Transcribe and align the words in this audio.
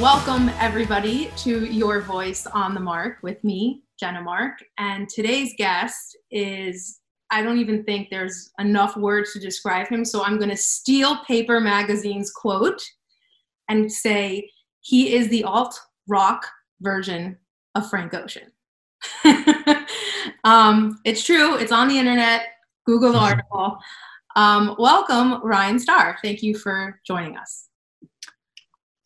Welcome, 0.00 0.48
everybody, 0.58 1.30
to 1.36 1.66
Your 1.66 2.00
Voice 2.00 2.46
on 2.46 2.72
the 2.72 2.80
Mark 2.80 3.18
with 3.22 3.44
me, 3.44 3.82
Jenna 3.98 4.22
Mark. 4.22 4.54
And 4.78 5.06
today's 5.10 5.52
guest 5.58 6.16
is, 6.30 7.00
I 7.30 7.42
don't 7.42 7.58
even 7.58 7.84
think 7.84 8.08
there's 8.08 8.50
enough 8.58 8.96
words 8.96 9.34
to 9.34 9.38
describe 9.38 9.88
him. 9.88 10.06
So 10.06 10.24
I'm 10.24 10.38
going 10.38 10.48
to 10.48 10.56
steal 10.56 11.18
Paper 11.26 11.60
Magazine's 11.60 12.30
quote 12.30 12.82
and 13.68 13.92
say 13.92 14.50
he 14.80 15.14
is 15.14 15.28
the 15.28 15.44
alt 15.44 15.78
rock 16.08 16.46
version 16.80 17.36
of 17.74 17.90
Frank 17.90 18.14
Ocean. 18.14 18.50
um, 20.44 20.98
it's 21.04 21.22
true, 21.22 21.56
it's 21.56 21.72
on 21.72 21.88
the 21.88 21.98
internet. 21.98 22.46
Google 22.86 23.12
the 23.12 23.18
article. 23.18 23.76
Um, 24.34 24.76
welcome, 24.78 25.42
Ryan 25.44 25.78
Star. 25.78 26.16
Thank 26.22 26.42
you 26.42 26.56
for 26.56 26.98
joining 27.06 27.36
us. 27.36 27.69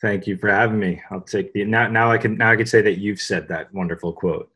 Thank 0.05 0.27
you 0.27 0.37
for 0.37 0.51
having 0.51 0.79
me. 0.79 1.01
I'll 1.11 1.23
take 1.23 1.55
the 1.55 1.65
now. 1.65 1.89
Now 1.89 2.11
I 2.11 2.19
can 2.19 2.37
now 2.37 2.51
I 2.51 2.57
can 2.57 2.67
say 2.67 2.83
that 2.83 2.99
you've 2.99 3.23
said 3.23 3.49
that 3.49 3.73
wonderful 3.73 4.13
quote. 4.13 4.53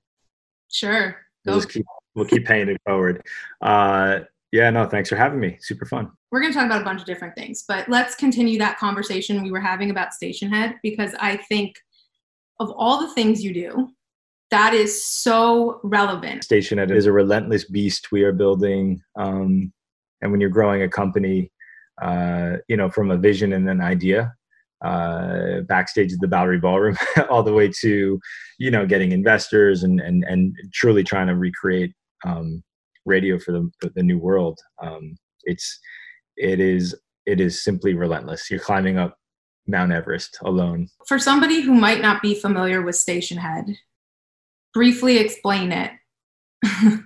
Sure. 0.71 1.17
We'll 1.47 1.63
keep 1.63 1.87
we'll 2.15 2.27
keep 2.27 2.45
paying 2.45 2.69
it 2.69 2.77
forward. 2.85 3.23
Uh, 3.63 4.21
yeah, 4.53 4.69
no, 4.69 4.85
thanks 4.85 5.09
for 5.09 5.17
having 5.17 5.41
me. 5.41 5.57
Super 5.63 5.87
fun. 5.87 6.11
We're 6.31 6.43
going 6.43 6.53
to 6.53 6.59
talk 6.59 6.67
about 6.67 6.83
a 6.83 6.85
bunch 6.85 7.01
of 7.01 7.07
different 7.07 7.35
things, 7.35 7.65
but 7.67 7.89
let's 7.89 8.15
continue 8.15 8.59
that 8.59 8.79
conversation 8.79 9.43
we 9.43 9.51
were 9.51 9.59
having 9.61 9.89
about 9.89 10.11
Stationhead 10.23 10.75
because 10.83 11.15
I 11.19 11.39
think 11.39 11.77
of 12.61 12.71
all 12.77 13.01
the 13.01 13.15
things 13.15 13.43
you 13.43 13.55
do, 13.55 13.89
that 14.51 14.75
is 14.75 15.03
so 15.03 15.81
relevant. 15.83 16.47
Stationhead 16.47 16.95
is 16.95 17.07
a 17.07 17.13
relentless 17.13 17.65
beast 17.65 18.13
we 18.13 18.23
are 18.23 18.33
building, 18.33 19.03
um, 19.17 19.73
and 20.21 20.31
when 20.31 20.43
you're 20.43 20.51
growing 20.51 20.83
a 20.83 20.91
company, 20.91 21.51
uh, 22.03 22.57
you 22.69 22.77
know, 22.77 22.91
from 22.91 23.11
a 23.11 23.17
vision 23.17 23.55
and 23.55 23.67
an 23.71 23.81
idea, 23.81 24.35
uh, 24.85 25.61
backstage 25.63 26.13
at 26.13 26.21
the 26.21 26.29
Bowery 26.29 26.59
Ballroom, 26.59 26.97
all 27.31 27.43
the 27.43 27.53
way 27.53 27.71
to, 27.81 28.21
you 28.59 28.71
know, 28.71 28.87
getting 28.87 29.13
investors 29.13 29.83
and 29.83 30.01
and 30.01 30.25
and 30.25 30.55
truly 30.73 31.05
trying 31.05 31.27
to 31.27 31.37
recreate 31.37 31.93
um, 32.27 32.63
radio 33.07 33.39
for 33.39 33.53
the 33.53 33.71
for 33.81 33.91
the 33.95 34.03
new 34.03 34.19
world. 34.19 34.59
Um, 34.83 35.17
it's 35.45 35.79
it 36.37 36.61
is 36.61 36.95
it 37.27 37.41
is 37.41 37.63
simply 37.63 37.95
relentless. 37.95 38.51
You're 38.51 38.61
climbing 38.61 38.99
up 38.99 39.17
Mount 39.67 39.93
Everest 39.93 40.39
alone. 40.43 40.89
For 41.07 41.19
somebody 41.19 41.61
who 41.61 41.75
might 41.75 42.01
not 42.01 42.23
be 42.23 42.35
familiar 42.35 42.83
with 42.83 42.95
Stationhead, 42.95 43.77
briefly 44.73 45.19
explain 45.19 45.73
it. 45.73 45.91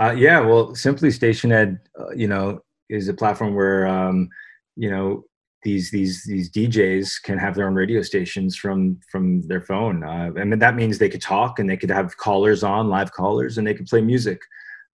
uh, 0.00 0.12
yeah, 0.12 0.40
well, 0.40 0.74
simply 0.74 1.10
Stationhead, 1.10 1.78
uh, 1.98 2.10
you 2.14 2.28
know, 2.28 2.60
is 2.88 3.08
a 3.08 3.14
platform 3.14 3.54
where 3.54 3.86
um, 3.86 4.28
you 4.76 4.90
know 4.90 5.24
these 5.66 5.90
these 5.90 6.22
these 6.22 6.48
DJs 6.48 7.22
can 7.24 7.38
have 7.38 7.56
their 7.56 7.66
own 7.66 7.74
radio 7.74 8.00
stations 8.00 8.56
from 8.56 9.00
from 9.10 9.42
their 9.48 9.60
phone. 9.60 10.04
Uh, 10.04 10.30
I 10.40 10.44
mean 10.44 10.60
that 10.60 10.76
means 10.76 10.96
they 10.96 11.08
could 11.08 11.20
talk 11.20 11.58
and 11.58 11.68
they 11.68 11.76
could 11.76 11.90
have 11.90 12.16
callers 12.16 12.62
on, 12.62 12.88
live 12.88 13.10
callers, 13.10 13.58
and 13.58 13.66
they 13.66 13.74
could 13.74 13.88
play 13.88 14.00
music. 14.00 14.38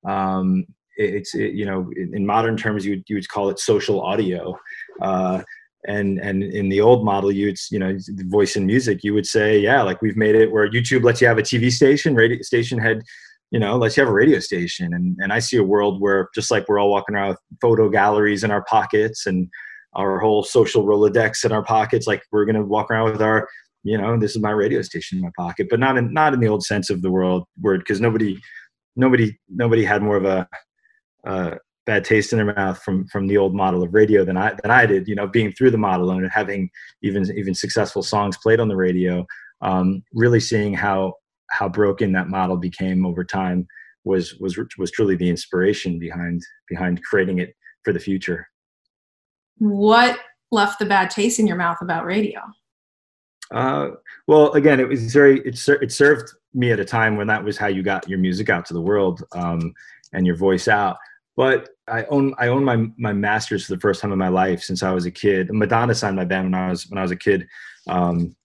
Um, 0.08 0.64
it, 0.96 1.14
it's 1.16 1.34
it, 1.34 1.52
you 1.52 1.66
know 1.66 1.90
in, 1.94 2.16
in, 2.16 2.24
modern 2.24 2.56
terms 2.56 2.86
you 2.86 2.92
would, 2.92 3.04
you 3.06 3.16
would 3.16 3.28
call 3.28 3.50
it 3.50 3.58
social 3.58 4.00
audio. 4.00 4.58
Uh, 5.02 5.42
and 5.88 6.18
and 6.20 6.42
in 6.42 6.70
the 6.70 6.80
old 6.80 7.04
model 7.04 7.30
you'd 7.30 7.58
you 7.70 7.78
know 7.78 7.98
voice 8.28 8.56
and 8.56 8.66
music 8.66 9.02
you 9.02 9.12
would 9.12 9.26
say 9.26 9.58
yeah 9.58 9.82
like 9.82 10.00
we've 10.00 10.16
made 10.16 10.36
it 10.36 10.52
where 10.52 10.70
youtube 10.70 11.02
lets 11.02 11.20
you 11.20 11.26
have 11.26 11.38
a 11.38 11.42
tv 11.42 11.72
station 11.72 12.14
radio 12.14 12.40
station 12.40 12.78
had 12.78 13.02
you 13.50 13.58
know 13.58 13.76
lets 13.76 13.96
you 13.96 14.00
have 14.00 14.08
a 14.08 14.14
radio 14.14 14.38
station 14.38 14.94
and 14.94 15.16
and 15.20 15.32
i 15.32 15.40
see 15.40 15.56
a 15.56 15.68
world 15.74 16.00
where 16.00 16.28
just 16.36 16.52
like 16.52 16.68
we're 16.68 16.78
all 16.78 16.88
walking 16.88 17.16
around 17.16 17.30
with 17.30 17.40
photo 17.60 17.88
galleries 17.88 18.44
in 18.44 18.52
our 18.52 18.62
pockets 18.66 19.26
and 19.26 19.48
our 19.94 20.18
whole 20.18 20.42
social 20.42 20.84
rolodex 20.84 21.44
in 21.44 21.52
our 21.52 21.64
pockets 21.64 22.06
like 22.06 22.22
we're 22.32 22.44
going 22.44 22.56
to 22.56 22.62
walk 22.62 22.90
around 22.90 23.12
with 23.12 23.22
our 23.22 23.48
you 23.84 23.98
know 23.98 24.18
this 24.18 24.34
is 24.34 24.42
my 24.42 24.50
radio 24.50 24.82
station 24.82 25.18
in 25.18 25.24
my 25.24 25.30
pocket 25.36 25.66
but 25.70 25.80
not 25.80 25.96
in 25.96 26.12
not 26.12 26.34
in 26.34 26.40
the 26.40 26.48
old 26.48 26.64
sense 26.64 26.90
of 26.90 27.02
the 27.02 27.10
world 27.10 27.44
word 27.60 27.80
because 27.80 28.00
nobody 28.00 28.38
nobody 28.96 29.36
nobody 29.48 29.84
had 29.84 30.02
more 30.02 30.16
of 30.16 30.24
a 30.24 31.58
bad 31.84 32.04
taste 32.04 32.32
in 32.32 32.38
their 32.38 32.54
mouth 32.54 32.80
from 32.82 33.06
from 33.08 33.26
the 33.26 33.36
old 33.36 33.54
model 33.54 33.82
of 33.82 33.94
radio 33.94 34.24
than 34.24 34.36
I 34.36 34.54
than 34.62 34.70
I 34.70 34.86
did. 34.86 35.08
You 35.08 35.14
know, 35.14 35.26
being 35.26 35.52
through 35.52 35.70
the 35.70 35.78
model 35.78 36.10
and 36.10 36.28
having 36.30 36.70
even 37.02 37.24
even 37.36 37.54
successful 37.54 38.02
songs 38.02 38.36
played 38.42 38.60
on 38.60 38.68
the 38.68 38.76
radio, 38.76 39.26
um, 39.60 40.02
really 40.12 40.40
seeing 40.40 40.74
how 40.74 41.14
how 41.50 41.68
broken 41.68 42.12
that 42.12 42.28
model 42.28 42.56
became 42.56 43.04
over 43.04 43.24
time 43.24 43.66
was 44.04 44.34
was 44.40 44.58
was 44.78 44.90
truly 44.90 45.16
the 45.16 45.28
inspiration 45.28 45.98
behind 45.98 46.40
behind 46.68 47.02
creating 47.02 47.38
it 47.38 47.54
for 47.84 47.92
the 47.92 48.00
future 48.00 48.46
what 49.58 50.18
left 50.50 50.78
the 50.78 50.84
bad 50.84 51.10
taste 51.10 51.38
in 51.38 51.46
your 51.46 51.56
mouth 51.56 51.78
about 51.80 52.04
radio? 52.04 52.40
Uh, 53.50 53.90
well, 54.26 54.52
again, 54.52 54.80
it 54.80 54.88
was 54.88 55.12
very 55.12 55.40
it, 55.40 55.58
ser- 55.58 55.82
it 55.82 55.92
served 55.92 56.32
me 56.54 56.70
at 56.70 56.80
a 56.80 56.84
time 56.84 57.16
when 57.16 57.26
that 57.26 57.42
was 57.42 57.56
how 57.56 57.66
you 57.66 57.82
got 57.82 58.08
your 58.08 58.18
music 58.18 58.48
out 58.50 58.66
to 58.66 58.74
the 58.74 58.80
world 58.80 59.24
um, 59.32 59.74
and 60.12 60.26
your 60.26 60.36
voice 60.36 60.68
out. 60.68 60.96
But 61.36 61.70
I 61.88 62.04
own 62.04 62.34
I 62.38 62.48
own 62.48 62.64
my 62.64 62.86
my 62.96 63.12
masters 63.12 63.66
for 63.66 63.74
the 63.74 63.80
first 63.80 64.00
time 64.00 64.12
in 64.12 64.18
my 64.18 64.28
life 64.28 64.62
since 64.62 64.82
I 64.82 64.92
was 64.92 65.06
a 65.06 65.10
kid. 65.10 65.48
Madonna 65.52 65.94
signed 65.94 66.16
my 66.16 66.24
band 66.24 66.46
when 66.46 66.54
I 66.54 66.70
was 66.70 66.88
when 66.88 66.98
I 66.98 67.02
was 67.02 67.10
a 67.10 67.16
kid. 67.16 67.46
Um, 67.88 68.36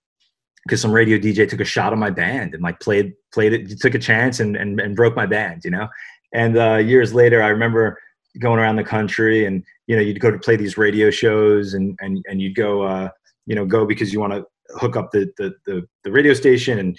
because 0.63 0.81
some 0.81 0.91
radio 0.91 1.17
DJ 1.17 1.47
took 1.47 1.61
a 1.61 1.65
shot 1.65 1.93
on 1.93 1.99
my 1.99 2.09
band 2.09 2.53
and 2.53 2.61
like 2.61 2.77
played 2.81 3.13
played 3.33 3.53
it, 3.53 3.79
took 3.79 3.95
a 3.95 3.99
chance 3.99 4.41
and 4.41 4.57
and, 4.57 4.79
and 4.81 4.95
broke 4.95 5.15
my 5.15 5.25
band, 5.25 5.63
you 5.63 5.71
know. 5.71 5.87
And 6.33 6.57
uh, 6.57 6.75
years 6.75 7.13
later, 7.13 7.41
I 7.41 7.47
remember 7.47 8.01
going 8.39 8.59
around 8.59 8.75
the 8.75 8.83
country 8.83 9.45
and 9.45 9.63
you 9.87 9.95
know 9.95 10.01
you'd 10.01 10.19
go 10.19 10.31
to 10.31 10.37
play 10.39 10.55
these 10.55 10.77
radio 10.77 11.09
shows 11.09 11.73
and 11.73 11.97
and 12.01 12.23
and 12.29 12.41
you'd 12.41 12.55
go 12.55 12.83
uh, 12.83 13.09
you 13.45 13.55
know 13.55 13.65
go 13.65 13.85
because 13.85 14.13
you 14.13 14.19
want 14.19 14.33
to 14.33 14.45
hook 14.77 14.95
up 14.95 15.11
the, 15.11 15.31
the 15.37 15.53
the 15.65 15.87
the, 16.03 16.11
radio 16.11 16.33
station 16.33 16.79
and 16.79 16.97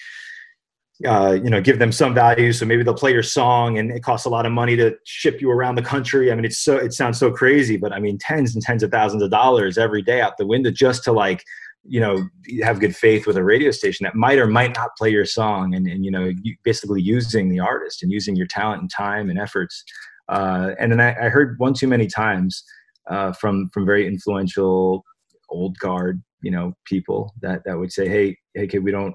uh, 1.07 1.33
you 1.33 1.51
know 1.51 1.61
give 1.61 1.79
them 1.79 1.93
some 1.93 2.15
value. 2.15 2.53
So 2.53 2.67
maybe 2.67 2.83
they'll 2.83 2.95
play 2.95 3.13
your 3.13 3.23
song 3.23 3.79
and 3.79 3.91
it 3.91 4.03
costs 4.03 4.27
a 4.27 4.31
lot 4.31 4.47
of 4.47 4.53
money 4.53 4.77
to 4.77 4.97
ship 5.05 5.41
you 5.41 5.51
around 5.51 5.77
the 5.77 5.83
country. 5.83 6.33
I 6.33 6.35
mean 6.35 6.45
it's 6.45 6.59
so 6.59 6.77
it 6.77 6.93
sounds 6.93 7.19
so 7.19 7.31
crazy 7.31 7.77
but 7.77 7.93
i 7.93 8.01
mean 8.01 8.19
tens 8.19 8.55
and 8.55 8.63
tens 8.63 8.83
of 8.83 8.91
thousands 8.91 9.23
of 9.23 9.31
dollars 9.31 9.79
every 9.79 10.03
day 10.03 10.21
out 10.21 10.37
the 10.39 10.47
window 10.47 10.71
just 10.71 11.05
to 11.05 11.13
like 11.13 11.45
you 11.85 12.01
know 12.01 12.29
have 12.63 12.81
good 12.81 12.95
faith 12.95 13.27
with 13.27 13.37
a 13.37 13.45
radio 13.45 13.71
station 13.71 14.05
that 14.05 14.15
might 14.15 14.39
or 14.39 14.47
might 14.47 14.75
not 14.75 14.91
play 14.97 15.11
your 15.11 15.25
song 15.25 15.75
and, 15.75 15.87
and 15.87 16.05
you 16.05 16.11
know 16.11 16.31
basically 16.65 17.01
using 17.01 17.49
the 17.49 17.61
artist 17.61 18.03
and 18.03 18.13
using 18.13 18.37
your 18.37 18.47
talent 18.47 18.81
and 18.81 18.91
time 18.91 19.31
and 19.31 19.39
efforts 19.39 19.85
uh, 20.29 20.75
and 20.79 20.93
then 20.93 21.01
I, 21.01 21.27
I, 21.27 21.29
heard 21.29 21.59
one 21.59 21.75
too 21.75 21.89
many 21.89 22.07
times 22.07 22.63
uh, 23.09 23.33
from 23.33 23.71
from 23.73 23.87
very 23.87 24.07
influential 24.07 25.05
old 25.49 25.79
guard, 25.79 26.23
you 26.43 26.51
know, 26.51 26.75
people 26.85 27.33
that 27.41 27.63
that 27.65 27.79
would 27.79 27.93
say, 27.93 28.09
"Hey, 28.09 28.37
hey, 28.55 28.67
kid, 28.67 28.85
we 28.85 28.91
don't 28.91 29.15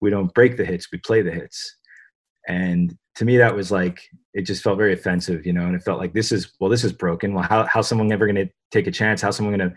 we 0.00 0.10
don't 0.10 0.32
break 0.34 0.56
the 0.56 0.64
hits, 0.64 0.88
we 0.92 0.98
play 0.98 1.22
the 1.22 1.30
hits." 1.30 1.76
And 2.48 2.96
to 3.16 3.24
me, 3.24 3.36
that 3.38 3.54
was 3.54 3.70
like 3.70 4.02
it 4.34 4.42
just 4.42 4.62
felt 4.62 4.78
very 4.78 4.92
offensive, 4.92 5.46
you 5.46 5.52
know. 5.52 5.66
And 5.66 5.74
it 5.74 5.82
felt 5.82 6.00
like 6.00 6.12
this 6.12 6.32
is 6.32 6.52
well, 6.60 6.70
this 6.70 6.84
is 6.84 6.92
broken. 6.92 7.32
Well, 7.32 7.44
how 7.48 7.64
how's 7.64 7.88
someone 7.88 8.12
ever 8.12 8.26
going 8.26 8.46
to 8.46 8.52
take 8.70 8.86
a 8.86 8.92
chance? 8.92 9.22
How's 9.22 9.36
someone 9.36 9.56
going 9.56 9.70
to 9.70 9.76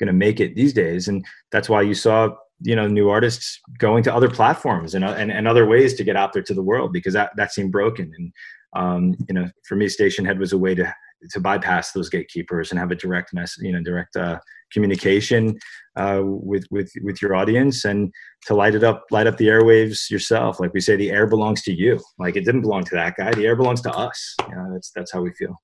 going 0.00 0.06
to 0.08 0.12
make 0.12 0.40
it 0.40 0.54
these 0.54 0.72
days? 0.72 1.08
And 1.08 1.24
that's 1.52 1.68
why 1.68 1.82
you 1.82 1.94
saw 1.94 2.34
you 2.60 2.76
know 2.76 2.86
new 2.86 3.10
artists 3.10 3.60
going 3.78 4.02
to 4.04 4.14
other 4.14 4.30
platforms 4.30 4.94
and, 4.94 5.04
and 5.04 5.30
and 5.30 5.48
other 5.48 5.66
ways 5.66 5.94
to 5.94 6.04
get 6.04 6.16
out 6.16 6.32
there 6.32 6.42
to 6.42 6.54
the 6.54 6.62
world 6.62 6.92
because 6.92 7.12
that 7.12 7.30
that 7.36 7.52
seemed 7.52 7.72
broken 7.72 8.10
and 8.16 8.32
um, 8.74 9.14
you 9.28 9.34
know, 9.34 9.48
for 9.66 9.76
me, 9.76 9.86
Stationhead 9.86 10.38
was 10.38 10.52
a 10.52 10.58
way 10.58 10.74
to 10.74 10.94
to 11.30 11.40
bypass 11.40 11.92
those 11.92 12.08
gatekeepers 12.08 12.70
and 12.70 12.78
have 12.78 12.90
a 12.90 12.94
direct 12.94 13.32
mess, 13.32 13.56
you 13.58 13.72
know, 13.72 13.82
direct 13.82 14.14
uh, 14.16 14.38
communication 14.72 15.58
uh, 15.96 16.20
with 16.22 16.66
with 16.70 16.90
with 17.02 17.22
your 17.22 17.34
audience, 17.34 17.84
and 17.84 18.12
to 18.46 18.54
light 18.54 18.74
it 18.74 18.84
up, 18.84 19.04
light 19.10 19.26
up 19.26 19.36
the 19.36 19.48
airwaves 19.48 20.10
yourself. 20.10 20.60
Like 20.60 20.74
we 20.74 20.80
say, 20.80 20.96
the 20.96 21.10
air 21.10 21.26
belongs 21.26 21.62
to 21.62 21.72
you. 21.72 22.00
Like 22.18 22.36
it 22.36 22.44
didn't 22.44 22.62
belong 22.62 22.84
to 22.84 22.94
that 22.94 23.16
guy. 23.16 23.32
The 23.32 23.46
air 23.46 23.56
belongs 23.56 23.80
to 23.82 23.92
us. 23.92 24.34
You 24.48 24.54
know, 24.54 24.72
that's 24.72 24.90
that's 24.90 25.12
how 25.12 25.22
we 25.22 25.32
feel. 25.32 25.60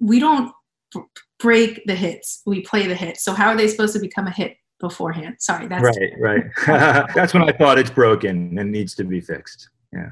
We 0.00 0.18
don't 0.18 0.52
break 1.38 1.82
the 1.86 1.94
hits. 1.94 2.42
We 2.46 2.62
play 2.62 2.86
the 2.86 2.94
hits. 2.94 3.24
So 3.24 3.32
how 3.34 3.48
are 3.48 3.56
they 3.56 3.68
supposed 3.68 3.92
to 3.94 4.00
become 4.00 4.26
a 4.26 4.32
hit 4.32 4.56
beforehand? 4.80 5.36
Sorry, 5.38 5.66
that's 5.68 5.82
right. 5.82 6.12
Right. 6.18 6.44
that's 7.14 7.34
when 7.34 7.42
I 7.42 7.52
thought 7.52 7.78
it's 7.78 7.90
broken 7.90 8.58
and 8.58 8.72
needs 8.72 8.94
to 8.96 9.04
be 9.04 9.20
fixed. 9.20 9.68
Yeah. 9.92 10.10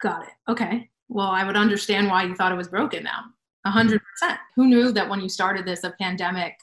Got 0.00 0.24
it. 0.24 0.32
Okay. 0.48 0.90
Well, 1.08 1.28
I 1.28 1.44
would 1.44 1.56
understand 1.56 2.08
why 2.08 2.24
you 2.24 2.34
thought 2.34 2.52
it 2.52 2.56
was 2.56 2.68
broken 2.68 3.04
now. 3.04 3.24
A 3.64 3.70
hundred 3.70 4.02
percent. 4.02 4.38
Who 4.56 4.66
knew 4.66 4.92
that 4.92 5.08
when 5.08 5.20
you 5.20 5.28
started 5.28 5.64
this, 5.64 5.84
a 5.84 5.94
pandemic 5.98 6.58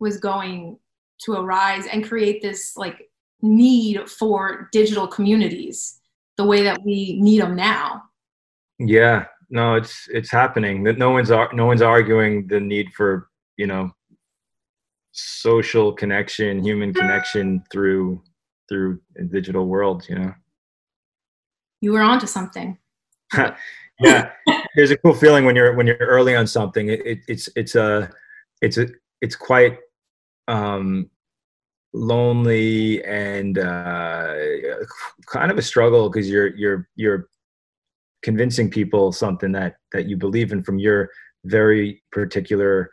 was 0.00 0.18
going 0.18 0.78
to 1.22 1.32
arise 1.32 1.86
and 1.86 2.06
create 2.06 2.42
this 2.42 2.76
like 2.76 3.08
need 3.40 4.08
for 4.08 4.68
digital 4.72 5.06
communities 5.06 6.00
the 6.36 6.44
way 6.44 6.62
that 6.62 6.82
we 6.84 7.18
need 7.20 7.40
them 7.40 7.56
now? 7.56 8.02
Yeah, 8.78 9.26
no, 9.50 9.74
it's 9.74 10.06
it's 10.10 10.30
happening. 10.30 10.84
That 10.84 10.98
no 10.98 11.10
one's 11.10 11.30
no 11.30 11.66
one's 11.66 11.82
arguing 11.82 12.46
the 12.46 12.60
need 12.60 12.92
for 12.94 13.28
you 13.56 13.66
know 13.66 13.90
social 15.12 15.92
connection, 15.92 16.62
human 16.62 16.92
connection 16.92 17.62
through 17.72 18.22
through 18.68 19.00
digital 19.30 19.66
world. 19.66 20.04
You 20.08 20.18
know 20.18 20.34
you 21.80 21.92
were 21.92 22.02
onto 22.02 22.26
something. 22.26 22.78
yeah, 24.00 24.30
there's 24.74 24.90
a 24.90 24.96
cool 24.98 25.14
feeling 25.14 25.44
when 25.44 25.56
you're 25.56 25.74
when 25.74 25.86
you're 25.86 25.96
early 25.98 26.34
on 26.34 26.46
something. 26.46 26.88
It, 26.88 27.04
it, 27.06 27.18
it's 27.28 27.48
it's 27.56 27.74
a 27.74 28.10
it's 28.62 28.78
a 28.78 28.88
it's 29.20 29.36
quite 29.36 29.78
um, 30.46 31.10
lonely 31.92 33.04
and 33.04 33.58
uh, 33.58 34.34
kind 35.26 35.50
of 35.50 35.58
a 35.58 35.62
struggle 35.62 36.08
because 36.08 36.28
you're 36.28 36.54
you're 36.56 36.88
you're 36.96 37.28
convincing 38.22 38.70
people 38.70 39.12
something 39.12 39.52
that 39.52 39.76
that 39.92 40.06
you 40.06 40.16
believe 40.16 40.52
in 40.52 40.62
from 40.62 40.78
your 40.78 41.10
very 41.44 42.02
particular 42.10 42.90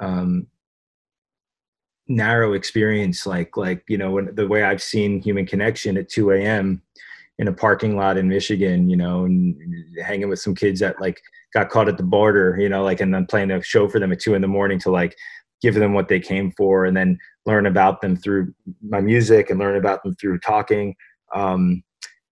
um, 0.00 0.46
narrow 2.06 2.52
experience 2.54 3.26
like 3.26 3.56
like 3.56 3.82
you 3.88 3.98
know 3.98 4.12
when, 4.12 4.34
the 4.34 4.46
way 4.46 4.62
i've 4.62 4.82
seen 4.82 5.20
human 5.20 5.44
connection 5.44 5.96
at 5.98 6.08
2 6.08 6.30
a.m 6.30 6.80
in 7.38 7.48
a 7.48 7.52
parking 7.52 7.96
lot 7.96 8.16
in 8.16 8.28
michigan 8.28 8.88
you 8.88 8.96
know 8.96 9.24
and 9.24 9.56
hanging 10.04 10.28
with 10.28 10.38
some 10.38 10.54
kids 10.54 10.80
that 10.80 11.00
like 11.00 11.20
got 11.54 11.70
caught 11.70 11.88
at 11.88 11.96
the 11.96 12.02
border 12.02 12.56
you 12.60 12.68
know 12.68 12.82
like 12.82 13.00
and 13.00 13.14
then 13.14 13.26
playing 13.26 13.50
a 13.50 13.62
show 13.62 13.88
for 13.88 13.98
them 13.98 14.12
at 14.12 14.20
2 14.20 14.34
in 14.34 14.42
the 14.42 14.48
morning 14.48 14.78
to 14.78 14.90
like 14.90 15.16
give 15.60 15.74
them 15.74 15.92
what 15.92 16.08
they 16.08 16.20
came 16.20 16.52
for 16.56 16.84
and 16.84 16.96
then 16.96 17.18
learn 17.46 17.66
about 17.66 18.00
them 18.00 18.16
through 18.16 18.52
my 18.82 19.00
music 19.00 19.50
and 19.50 19.58
learn 19.58 19.76
about 19.76 20.02
them 20.02 20.14
through 20.16 20.38
talking 20.40 20.94
um, 21.34 21.82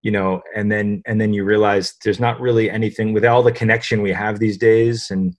you 0.01 0.11
know 0.11 0.41
and 0.55 0.71
then 0.71 1.01
and 1.05 1.19
then 1.19 1.33
you 1.33 1.43
realize 1.43 1.95
there's 2.03 2.19
not 2.19 2.39
really 2.39 2.69
anything 2.69 3.13
with 3.13 3.25
all 3.25 3.43
the 3.43 3.51
connection 3.51 4.01
we 4.01 4.11
have 4.11 4.39
these 4.39 4.57
days 4.57 5.09
and 5.09 5.35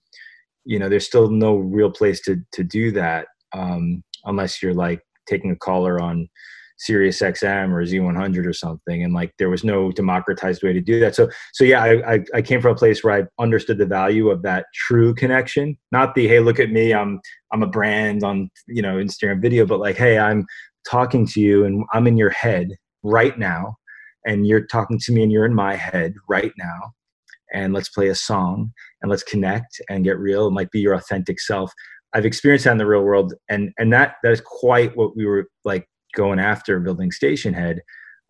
you 0.64 0.78
know 0.78 0.88
there's 0.88 1.06
still 1.06 1.30
no 1.30 1.56
real 1.56 1.90
place 1.90 2.20
to 2.20 2.36
to 2.52 2.62
do 2.62 2.90
that 2.90 3.26
um, 3.52 4.02
unless 4.24 4.62
you're 4.62 4.74
like 4.74 5.00
taking 5.26 5.50
a 5.50 5.56
caller 5.56 6.00
on 6.00 6.28
Sirius 6.78 7.20
XM 7.20 7.72
or 7.72 7.82
Z100 7.82 8.46
or 8.46 8.52
something, 8.52 9.02
and 9.02 9.12
like 9.12 9.32
there 9.38 9.50
was 9.50 9.64
no 9.64 9.90
democratized 9.90 10.62
way 10.62 10.72
to 10.72 10.80
do 10.80 11.00
that. 11.00 11.14
So, 11.14 11.28
so 11.52 11.64
yeah, 11.64 11.82
I, 11.82 12.14
I, 12.14 12.24
I 12.34 12.42
came 12.42 12.60
from 12.60 12.72
a 12.72 12.78
place 12.78 13.02
where 13.02 13.14
I 13.14 13.42
understood 13.42 13.78
the 13.78 13.86
value 13.86 14.30
of 14.30 14.42
that 14.42 14.66
true 14.74 15.14
connection, 15.14 15.76
not 15.90 16.14
the 16.14 16.28
hey, 16.28 16.40
look 16.40 16.60
at 16.60 16.70
me, 16.70 16.94
I'm 16.94 17.20
I'm 17.52 17.62
a 17.62 17.68
brand 17.68 18.22
on 18.22 18.50
you 18.68 18.82
know 18.82 18.96
Instagram 18.96 19.42
video, 19.42 19.66
but 19.66 19.80
like 19.80 19.96
hey, 19.96 20.18
I'm 20.18 20.46
talking 20.88 21.26
to 21.26 21.40
you 21.40 21.64
and 21.64 21.84
I'm 21.92 22.06
in 22.06 22.16
your 22.16 22.30
head 22.30 22.68
right 23.02 23.36
now, 23.36 23.76
and 24.24 24.46
you're 24.46 24.66
talking 24.66 24.98
to 25.00 25.12
me 25.12 25.22
and 25.24 25.32
you're 25.32 25.46
in 25.46 25.54
my 25.54 25.74
head 25.74 26.14
right 26.28 26.52
now, 26.56 26.92
and 27.52 27.74
let's 27.74 27.88
play 27.88 28.08
a 28.08 28.14
song 28.14 28.72
and 29.02 29.10
let's 29.10 29.24
connect 29.24 29.80
and 29.90 30.04
get 30.04 30.18
real. 30.18 30.46
It 30.46 30.52
might 30.52 30.70
be 30.70 30.80
your 30.80 30.94
authentic 30.94 31.40
self. 31.40 31.72
I've 32.14 32.24
experienced 32.24 32.64
that 32.64 32.72
in 32.72 32.78
the 32.78 32.86
real 32.86 33.02
world, 33.02 33.34
and 33.48 33.72
and 33.78 33.92
that 33.92 34.14
that 34.22 34.30
is 34.30 34.40
quite 34.40 34.96
what 34.96 35.16
we 35.16 35.26
were 35.26 35.48
like 35.64 35.88
going 36.14 36.38
after 36.38 36.80
building 36.80 37.10
Stationhead. 37.10 37.78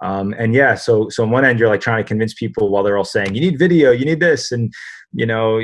Um, 0.01 0.35
and 0.39 0.55
yeah, 0.55 0.75
so 0.77 1.09
so 1.09 1.25
on 1.25 1.31
one 1.31 1.45
end 1.45 1.59
you're 1.59 1.69
like 1.69 1.81
trying 1.81 2.03
to 2.03 2.07
convince 2.07 2.33
people 2.33 2.69
while 2.69 2.85
they're 2.85 2.97
all 2.97 3.05
saying 3.05 3.35
you 3.35 3.41
need 3.41 3.59
video, 3.59 3.91
you 3.91 4.05
need 4.05 4.21
this, 4.21 4.53
and 4.53 4.73
you 5.13 5.27
know 5.27 5.61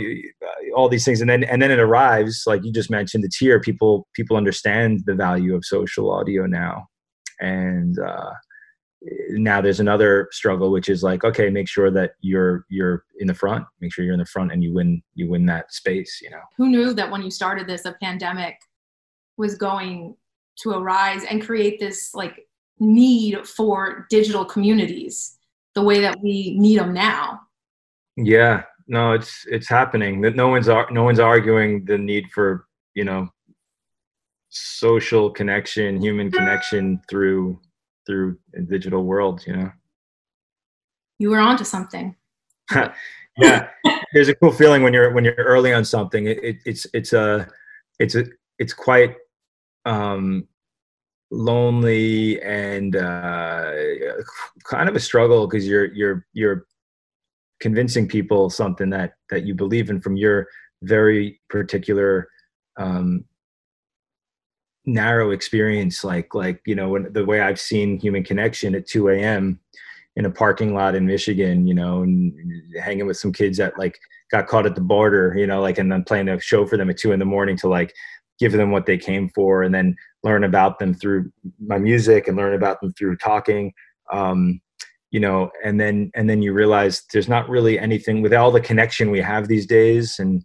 all 0.74 0.88
these 0.88 1.04
things, 1.04 1.20
and 1.20 1.30
then 1.30 1.44
and 1.44 1.62
then 1.62 1.70
it 1.70 1.78
arrives 1.78 2.42
like 2.46 2.64
you 2.64 2.72
just 2.72 2.90
mentioned 2.90 3.22
the 3.22 3.28
tier. 3.28 3.60
People 3.60 4.08
people 4.12 4.36
understand 4.36 5.02
the 5.06 5.14
value 5.14 5.54
of 5.54 5.64
social 5.64 6.10
audio 6.10 6.46
now, 6.46 6.88
and 7.40 7.96
uh, 8.00 8.32
now 9.30 9.60
there's 9.60 9.80
another 9.80 10.28
struggle 10.32 10.70
which 10.70 10.88
is 10.88 11.02
like 11.02 11.24
okay 11.24 11.50
make 11.50 11.68
sure 11.68 11.90
that 11.90 12.12
you're 12.20 12.64
you're 12.68 13.04
in 13.18 13.26
the 13.26 13.34
front 13.34 13.64
make 13.80 13.92
sure 13.92 14.04
you're 14.04 14.14
in 14.14 14.20
the 14.20 14.26
front 14.26 14.52
and 14.52 14.62
you 14.62 14.72
win 14.72 15.02
you 15.14 15.28
win 15.28 15.44
that 15.46 15.72
space 15.72 16.20
you 16.22 16.30
know 16.30 16.40
who 16.56 16.68
knew 16.68 16.94
that 16.94 17.10
when 17.10 17.22
you 17.22 17.30
started 17.30 17.66
this 17.66 17.84
a 17.84 17.94
pandemic 18.00 18.56
was 19.36 19.56
going 19.56 20.16
to 20.62 20.70
arise 20.70 21.24
and 21.24 21.44
create 21.44 21.80
this 21.80 22.14
like 22.14 22.46
need 22.78 23.46
for 23.46 24.06
digital 24.10 24.44
communities 24.44 25.38
the 25.74 25.82
way 25.82 26.00
that 26.00 26.20
we 26.20 26.56
need 26.58 26.78
them 26.78 26.92
now. 26.92 27.40
Yeah. 28.16 28.62
No 28.86 29.12
it's 29.12 29.44
it's 29.46 29.68
happening. 29.68 30.20
That 30.20 30.36
no 30.36 30.48
one's 30.48 30.68
no 30.68 31.02
one's 31.02 31.20
arguing 31.20 31.84
the 31.84 31.98
need 31.98 32.30
for 32.30 32.66
you 32.94 33.04
know 33.04 33.28
social 34.50 35.30
connection 35.30 36.00
human 36.00 36.30
connection 36.30 37.00
through 37.10 37.60
through 38.06 38.38
a 38.54 38.60
digital 38.60 39.04
world 39.04 39.42
you 39.46 39.56
know? 39.56 39.72
You 41.18 41.30
were 41.30 41.40
onto 41.40 41.64
something. 41.64 42.14
Yeah. 43.36 43.68
There's 44.12 44.28
a 44.28 44.34
cool 44.36 44.52
feeling 44.52 44.82
when 44.82 44.92
you're 44.92 45.12
when 45.12 45.24
you're 45.24 45.34
early 45.34 45.72
on 45.72 45.84
something. 45.84 46.26
It, 46.26 46.42
it, 46.42 46.56
it's 46.64 46.86
it's 46.94 47.12
a 47.12 47.48
it's 47.98 48.14
a 48.14 48.26
it's 48.58 48.72
quite 48.72 49.16
um 49.84 50.46
lonely 51.30 52.40
and 52.42 52.96
uh 52.96 53.72
kind 54.64 54.88
of 54.88 54.94
a 54.94 55.00
struggle 55.00 55.46
because 55.46 55.66
you're 55.66 55.92
you're 55.94 56.26
you're 56.32 56.66
convincing 57.60 58.06
people 58.06 58.50
something 58.50 58.90
that 58.90 59.14
that 59.30 59.44
you 59.44 59.54
believe 59.54 59.90
in 59.90 60.00
from 60.00 60.16
your 60.16 60.46
very 60.82 61.40
particular 61.48 62.28
um 62.76 63.24
narrow 64.86 65.30
experience. 65.30 66.04
Like 66.04 66.34
like 66.34 66.60
you 66.66 66.74
know 66.74 66.90
when 66.90 67.12
the 67.12 67.24
way 67.24 67.40
i've 67.40 67.60
seen 67.60 67.98
human 67.98 68.22
connection 68.22 68.74
at 68.74 68.86
2 68.86 69.08
a.m 69.10 69.60
in 70.16 70.26
a 70.26 70.30
parking 70.30 70.74
lot 70.74 70.94
in 70.94 71.06
michigan 71.06 71.66
you 71.66 71.74
know 71.74 72.02
and 72.02 72.32
hanging 72.80 73.06
with 73.06 73.16
some 73.16 73.32
kids 73.32 73.58
that 73.58 73.76
like 73.78 73.98
got 74.30 74.46
caught 74.46 74.66
at 74.66 74.74
the 74.74 74.80
border 74.80 75.34
you 75.36 75.46
know 75.46 75.60
like 75.60 75.78
and 75.78 75.90
then 75.90 76.04
playing 76.04 76.28
a 76.28 76.40
show 76.40 76.66
for 76.66 76.76
them 76.76 76.90
at 76.90 76.96
2 76.98 77.12
in 77.12 77.18
the 77.18 77.24
morning 77.24 77.56
to 77.56 77.68
like 77.68 77.92
give 78.38 78.52
them 78.52 78.70
what 78.70 78.86
they 78.86 78.98
came 78.98 79.28
for 79.34 79.62
and 79.62 79.74
then 79.74 79.94
learn 80.22 80.44
about 80.44 80.78
them 80.78 80.94
through 80.94 81.30
my 81.64 81.78
music 81.78 82.26
and 82.26 82.36
learn 82.36 82.54
about 82.54 82.80
them 82.80 82.92
through 82.92 83.16
talking 83.16 83.72
um, 84.12 84.60
you 85.10 85.20
know 85.20 85.50
and 85.64 85.80
then 85.80 86.10
and 86.14 86.28
then 86.28 86.42
you 86.42 86.52
realize 86.52 87.04
there's 87.12 87.28
not 87.28 87.48
really 87.48 87.78
anything 87.78 88.22
with 88.22 88.34
all 88.34 88.50
the 88.50 88.60
connection 88.60 89.10
we 89.10 89.20
have 89.20 89.46
these 89.46 89.66
days 89.66 90.18
and 90.18 90.44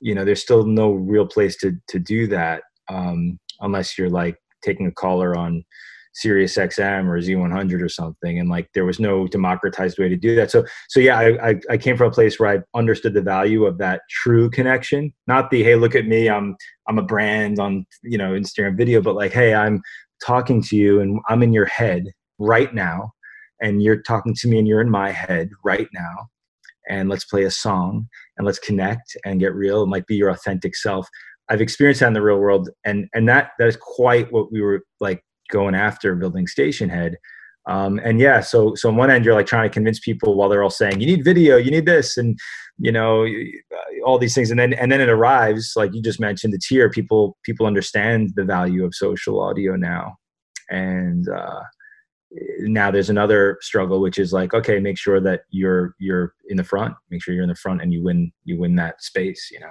you 0.00 0.14
know 0.14 0.24
there's 0.24 0.42
still 0.42 0.66
no 0.66 0.92
real 0.92 1.26
place 1.26 1.56
to 1.56 1.72
to 1.88 1.98
do 1.98 2.26
that 2.26 2.62
um, 2.88 3.38
unless 3.60 3.96
you're 3.96 4.10
like 4.10 4.36
taking 4.62 4.86
a 4.86 4.92
caller 4.92 5.36
on 5.36 5.64
Sirius 6.14 6.56
XM 6.56 7.06
or 7.06 7.18
Z100 7.18 7.82
or 7.82 7.88
something, 7.88 8.38
and 8.38 8.48
like 8.48 8.68
there 8.74 8.84
was 8.84 9.00
no 9.00 9.26
democratized 9.26 9.98
way 9.98 10.08
to 10.08 10.16
do 10.16 10.34
that. 10.36 10.50
So, 10.50 10.64
so 10.88 11.00
yeah, 11.00 11.18
I, 11.18 11.50
I, 11.50 11.54
I 11.70 11.76
came 11.78 11.96
from 11.96 12.08
a 12.08 12.14
place 12.14 12.38
where 12.38 12.50
I 12.50 12.78
understood 12.78 13.14
the 13.14 13.22
value 13.22 13.64
of 13.64 13.78
that 13.78 14.02
true 14.10 14.50
connection, 14.50 15.12
not 15.26 15.50
the 15.50 15.62
hey, 15.62 15.74
look 15.74 15.94
at 15.94 16.06
me, 16.06 16.28
I'm 16.28 16.56
I'm 16.88 16.98
a 16.98 17.02
brand 17.02 17.58
on 17.58 17.86
you 18.02 18.18
know 18.18 18.32
Instagram 18.32 18.76
video, 18.76 19.00
but 19.00 19.14
like 19.14 19.32
hey, 19.32 19.54
I'm 19.54 19.82
talking 20.24 20.62
to 20.62 20.76
you 20.76 21.00
and 21.00 21.20
I'm 21.28 21.42
in 21.42 21.52
your 21.52 21.66
head 21.66 22.04
right 22.38 22.72
now, 22.74 23.12
and 23.60 23.82
you're 23.82 24.02
talking 24.02 24.34
to 24.34 24.48
me 24.48 24.58
and 24.58 24.68
you're 24.68 24.82
in 24.82 24.90
my 24.90 25.10
head 25.10 25.48
right 25.64 25.88
now, 25.94 26.28
and 26.88 27.08
let's 27.08 27.24
play 27.24 27.44
a 27.44 27.50
song 27.50 28.06
and 28.36 28.46
let's 28.46 28.58
connect 28.58 29.16
and 29.24 29.40
get 29.40 29.54
real. 29.54 29.82
It 29.82 29.88
might 29.88 30.06
be 30.06 30.16
your 30.16 30.30
authentic 30.30 30.76
self. 30.76 31.08
I've 31.48 31.60
experienced 31.60 32.00
that 32.00 32.08
in 32.08 32.12
the 32.12 32.22
real 32.22 32.38
world, 32.38 32.68
and 32.84 33.08
and 33.14 33.26
that 33.30 33.52
that 33.58 33.68
is 33.68 33.78
quite 33.80 34.30
what 34.30 34.52
we 34.52 34.60
were 34.60 34.82
like 35.00 35.22
going 35.52 35.74
after 35.76 36.16
building 36.16 36.46
Stationhead. 36.46 37.14
Um, 37.68 38.00
and 38.02 38.18
yeah, 38.18 38.40
so 38.40 38.74
so 38.74 38.88
on 38.88 38.96
one 38.96 39.08
end 39.08 39.24
you're 39.24 39.34
like 39.34 39.46
trying 39.46 39.68
to 39.68 39.72
convince 39.72 40.00
people 40.00 40.34
while 40.34 40.48
they're 40.48 40.64
all 40.64 40.70
saying 40.70 41.00
you 41.00 41.06
need 41.06 41.24
video, 41.24 41.56
you 41.56 41.70
need 41.70 41.86
this, 41.86 42.16
and 42.16 42.36
you 42.78 42.90
know 42.90 43.24
all 44.04 44.18
these 44.18 44.34
things, 44.34 44.50
and 44.50 44.58
then 44.58 44.72
and 44.72 44.90
then 44.90 45.00
it 45.00 45.08
arrives 45.08 45.74
like 45.76 45.94
you 45.94 46.02
just 46.02 46.18
mentioned 46.18 46.52
the 46.52 46.58
tier. 46.58 46.90
People 46.90 47.36
people 47.44 47.66
understand 47.66 48.32
the 48.34 48.44
value 48.44 48.84
of 48.84 48.96
social 48.96 49.40
audio 49.40 49.76
now, 49.76 50.16
and 50.70 51.28
uh, 51.28 51.60
now 52.62 52.90
there's 52.90 53.10
another 53.10 53.58
struggle 53.60 54.00
which 54.00 54.18
is 54.18 54.32
like 54.32 54.54
okay, 54.54 54.80
make 54.80 54.98
sure 54.98 55.20
that 55.20 55.42
you're 55.50 55.94
you're 56.00 56.34
in 56.48 56.56
the 56.56 56.64
front, 56.64 56.94
make 57.10 57.22
sure 57.22 57.32
you're 57.32 57.44
in 57.44 57.48
the 57.48 57.54
front, 57.54 57.80
and 57.80 57.92
you 57.92 58.02
win 58.02 58.32
you 58.42 58.58
win 58.58 58.74
that 58.74 59.00
space, 59.00 59.50
you 59.52 59.60
know 59.60 59.70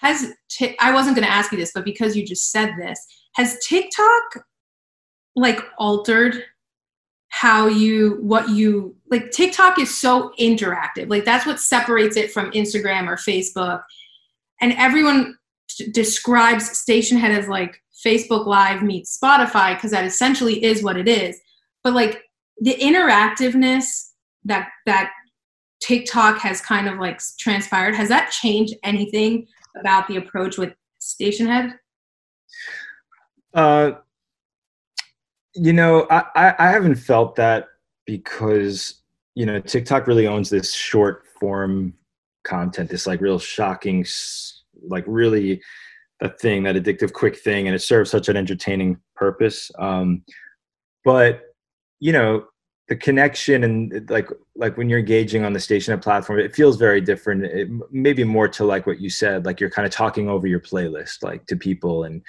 has 0.00 0.32
t- 0.48 0.76
I 0.80 0.92
wasn't 0.92 1.14
going 1.14 1.26
to 1.26 1.32
ask 1.32 1.52
you 1.52 1.58
this, 1.58 1.72
but 1.74 1.84
because 1.84 2.16
you 2.16 2.26
just 2.26 2.50
said 2.50 2.72
this, 2.78 2.98
has 3.34 3.58
TikTok 3.66 4.22
like 5.36 5.60
altered 5.78 6.44
how 7.28 7.68
you 7.68 8.18
what 8.20 8.48
you 8.48 8.94
like 9.08 9.30
TikTok 9.30 9.78
is 9.78 9.96
so 9.96 10.32
interactive. 10.38 11.08
Like 11.08 11.24
that's 11.24 11.46
what 11.46 11.60
separates 11.60 12.16
it 12.16 12.32
from 12.32 12.50
Instagram 12.50 13.06
or 13.06 13.16
Facebook. 13.16 13.82
And 14.60 14.72
everyone 14.74 15.38
t- 15.68 15.90
describes 15.90 16.68
Stationhead 16.70 17.30
as 17.30 17.48
like 17.48 17.80
Facebook 18.04 18.46
Live 18.46 18.82
meets 18.82 19.16
Spotify 19.16 19.74
because 19.74 19.92
that 19.92 20.04
essentially 20.04 20.62
is 20.62 20.82
what 20.82 20.96
it 20.96 21.08
is. 21.08 21.40
But 21.84 21.94
like 21.94 22.22
the 22.60 22.74
interactiveness 22.74 24.10
that 24.44 24.68
that 24.86 25.10
TikTok 25.80 26.38
has 26.38 26.60
kind 26.60 26.88
of 26.88 26.98
like 26.98 27.20
transpired, 27.38 27.94
has 27.94 28.08
that 28.08 28.30
changed 28.30 28.74
anything 28.82 29.46
about 29.78 30.08
the 30.08 30.16
approach 30.16 30.58
with 30.58 30.74
Stationhead? 31.00 31.74
Uh, 33.54 33.92
you 35.54 35.72
know, 35.72 36.06
I, 36.10 36.54
I 36.58 36.70
haven't 36.70 36.96
felt 36.96 37.36
that 37.36 37.68
because 38.06 39.00
you 39.34 39.46
know 39.46 39.60
TikTok 39.60 40.06
really 40.06 40.26
owns 40.26 40.50
this 40.50 40.74
short 40.74 41.24
form 41.38 41.94
content, 42.44 42.90
this 42.90 43.06
like 43.06 43.20
real 43.20 43.38
shocking, 43.38 44.04
like 44.88 45.04
really 45.06 45.60
a 46.20 46.28
thing, 46.28 46.64
that 46.64 46.76
addictive 46.76 47.12
quick 47.12 47.38
thing, 47.38 47.66
and 47.66 47.74
it 47.74 47.82
serves 47.82 48.10
such 48.10 48.28
an 48.28 48.36
entertaining 48.36 48.98
purpose. 49.14 49.70
Um, 49.78 50.22
but 51.04 51.42
you 51.98 52.12
know, 52.12 52.44
the 52.90 52.96
connection 52.96 53.62
and 53.62 54.10
like 54.10 54.28
like 54.56 54.76
when 54.76 54.90
you're 54.90 54.98
engaging 54.98 55.44
on 55.44 55.52
the 55.52 55.60
Stationhead 55.60 56.02
platform 56.02 56.40
it 56.40 56.54
feels 56.54 56.76
very 56.76 57.00
different 57.00 57.44
it 57.44 57.68
maybe 57.92 58.24
more 58.24 58.48
to 58.48 58.64
like 58.64 58.84
what 58.84 59.00
you 59.00 59.08
said 59.08 59.46
like 59.46 59.60
you're 59.60 59.70
kind 59.70 59.86
of 59.86 59.92
talking 59.92 60.28
over 60.28 60.48
your 60.48 60.58
playlist 60.58 61.22
like 61.22 61.46
to 61.46 61.56
people 61.56 62.02
and 62.02 62.20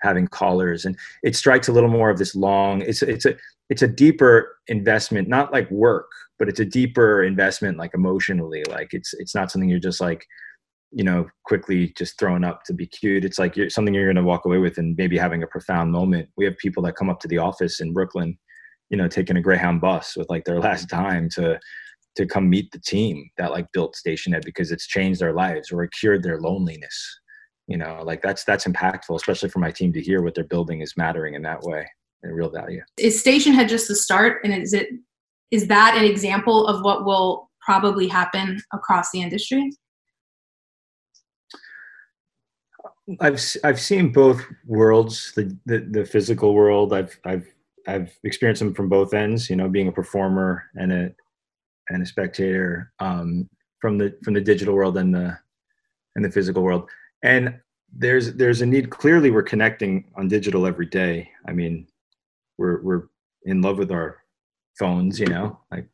having 0.00 0.26
callers 0.26 0.84
and 0.84 0.96
it 1.22 1.34
strikes 1.36 1.68
a 1.68 1.72
little 1.72 1.90
more 1.90 2.10
of 2.10 2.18
this 2.18 2.34
long 2.34 2.82
it's 2.82 3.02
it's 3.02 3.24
a 3.24 3.36
it's 3.70 3.82
a 3.82 3.88
deeper 3.88 4.56
investment 4.68 5.28
not 5.28 5.52
like 5.52 5.70
work 5.70 6.08
but 6.38 6.48
it's 6.48 6.60
a 6.60 6.64
deeper 6.64 7.22
investment 7.22 7.78
like 7.78 7.92
emotionally 7.94 8.62
like 8.70 8.88
it's 8.92 9.14
it's 9.14 9.34
not 9.34 9.50
something 9.50 9.68
you're 9.68 9.78
just 9.78 10.00
like 10.00 10.26
you 10.90 11.04
know 11.04 11.26
quickly 11.44 11.92
just 11.96 12.18
thrown 12.18 12.44
up 12.44 12.62
to 12.64 12.72
be 12.72 12.86
cute 12.86 13.24
it's 13.24 13.38
like 13.38 13.56
you're, 13.56 13.68
something 13.68 13.92
you're 13.92 14.06
going 14.06 14.16
to 14.16 14.22
walk 14.22 14.44
away 14.44 14.58
with 14.58 14.78
and 14.78 14.96
maybe 14.96 15.18
having 15.18 15.42
a 15.42 15.46
profound 15.46 15.92
moment. 15.92 16.28
We 16.36 16.46
have 16.46 16.56
people 16.56 16.82
that 16.84 16.96
come 16.96 17.10
up 17.10 17.20
to 17.20 17.28
the 17.28 17.38
office 17.38 17.80
in 17.80 17.92
brooklyn 17.92 18.38
you 18.90 18.96
know 18.96 19.08
taking 19.08 19.36
a 19.36 19.42
greyhound 19.42 19.80
bus 19.80 20.16
with 20.16 20.28
like 20.30 20.44
their 20.44 20.60
last 20.68 20.88
time 20.88 21.28
to 21.30 21.58
to 22.16 22.26
come 22.26 22.50
meet 22.50 22.70
the 22.72 22.80
team 22.80 23.28
that 23.36 23.52
like 23.52 23.70
built 23.72 23.96
stationhead 23.96 24.44
because 24.44 24.72
it's 24.72 24.86
changed 24.86 25.20
their 25.20 25.34
lives 25.34 25.70
or 25.70 25.86
cured 25.88 26.22
their 26.22 26.40
loneliness 26.40 27.20
you 27.68 27.76
know 27.76 28.02
like 28.04 28.20
that's 28.22 28.44
that's 28.44 28.66
impactful 28.66 29.14
especially 29.14 29.48
for 29.48 29.60
my 29.60 29.70
team 29.70 29.92
to 29.92 30.00
hear 30.00 30.22
what 30.22 30.34
they're 30.34 30.44
building 30.44 30.80
is 30.80 30.96
mattering 30.96 31.34
in 31.34 31.42
that 31.42 31.62
way 31.62 31.86
and 32.22 32.34
real 32.34 32.50
value 32.50 32.82
is 32.98 33.22
stationhead 33.22 33.68
just 33.68 33.86
the 33.86 33.94
start 33.94 34.38
and 34.42 34.52
is 34.52 34.72
it 34.72 34.88
is 35.50 35.68
that 35.68 35.96
an 35.96 36.04
example 36.04 36.66
of 36.66 36.82
what 36.82 37.04
will 37.04 37.48
probably 37.60 38.08
happen 38.08 38.60
across 38.72 39.10
the 39.12 39.20
industry 39.20 39.70
I've 43.20 43.40
I've 43.64 43.80
seen 43.80 44.12
both 44.12 44.44
worlds, 44.66 45.32
the, 45.34 45.56
the 45.64 45.78
the 45.78 46.04
physical 46.04 46.54
world. 46.54 46.92
I've 46.92 47.18
I've 47.24 47.46
I've 47.86 48.12
experienced 48.24 48.60
them 48.60 48.74
from 48.74 48.90
both 48.90 49.14
ends. 49.14 49.48
You 49.48 49.56
know, 49.56 49.66
being 49.68 49.88
a 49.88 49.92
performer 49.92 50.64
and 50.74 50.92
a 50.92 51.10
and 51.88 52.02
a 52.02 52.06
spectator 52.06 52.92
um, 53.00 53.48
from 53.80 53.96
the 53.96 54.14
from 54.22 54.34
the 54.34 54.42
digital 54.42 54.74
world 54.74 54.98
and 54.98 55.14
the 55.14 55.38
and 56.16 56.24
the 56.24 56.30
physical 56.30 56.62
world. 56.62 56.88
And 57.22 57.58
there's 57.92 58.34
there's 58.34 58.60
a 58.60 58.66
need. 58.66 58.90
Clearly, 58.90 59.30
we're 59.30 59.42
connecting 59.42 60.10
on 60.16 60.28
digital 60.28 60.66
every 60.66 60.86
day. 60.86 61.30
I 61.46 61.52
mean, 61.52 61.86
we're 62.58 62.82
we're 62.82 63.02
in 63.44 63.62
love 63.62 63.78
with 63.78 63.90
our 63.90 64.18
phones. 64.78 65.18
You 65.18 65.26
know, 65.26 65.58
like 65.70 65.86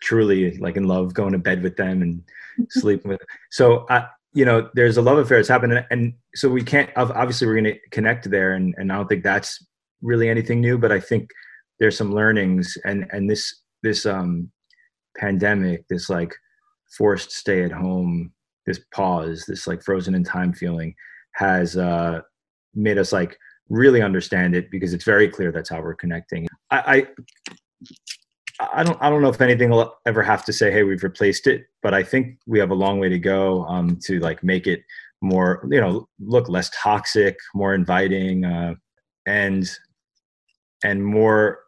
truly 0.00 0.56
like 0.58 0.76
in 0.76 0.84
love, 0.84 1.12
going 1.12 1.32
to 1.32 1.38
bed 1.38 1.62
with 1.62 1.76
them 1.76 2.02
and 2.02 2.22
sleeping 2.70 3.10
with. 3.10 3.20
So 3.50 3.86
I 3.90 4.06
you 4.32 4.44
know 4.44 4.70
there's 4.74 4.96
a 4.96 5.02
love 5.02 5.18
affair 5.18 5.38
that's 5.38 5.48
happening 5.48 5.84
and 5.90 6.14
so 6.34 6.48
we 6.48 6.62
can't 6.62 6.90
obviously 6.96 7.46
we're 7.46 7.60
going 7.60 7.74
to 7.74 7.78
connect 7.90 8.30
there 8.30 8.54
and, 8.54 8.74
and 8.78 8.92
i 8.92 8.96
don't 8.96 9.08
think 9.08 9.24
that's 9.24 9.64
really 10.02 10.28
anything 10.28 10.60
new 10.60 10.78
but 10.78 10.92
i 10.92 11.00
think 11.00 11.30
there's 11.78 11.96
some 11.96 12.14
learnings 12.14 12.78
and 12.84 13.06
and 13.10 13.28
this 13.28 13.62
this 13.82 14.06
um 14.06 14.50
pandemic 15.16 15.86
this 15.88 16.08
like 16.08 16.34
forced 16.96 17.32
stay 17.32 17.64
at 17.64 17.72
home 17.72 18.32
this 18.70 18.84
pause 18.94 19.44
this 19.46 19.66
like 19.66 19.82
frozen 19.82 20.14
in 20.14 20.24
time 20.24 20.52
feeling 20.52 20.94
has 21.32 21.76
uh 21.76 22.20
made 22.74 22.98
us 22.98 23.12
like 23.12 23.36
really 23.68 24.02
understand 24.02 24.54
it 24.54 24.70
because 24.70 24.94
it's 24.94 25.04
very 25.04 25.28
clear 25.28 25.52
that's 25.52 25.70
how 25.70 25.80
we're 25.80 25.94
connecting 25.94 26.46
i 26.70 26.78
i 26.96 27.06
I 28.72 28.82
don't 28.82 28.98
I 29.00 29.08
don't 29.08 29.22
know 29.22 29.30
if 29.30 29.40
anything 29.40 29.70
will 29.70 29.94
ever 30.06 30.22
have 30.22 30.44
to 30.44 30.52
say, 30.52 30.70
hey, 30.70 30.82
we've 30.82 31.02
replaced 31.02 31.46
it, 31.46 31.66
but 31.82 31.94
I 31.94 32.02
think 32.02 32.38
we 32.46 32.58
have 32.58 32.70
a 32.70 32.74
long 32.74 32.98
way 32.98 33.08
to 33.08 33.18
go 33.18 33.64
um, 33.64 33.96
to 34.04 34.18
like 34.20 34.44
make 34.44 34.66
it 34.66 34.82
more, 35.22 35.66
you 35.70 35.80
know, 35.80 36.08
look 36.18 36.48
less 36.48 36.70
toxic, 36.74 37.38
more 37.54 37.74
inviting, 37.74 38.44
uh, 38.44 38.74
and 39.26 39.70
and 40.84 41.04
more 41.04 41.60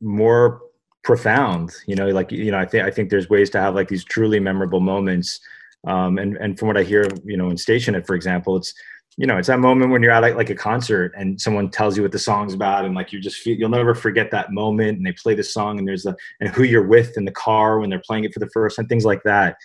more 0.00 0.60
profound. 1.04 1.72
You 1.86 1.96
know, 1.96 2.08
like 2.08 2.30
you 2.32 2.50
know, 2.50 2.58
I 2.58 2.66
think 2.66 2.84
I 2.84 2.90
think 2.90 3.10
there's 3.10 3.30
ways 3.30 3.50
to 3.50 3.60
have 3.60 3.74
like 3.74 3.88
these 3.88 4.04
truly 4.04 4.40
memorable 4.40 4.80
moments. 4.80 5.40
Um, 5.86 6.18
and 6.18 6.36
and 6.36 6.58
from 6.58 6.68
what 6.68 6.76
I 6.76 6.82
hear, 6.82 7.06
you 7.24 7.36
know, 7.36 7.50
in 7.50 7.56
Stationhead, 7.56 8.06
for 8.06 8.14
example, 8.14 8.56
it's 8.56 8.74
you 9.16 9.26
know, 9.26 9.36
it's 9.36 9.48
that 9.48 9.58
moment 9.58 9.90
when 9.90 10.02
you're 10.02 10.12
at 10.12 10.36
like 10.36 10.50
a 10.50 10.54
concert 10.54 11.12
and 11.16 11.40
someone 11.40 11.68
tells 11.68 11.96
you 11.96 12.02
what 12.02 12.12
the 12.12 12.18
song's 12.18 12.54
about, 12.54 12.84
and 12.84 12.94
like 12.94 13.12
you 13.12 13.20
just 13.20 13.38
feel 13.38 13.56
you'll 13.56 13.68
never 13.68 13.94
forget 13.94 14.30
that 14.30 14.52
moment. 14.52 14.98
And 14.98 15.06
they 15.06 15.12
play 15.12 15.34
the 15.34 15.42
song, 15.42 15.78
and 15.78 15.86
there's 15.86 16.06
a 16.06 16.14
and 16.40 16.50
who 16.50 16.62
you're 16.62 16.86
with 16.86 17.16
in 17.16 17.24
the 17.24 17.32
car 17.32 17.80
when 17.80 17.90
they're 17.90 18.02
playing 18.06 18.24
it 18.24 18.32
for 18.32 18.40
the 18.40 18.50
first 18.50 18.76
time, 18.76 18.86
things 18.86 19.04
like 19.04 19.22
that. 19.24 19.56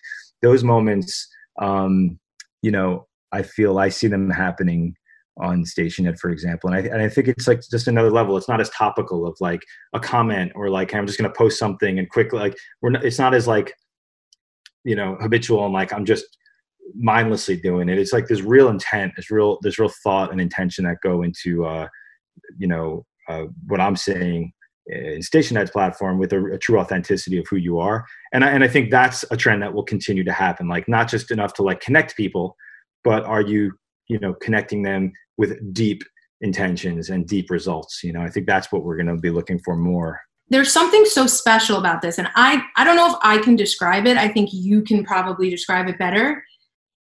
Those 0.42 0.64
moments, 0.64 1.28
um, 1.62 2.20
you 2.62 2.72
know, 2.72 3.08
I 3.32 3.44
feel 3.44 3.78
I 3.78 3.90
see 3.90 4.08
them 4.08 4.30
happening 4.30 4.96
on 5.38 5.64
Stationhead, 5.64 6.18
for 6.18 6.32
example, 6.32 6.70
and 6.70 6.78
I 6.78 6.94
and 6.94 7.02
I 7.02 7.10
think 7.10 7.28
it's 7.28 7.48
like 7.48 7.62
just 7.70 7.88
another 7.88 8.12
level. 8.12 8.38
It's 8.38 8.50
not 8.50 8.62
as 8.62 8.70
topical 8.72 9.28
of 9.28 9.38
like 9.40 9.62
a 9.94 10.00
comment 10.00 10.54
or 10.56 10.70
like 10.70 10.94
I'm 10.94 11.06
just 11.06 11.20
going 11.20 11.32
to 11.32 11.38
post 11.38 11.60
something 11.60 12.00
and 12.00 12.10
quickly 12.10 12.40
like 12.40 12.58
we're 12.82 12.92
not, 12.92 13.06
it's 13.06 13.20
not 13.20 13.34
as 13.34 13.48
like 13.48 13.74
you 14.86 14.96
know 14.96 15.18
habitual 15.20 15.66
and 15.66 15.74
like 15.74 15.92
I'm 15.92 16.06
just 16.06 16.38
mindlessly 16.94 17.58
doing 17.58 17.90
it. 17.90 17.98
It's 17.98 18.14
like 18.14 18.28
there's 18.28 18.44
real 18.44 18.70
intent, 18.70 19.14
there's 19.18 19.30
real 19.30 19.58
there's 19.62 19.80
real 19.80 19.92
thought 20.04 20.32
and 20.32 20.40
intention 20.40 20.86
that 20.86 21.02
go 21.04 21.24
into 21.24 21.66
uh, 21.66 21.88
you 22.58 22.68
know 22.68 23.06
uh, 23.28 23.46
what 23.68 23.82
I'm 23.82 23.96
saying 23.96 24.54
in 24.88 25.20
Stationhead's 25.22 25.72
platform 25.72 26.20
with 26.20 26.32
a, 26.32 26.46
a, 26.46 26.60
true 26.60 26.78
authenticity 26.80 27.40
of 27.40 27.48
who 27.50 27.56
you 27.56 27.80
are. 27.80 28.06
And 28.34 28.46
I, 28.46 28.52
and 28.52 28.64
I 28.64 28.68
think 28.68 28.92
that's 28.92 29.26
a 29.32 29.36
trend 29.36 29.64
that 29.64 29.74
will 29.74 29.84
continue 29.84 30.24
to 30.24 30.32
happen. 30.32 30.68
Like 30.68 30.88
not 30.88 31.10
just 31.10 31.32
enough 31.32 31.56
to 31.56 31.64
like 31.64 31.82
connect 31.82 32.16
people, 32.16 32.56
but 33.04 33.24
are 33.24 33.42
you 33.42 33.74
you 34.08 34.20
know 34.20 34.34
connecting 34.36 34.84
them 34.84 35.12
with 35.38 35.74
deep 35.74 36.04
intentions 36.42 37.10
and 37.10 37.28
deep 37.28 37.50
results? 37.50 38.04
You 38.04 38.14
know, 38.14 38.22
I 38.22 38.30
think 38.30 38.46
that's 38.46 38.72
what 38.72 38.84
we're 38.84 38.98
going 38.98 39.08
to 39.08 39.18
be 39.18 39.32
looking 39.32 39.60
for 39.60 39.76
more 39.76 40.20
there's 40.50 40.72
something 40.72 41.06
so 41.06 41.26
special 41.26 41.78
about 41.78 42.02
this 42.02 42.18
and 42.18 42.30
i 42.36 42.62
i 42.78 42.84
don't 42.84 42.96
know 42.96 43.10
if 43.10 43.18
i 43.24 43.38
can 43.40 43.56
describe 43.56 44.06
it 44.06 44.18
i 44.18 44.28
think 44.28 44.50
you 44.54 44.82
can 44.82 45.04
probably 45.04 45.50
describe 45.50 45.88
it 45.88 45.98
better 45.98 46.44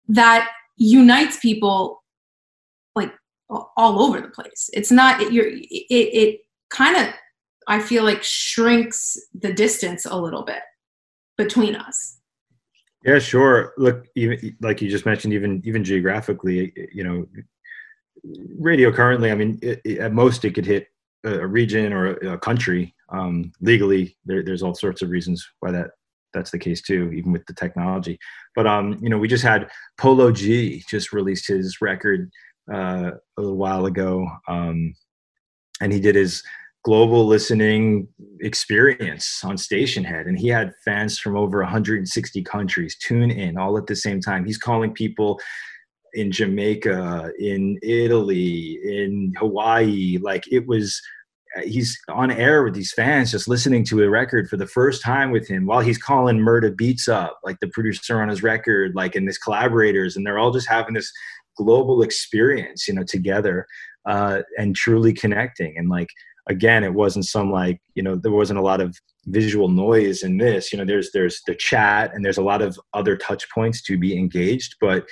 that 0.09 0.51
unites 0.77 1.39
people 1.39 2.03
like 2.97 3.13
all 3.49 4.03
over 4.03 4.21
the 4.21 4.29
place. 4.29 4.71
It's 4.73 4.91
not 4.91 5.21
it, 5.21 5.33
you're 5.33 5.47
it, 5.47 5.65
it 5.91 6.41
kind 6.71 6.97
of 6.97 7.15
I 7.69 7.81
feel 7.81 8.03
like 8.03 8.23
shrinks 8.23 9.17
the 9.39 9.53
distance 9.53 10.07
a 10.07 10.17
little 10.17 10.43
bit 10.43 10.63
between 11.37 11.77
us. 11.77 12.19
Yeah, 13.05 13.19
sure. 13.19 13.73
Look, 13.79 14.07
even 14.17 14.57
like 14.61 14.83
you 14.83 14.91
just 14.91 15.07
mentioned, 15.07 15.33
even 15.33 15.63
even 15.65 15.85
geographically, 15.85 16.73
you 16.93 17.05
know, 17.05 17.27
radio 18.59 18.91
currently. 18.91 19.31
I 19.31 19.35
mean, 19.35 19.59
it, 19.63 19.99
at 19.99 20.13
most 20.13 20.45
it 20.45 20.55
could 20.55 20.67
hit 20.67 20.89
a, 21.25 21.47
region 21.47 21.93
or 21.93 22.17
a 22.17 22.39
country. 22.39 22.95
Um, 23.13 23.53
legally, 23.61 24.17
there, 24.25 24.43
there's 24.43 24.63
all 24.63 24.75
sorts 24.75 25.03
of 25.03 25.11
reasons 25.11 25.47
why 25.61 25.73
that 25.73 25.91
that's 26.33 26.51
the 26.51 26.59
case 26.59 26.81
too, 26.81 27.11
even 27.13 27.33
with 27.33 27.45
the 27.47 27.55
technology. 27.55 28.19
But 28.55 28.67
um, 28.67 28.99
you 29.03 29.09
know, 29.09 29.19
we 29.19 29.29
just 29.29 29.45
had 29.45 29.69
Polo 29.99 30.31
G 30.31 30.85
just 30.89 31.13
released 31.13 31.49
his 31.49 31.81
record 31.81 32.31
uh, 32.73 33.13
a 33.37 33.41
little 33.41 33.57
while 33.57 33.87
ago, 33.87 34.29
um, 34.49 34.95
and 35.81 35.93
he 35.93 36.01
did 36.01 36.15
his 36.15 36.43
global 36.83 37.27
listening 37.27 38.09
experience 38.41 39.43
on 39.45 39.57
Stationhead, 39.57 40.27
and 40.27 40.39
he 40.39 40.49
had 40.49 40.73
fans 40.85 41.19
from 41.19 41.37
over 41.37 41.61
160 41.61 42.43
countries 42.45 42.97
tune 42.97 43.31
in 43.31 43.59
all 43.59 43.77
at 43.77 43.87
the 43.87 43.97
same 43.97 44.21
time. 44.21 44.47
He's 44.47 44.59
calling 44.59 44.93
people 44.93 45.41
in 46.15 46.33
Jamaica, 46.33 47.33
in 47.39 47.79
Italy, 47.83 48.79
in 48.83 49.33
Hawaii, 49.39 50.19
like 50.21 50.51
it 50.51 50.67
was 50.67 51.01
he's 51.65 51.99
on 52.09 52.31
air 52.31 52.63
with 52.63 52.75
these 52.75 52.93
fans 52.93 53.31
just 53.31 53.49
listening 53.49 53.85
to 53.85 54.03
a 54.03 54.09
record 54.09 54.49
for 54.49 54.57
the 54.57 54.67
first 54.67 55.03
time 55.03 55.31
with 55.31 55.49
him 55.49 55.67
while 55.67 55.81
he's 55.81 55.99
calling 55.99 56.39
Murda 56.39 56.75
Beatz 56.75 57.09
up, 57.09 57.39
like 57.43 57.59
the 57.61 57.69
producer 57.69 58.21
on 58.21 58.29
his 58.29 58.43
record, 58.43 58.95
like 58.95 59.17
and 59.17 59.27
his 59.27 59.39
collaborators, 59.39 60.17
and 60.17 60.27
they're 60.27 60.39
all 60.39 60.53
just 60.53 60.69
having 60.69 60.95
this 60.95 61.11
global 61.57 62.03
experience, 62.03 62.87
you 62.87 62.95
know, 62.95 63.03
together 63.03 63.67
uh, 64.07 64.43
and 64.59 64.77
truly 64.77 65.13
connecting. 65.13 65.75
And 65.77 65.89
like 65.89 66.09
again, 66.49 66.85
it 66.85 66.95
wasn't 66.95 67.27
some 67.27 67.51
like 67.51 67.81
you 67.95 68.03
know 68.03 68.17
there 68.17 68.33
wasn't 68.33 68.59
a 68.59 68.63
lot 68.63 68.81
of 68.81 68.97
visual 69.27 69.69
noise 69.69 70.23
in 70.23 70.39
this. 70.39 70.73
You 70.73 70.79
know, 70.79 70.85
there's 70.85 71.11
there's 71.13 71.41
the 71.47 71.55
chat 71.55 72.15
and 72.15 72.25
there's 72.25 72.39
a 72.39 72.45
lot 72.45 72.63
of 72.63 72.79
other 72.95 73.17
touch 73.17 73.45
points 73.51 73.83
to 73.83 73.99
be 73.99 74.17
engaged, 74.17 74.77
but 74.81 75.09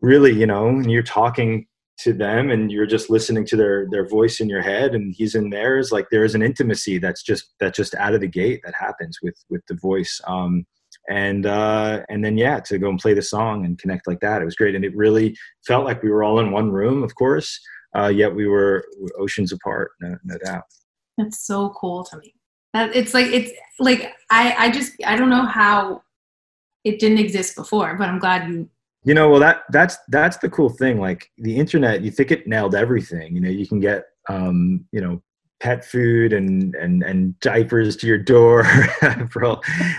really, 0.00 0.32
you 0.32 0.46
know, 0.46 0.64
when 0.64 0.88
you're 0.88 1.02
talking 1.02 1.66
to 1.96 2.12
them 2.12 2.50
and 2.50 2.72
you're 2.72 2.86
just 2.86 3.08
listening 3.08 3.46
to 3.46 3.56
their 3.56 3.86
their 3.90 4.06
voice 4.06 4.40
in 4.40 4.48
your 4.48 4.62
head 4.62 4.94
and 4.94 5.14
he's 5.16 5.34
in 5.34 5.50
theirs 5.50 5.92
like 5.92 6.06
there 6.10 6.24
is 6.24 6.34
an 6.34 6.42
intimacy 6.42 6.98
that's 6.98 7.22
just 7.22 7.54
that 7.60 7.74
just 7.74 7.94
out 7.94 8.14
of 8.14 8.20
the 8.20 8.26
gate 8.26 8.60
that 8.64 8.74
happens 8.74 9.18
with 9.22 9.36
with 9.48 9.62
the 9.68 9.74
voice. 9.74 10.20
Um 10.26 10.66
and 11.08 11.46
uh 11.46 12.02
and 12.08 12.24
then 12.24 12.36
yeah 12.36 12.60
to 12.60 12.78
go 12.78 12.88
and 12.88 12.98
play 12.98 13.14
the 13.14 13.22
song 13.22 13.64
and 13.64 13.78
connect 13.78 14.06
like 14.06 14.20
that 14.20 14.42
it 14.42 14.44
was 14.44 14.56
great. 14.56 14.74
And 14.74 14.84
it 14.84 14.96
really 14.96 15.36
felt 15.66 15.84
like 15.84 16.02
we 16.02 16.10
were 16.10 16.24
all 16.24 16.40
in 16.40 16.50
one 16.50 16.70
room 16.70 17.02
of 17.02 17.14
course 17.14 17.60
uh 17.96 18.08
yet 18.08 18.34
we 18.34 18.46
were 18.46 18.84
oceans 19.18 19.52
apart 19.52 19.92
no, 20.00 20.16
no 20.24 20.36
doubt. 20.44 20.64
That's 21.16 21.46
so 21.46 21.70
cool 21.76 22.02
to 22.04 22.18
me. 22.18 22.34
That 22.72 22.94
it's 22.96 23.14
like 23.14 23.26
it's 23.26 23.52
like 23.78 24.12
i 24.30 24.54
i 24.58 24.70
just 24.70 24.92
i 25.06 25.14
don't 25.14 25.30
know 25.30 25.46
how 25.46 26.02
it 26.82 26.98
didn't 26.98 27.18
exist 27.18 27.54
before 27.54 27.96
but 27.96 28.08
i'm 28.08 28.18
glad 28.18 28.48
you 28.48 28.68
you 29.04 29.14
know 29.14 29.28
well 29.28 29.40
that 29.40 29.62
that's 29.70 29.96
that's 30.08 30.36
the 30.38 30.48
cool 30.48 30.68
thing 30.68 31.00
like 31.00 31.30
the 31.38 31.56
internet 31.56 32.02
you 32.02 32.10
think 32.10 32.30
it 32.30 32.46
nailed 32.46 32.74
everything 32.74 33.34
you 33.34 33.40
know 33.40 33.50
you 33.50 33.66
can 33.66 33.80
get 33.80 34.04
um 34.28 34.84
you 34.92 35.00
know 35.00 35.22
pet 35.60 35.84
food 35.84 36.32
and 36.32 36.74
and 36.74 37.02
and 37.02 37.38
diapers 37.40 37.96
to 37.96 38.06
your 38.06 38.18
door 38.18 38.64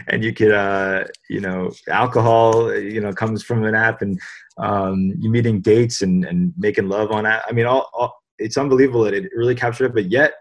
and 0.07 0.23
you 0.23 0.33
could 0.33 0.51
uh 0.51 1.03
you 1.29 1.39
know 1.39 1.71
alcohol 1.89 2.75
you 2.75 3.01
know 3.01 3.13
comes 3.13 3.41
from 3.41 3.63
an 3.63 3.73
app 3.73 4.01
and 4.01 4.19
um 4.57 5.13
you 5.19 5.29
meeting 5.29 5.61
dates 5.61 6.01
and 6.01 6.25
and 6.25 6.53
making 6.57 6.87
love 6.87 7.11
on 7.11 7.23
that 7.23 7.43
i 7.47 7.51
mean 7.51 7.65
all, 7.65 7.89
all 7.93 8.13
it's 8.39 8.57
unbelievable 8.57 9.03
that 9.03 9.13
it 9.13 9.29
really 9.35 9.55
captured 9.55 9.85
it. 9.85 9.93
But 9.93 10.11
yet, 10.11 10.33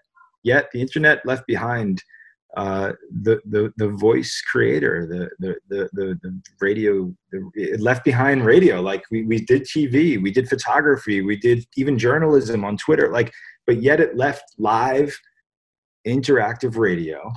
yet 0.42 0.70
the 0.72 0.80
internet 0.80 1.24
left 1.24 1.46
behind 1.46 2.02
uh, 2.56 2.92
the 3.22 3.40
the 3.46 3.72
the 3.76 3.88
voice 3.88 4.42
creator, 4.50 5.06
the 5.06 5.30
the 5.38 5.56
the 5.68 6.18
the, 6.22 6.40
radio. 6.60 7.12
The, 7.32 7.50
it 7.54 7.80
left 7.80 8.04
behind 8.04 8.44
radio. 8.44 8.80
Like 8.80 9.02
we 9.10 9.24
we 9.24 9.40
did 9.40 9.62
TV, 9.62 10.22
we 10.22 10.30
did 10.30 10.48
photography, 10.48 11.20
we 11.20 11.36
did 11.36 11.64
even 11.76 11.98
journalism 11.98 12.64
on 12.64 12.76
Twitter. 12.76 13.10
Like, 13.10 13.32
but 13.66 13.82
yet 13.82 14.00
it 14.00 14.16
left 14.16 14.44
live 14.58 15.18
interactive 16.06 16.76
radio 16.76 17.32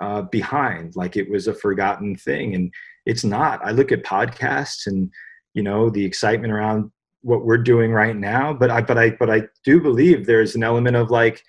uh, 0.00 0.22
behind 0.22 0.94
like 0.96 1.16
it 1.16 1.30
was 1.30 1.46
a 1.46 1.54
forgotten 1.54 2.16
thing 2.16 2.54
and 2.54 2.72
it's 3.06 3.24
not 3.24 3.64
i 3.64 3.70
look 3.70 3.92
at 3.92 4.02
podcasts 4.02 4.86
and 4.86 5.10
you 5.54 5.62
know 5.62 5.88
the 5.88 6.04
excitement 6.04 6.52
around 6.52 6.90
what 7.22 7.44
we're 7.44 7.56
doing 7.56 7.92
right 7.92 8.16
now 8.16 8.52
but 8.52 8.70
i 8.70 8.80
but 8.80 8.98
i 8.98 9.10
but 9.10 9.30
i 9.30 9.42
do 9.64 9.80
believe 9.80 10.26
there's 10.26 10.54
an 10.54 10.62
element 10.62 10.96
of 10.96 11.10
like 11.10 11.42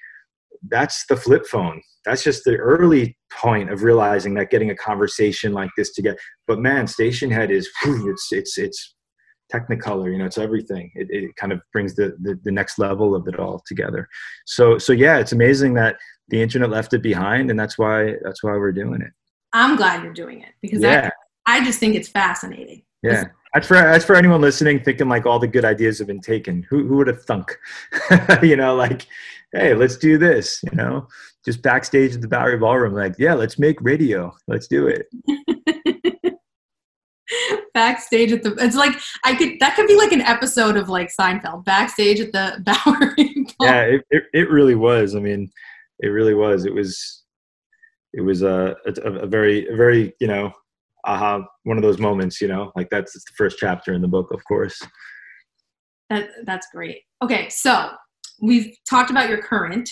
that's 0.69 1.05
the 1.07 1.17
flip 1.17 1.45
phone. 1.45 1.81
That's 2.05 2.23
just 2.23 2.43
the 2.45 2.55
early 2.55 3.17
point 3.31 3.71
of 3.71 3.83
realizing 3.83 4.33
that 4.35 4.49
getting 4.49 4.71
a 4.71 4.75
conversation 4.75 5.53
like 5.53 5.69
this 5.75 5.93
to 5.93 6.01
get 6.01 6.17
but 6.47 6.59
man 6.59 6.85
Stationhead 6.85 7.49
is 7.49 7.69
it's 7.83 8.31
it's 8.31 8.57
it's 8.57 8.95
technicolor 9.53 10.11
you 10.11 10.17
know 10.17 10.25
it's 10.25 10.37
everything. 10.37 10.91
It, 10.95 11.07
it 11.09 11.35
kind 11.35 11.51
of 11.51 11.61
brings 11.73 11.95
the, 11.95 12.15
the, 12.21 12.39
the 12.43 12.51
next 12.51 12.79
level 12.79 13.15
of 13.15 13.27
it 13.27 13.39
all 13.39 13.61
together. 13.67 14.07
So 14.45 14.77
so 14.77 14.93
yeah 14.93 15.17
it's 15.17 15.33
amazing 15.33 15.73
that 15.75 15.97
the 16.29 16.41
internet 16.41 16.69
left 16.69 16.93
it 16.93 17.01
behind 17.01 17.49
and 17.49 17.59
that's 17.59 17.77
why 17.77 18.15
that's 18.23 18.43
why 18.43 18.51
we're 18.51 18.71
doing 18.71 19.01
it. 19.01 19.11
I'm 19.53 19.75
glad 19.75 20.03
you're 20.03 20.13
doing 20.13 20.41
it 20.41 20.53
because 20.61 20.81
yeah. 20.81 21.09
I, 21.45 21.57
I 21.57 21.65
just 21.65 21.79
think 21.79 21.95
it's 21.95 22.09
fascinating. 22.09 22.83
Yeah. 23.03 23.25
As 23.55 23.65
for 23.65 23.75
as 23.75 24.05
for 24.05 24.15
anyone 24.15 24.41
listening 24.41 24.83
thinking 24.83 25.07
like 25.07 25.25
all 25.25 25.39
the 25.39 25.47
good 25.47 25.65
ideas 25.65 25.97
have 25.99 26.07
been 26.07 26.21
taken 26.21 26.65
who, 26.69 26.87
who 26.87 26.97
would 26.97 27.07
have 27.07 27.23
thunk? 27.23 27.57
You 28.41 28.55
know 28.55 28.75
like 28.75 29.07
hey 29.57 29.73
let's 29.73 29.97
do 29.97 30.17
this 30.17 30.61
you 30.63 30.75
know 30.75 31.07
just 31.45 31.61
backstage 31.61 32.15
at 32.15 32.21
the 32.21 32.27
bowery 32.27 32.57
ballroom 32.57 32.93
like 32.93 33.15
yeah 33.17 33.33
let's 33.33 33.57
make 33.57 33.81
radio 33.81 34.31
let's 34.47 34.67
do 34.67 34.87
it. 34.87 35.07
Backstage 37.73 38.31
at 38.31 38.41
the 38.41 38.55
it's 38.55 38.75
like 38.75 38.93
i 39.23 39.35
could 39.35 39.59
that 39.59 39.75
could 39.75 39.85
be 39.85 39.95
like 39.95 40.11
an 40.11 40.21
episode 40.21 40.77
of 40.77 40.89
like 40.89 41.11
seinfeld 41.13 41.63
backstage 41.65 42.19
at 42.19 42.31
the 42.31 42.63
bowery 42.85 43.45
yeah 43.61 43.81
it, 43.81 44.01
it, 44.09 44.23
it 44.33 44.49
really 44.49 44.73
was 44.73 45.13
i 45.13 45.19
mean 45.19 45.51
it 45.99 46.07
really 46.07 46.33
was 46.33 46.65
it 46.65 46.73
was 46.73 47.23
it 48.13 48.21
was 48.21 48.41
a, 48.41 48.75
a, 48.85 48.91
a 49.11 49.27
very 49.27 49.67
a 49.67 49.75
very 49.75 50.13
you 50.19 50.27
know 50.27 50.51
aha 51.05 51.43
one 51.63 51.77
of 51.77 51.83
those 51.83 51.99
moments 51.99 52.41
you 52.41 52.47
know 52.47 52.71
like 52.75 52.89
that's 52.89 53.13
the 53.13 53.21
first 53.37 53.57
chapter 53.59 53.93
in 53.93 54.01
the 54.01 54.07
book 54.07 54.31
of 54.31 54.43
course. 54.45 54.81
That 56.09 56.29
that's 56.45 56.67
great. 56.73 57.01
Okay 57.23 57.49
so 57.49 57.91
we've 58.41 58.75
talked 58.89 59.09
about 59.09 59.29
your 59.29 59.41
current 59.41 59.89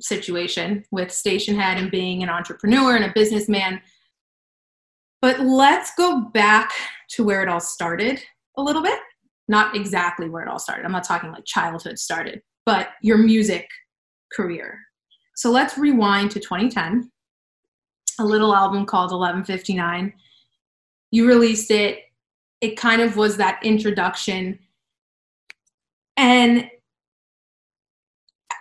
situation 0.00 0.84
with 0.90 1.08
Stationhead 1.08 1.76
and 1.76 1.90
being 1.90 2.22
an 2.22 2.28
entrepreneur 2.28 2.96
and 2.96 3.04
a 3.04 3.12
businessman 3.14 3.80
but 5.22 5.40
let's 5.40 5.94
go 5.96 6.22
back 6.32 6.72
to 7.10 7.24
where 7.24 7.42
it 7.42 7.48
all 7.48 7.60
started 7.60 8.22
a 8.56 8.62
little 8.62 8.82
bit. 8.82 8.98
Not 9.48 9.76
exactly 9.76 10.28
where 10.28 10.42
it 10.42 10.48
all 10.48 10.58
started. 10.58 10.84
I'm 10.84 10.92
not 10.92 11.04
talking 11.04 11.30
like 11.30 11.44
childhood 11.44 11.98
started, 11.98 12.40
but 12.64 12.90
your 13.02 13.18
music 13.18 13.68
career. 14.32 14.78
So 15.36 15.50
let's 15.50 15.76
rewind 15.76 16.30
to 16.32 16.40
2010, 16.40 17.10
a 18.18 18.24
little 18.24 18.54
album 18.54 18.86
called 18.86 19.10
1159. 19.10 20.12
You 21.10 21.26
released 21.26 21.70
it. 21.70 22.00
It 22.60 22.76
kind 22.76 23.02
of 23.02 23.16
was 23.16 23.36
that 23.38 23.60
introduction. 23.62 24.58
And 26.16 26.70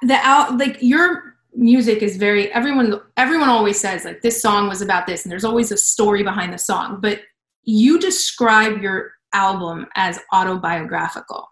the 0.03 0.15
out 0.15 0.57
like 0.57 0.77
your 0.81 1.35
music 1.55 2.01
is 2.01 2.17
very 2.17 2.51
everyone 2.53 3.01
everyone 3.17 3.49
always 3.49 3.79
says 3.79 4.05
like 4.05 4.21
this 4.21 4.41
song 4.41 4.69
was 4.69 4.81
about 4.81 5.07
this 5.07 5.25
and 5.25 5.31
there's 5.31 5.43
always 5.43 5.71
a 5.71 5.77
story 5.77 6.23
behind 6.23 6.53
the 6.53 6.57
song 6.57 6.99
but 7.01 7.21
you 7.63 7.99
describe 7.99 8.81
your 8.81 9.11
album 9.33 9.85
as 9.95 10.19
autobiographical. 10.33 11.47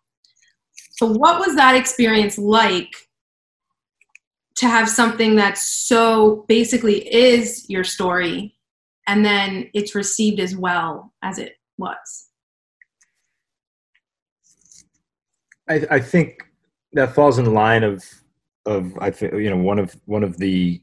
So 0.92 1.06
what 1.06 1.40
was 1.40 1.56
that 1.56 1.76
experience 1.76 2.38
like 2.38 2.92
to 4.56 4.68
have 4.68 4.90
something 4.90 5.36
that 5.36 5.58
so 5.58 6.46
basically 6.48 7.14
is 7.14 7.70
your 7.70 7.84
story 7.84 8.56
and 9.06 9.24
then 9.24 9.70
it's 9.74 9.94
received 9.94 10.40
as 10.40 10.56
well 10.56 11.14
as 11.22 11.38
it 11.38 11.54
was? 11.78 12.30
I, 15.70 15.86
I 15.92 16.00
think 16.00 16.42
that 16.94 17.14
falls 17.14 17.38
in 17.38 17.54
line 17.54 17.84
of 17.84 18.04
of 18.68 18.98
I 19.00 19.10
think 19.10 19.34
you 19.34 19.50
know 19.50 19.58
one 19.58 19.80
of 19.80 19.96
one 20.06 20.24
of 20.24 20.38
the 20.38 20.82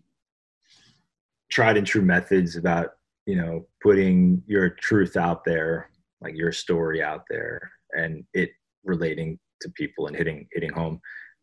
tried 1.50 1.76
and 1.76 1.86
true 1.86 2.02
methods 2.02 2.56
about 2.56 2.94
you 3.26 3.36
know 3.36 3.66
putting 3.82 4.42
your 4.46 4.70
truth 4.70 5.16
out 5.16 5.44
there, 5.44 5.90
like 6.20 6.36
your 6.36 6.50
story 6.50 7.02
out 7.02 7.24
there, 7.30 7.70
and 7.92 8.24
it 8.32 8.50
relating 8.84 9.38
to 9.60 9.68
people 9.70 10.06
and 10.06 10.16
hitting 10.16 10.48
hitting 10.52 10.72
home. 10.72 11.00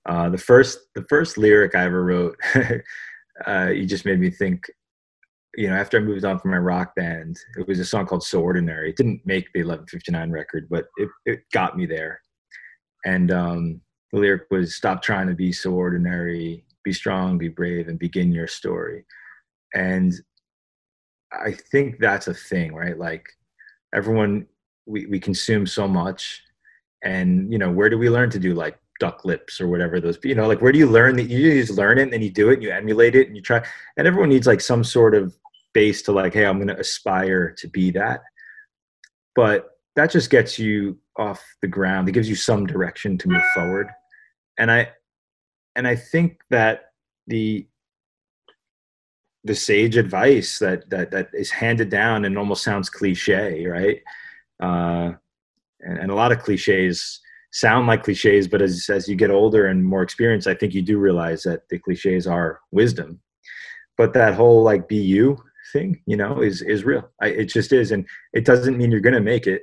Uh, 0.08 0.30
the 0.30 0.38
first 0.38 0.80
the 0.96 1.06
first 1.08 1.38
lyric 1.38 1.76
I 1.76 1.86
ever 1.86 2.04
wrote, 2.04 2.36
uh, 3.48 3.68
you 3.68 3.86
just 3.86 4.06
made 4.06 4.20
me 4.20 4.30
think. 4.30 4.66
You 5.58 5.68
know, 5.68 5.76
after 5.76 5.98
I 5.98 6.00
moved 6.00 6.24
on 6.24 6.40
from 6.40 6.52
my 6.52 6.58
rock 6.58 6.96
band, 6.96 7.38
it 7.60 7.68
was 7.68 7.78
a 7.80 7.86
song 7.86 8.08
called 8.08 8.24
"So 8.24 8.42
Ordinary." 8.42 8.90
It 8.90 8.96
didn't 8.96 9.22
make 9.26 9.52
the 9.54 9.60
1159 9.60 10.32
record, 10.32 10.68
but 10.70 10.86
it 10.96 11.10
it 11.26 11.42
got 11.52 11.78
me 11.78 11.86
there. 11.86 12.22
And 13.06 13.32
um, 13.32 13.82
the 14.12 14.20
lyric 14.20 14.44
was 14.52 14.76
stop 14.76 15.02
trying 15.02 15.28
to 15.28 15.34
be 15.34 15.52
so 15.52 15.72
ordinary 15.74 16.66
be 16.84 16.94
strong 16.94 17.38
be 17.38 17.48
brave 17.48 17.88
and 17.88 18.00
begin 18.00 18.32
your 18.32 18.48
story. 18.48 19.06
And 19.74 20.14
i 21.34 21.54
think 21.72 21.98
that's 22.00 22.28
a 22.28 22.34
thing 22.34 22.74
right? 22.74 22.98
Like 22.98 23.26
everyone 23.94 24.48
we, 24.86 25.06
we 25.06 25.20
consume 25.20 25.66
so 25.66 25.88
much 25.88 26.44
and 27.04 27.52
you 27.52 27.58
know 27.58 27.72
where 27.72 27.90
do 27.90 27.98
we 27.98 28.10
learn 28.10 28.30
to 28.30 28.40
do 28.40 28.54
like 28.54 28.78
duck 29.00 29.26
lips 29.26 29.60
or 29.60 29.68
whatever 29.68 30.00
those 30.00 30.20
you 30.24 30.36
know 30.36 30.48
like 30.48 30.62
where 30.62 30.72
do 30.72 30.78
you 30.78 30.88
learn 30.88 31.16
that 31.16 31.24
you 31.24 31.60
just 31.60 31.78
learn 31.78 31.98
it 31.98 32.04
and 32.04 32.14
then 32.14 32.22
you 32.22 32.30
do 32.30 32.50
it 32.50 32.56
and 32.56 32.64
you 32.64 32.72
emulate 32.72 33.16
it 33.16 33.28
and 33.28 33.36
you 33.36 33.42
try 33.42 33.64
and 33.98 34.08
everyone 34.08 34.30
needs 34.30 34.46
like 34.46 34.62
some 34.62 34.84
sort 34.84 35.16
of 35.16 35.36
base 35.74 36.02
to 36.02 36.12
like 36.12 36.34
hey 36.34 36.46
i'm 36.46 36.58
going 36.58 36.68
to 36.68 36.80
aspire 36.80 37.52
to 37.58 37.68
be 37.70 37.92
that. 37.92 38.22
But 39.36 39.70
that 39.96 40.12
just 40.12 40.30
gets 40.30 40.58
you 40.60 40.98
off 41.18 41.44
the 41.62 41.68
ground. 41.68 42.10
It 42.10 42.14
gives 42.14 42.30
you 42.30 42.36
some 42.36 42.66
direction 42.66 43.18
to 43.20 43.30
move 43.30 43.44
forward 43.54 43.88
and 44.58 44.72
I 44.72 44.90
and 45.76 45.88
I 45.88 45.96
think 45.96 46.42
that 46.50 46.92
the 47.28 47.68
the 49.44 49.56
sage 49.56 49.98
advice 49.98 50.60
that 50.60 50.90
that 50.90 51.12
that 51.12 51.30
is 51.34 51.50
handed 51.50 51.90
down 51.90 52.26
and 52.26 52.38
almost 52.38 52.64
sounds 52.64 52.90
cliche, 52.90 53.66
right? 53.66 54.02
Uh, 54.62 55.14
and, 55.82 55.98
and 55.98 56.12
a 56.12 56.16
lot 56.16 56.32
of 56.32 56.40
cliches 56.40 57.20
sound 57.52 57.88
like 57.88 58.04
cliches, 58.04 58.48
but 58.48 58.62
as 58.62 58.90
as 58.90 59.08
you 59.08 59.16
get 59.16 59.32
older 59.32 59.68
and 59.68 59.84
more 59.84 60.04
experienced, 60.04 60.48
I 60.48 60.54
think 60.54 60.74
you 60.74 60.82
do 60.82 61.00
realize 61.00 61.44
that 61.44 61.68
the 61.70 61.80
cliches 61.80 62.28
are 62.28 62.60
wisdom. 62.72 63.20
But 63.98 64.14
that 64.14 64.36
whole 64.36 64.64
like 64.64 64.88
be 64.88 64.98
you 64.98 65.38
thing, 65.74 66.02
you 66.06 66.18
know, 66.18 66.42
is 66.42 66.62
is 66.62 66.84
real. 66.86 67.10
I, 67.22 67.28
it 67.28 67.46
just 67.46 67.74
is, 67.74 67.92
and 67.92 68.08
it 68.34 68.46
doesn't 68.46 68.78
mean 68.78 68.92
you're 68.92 69.00
going 69.00 69.14
to 69.14 69.22
make 69.22 69.48
it. 69.48 69.62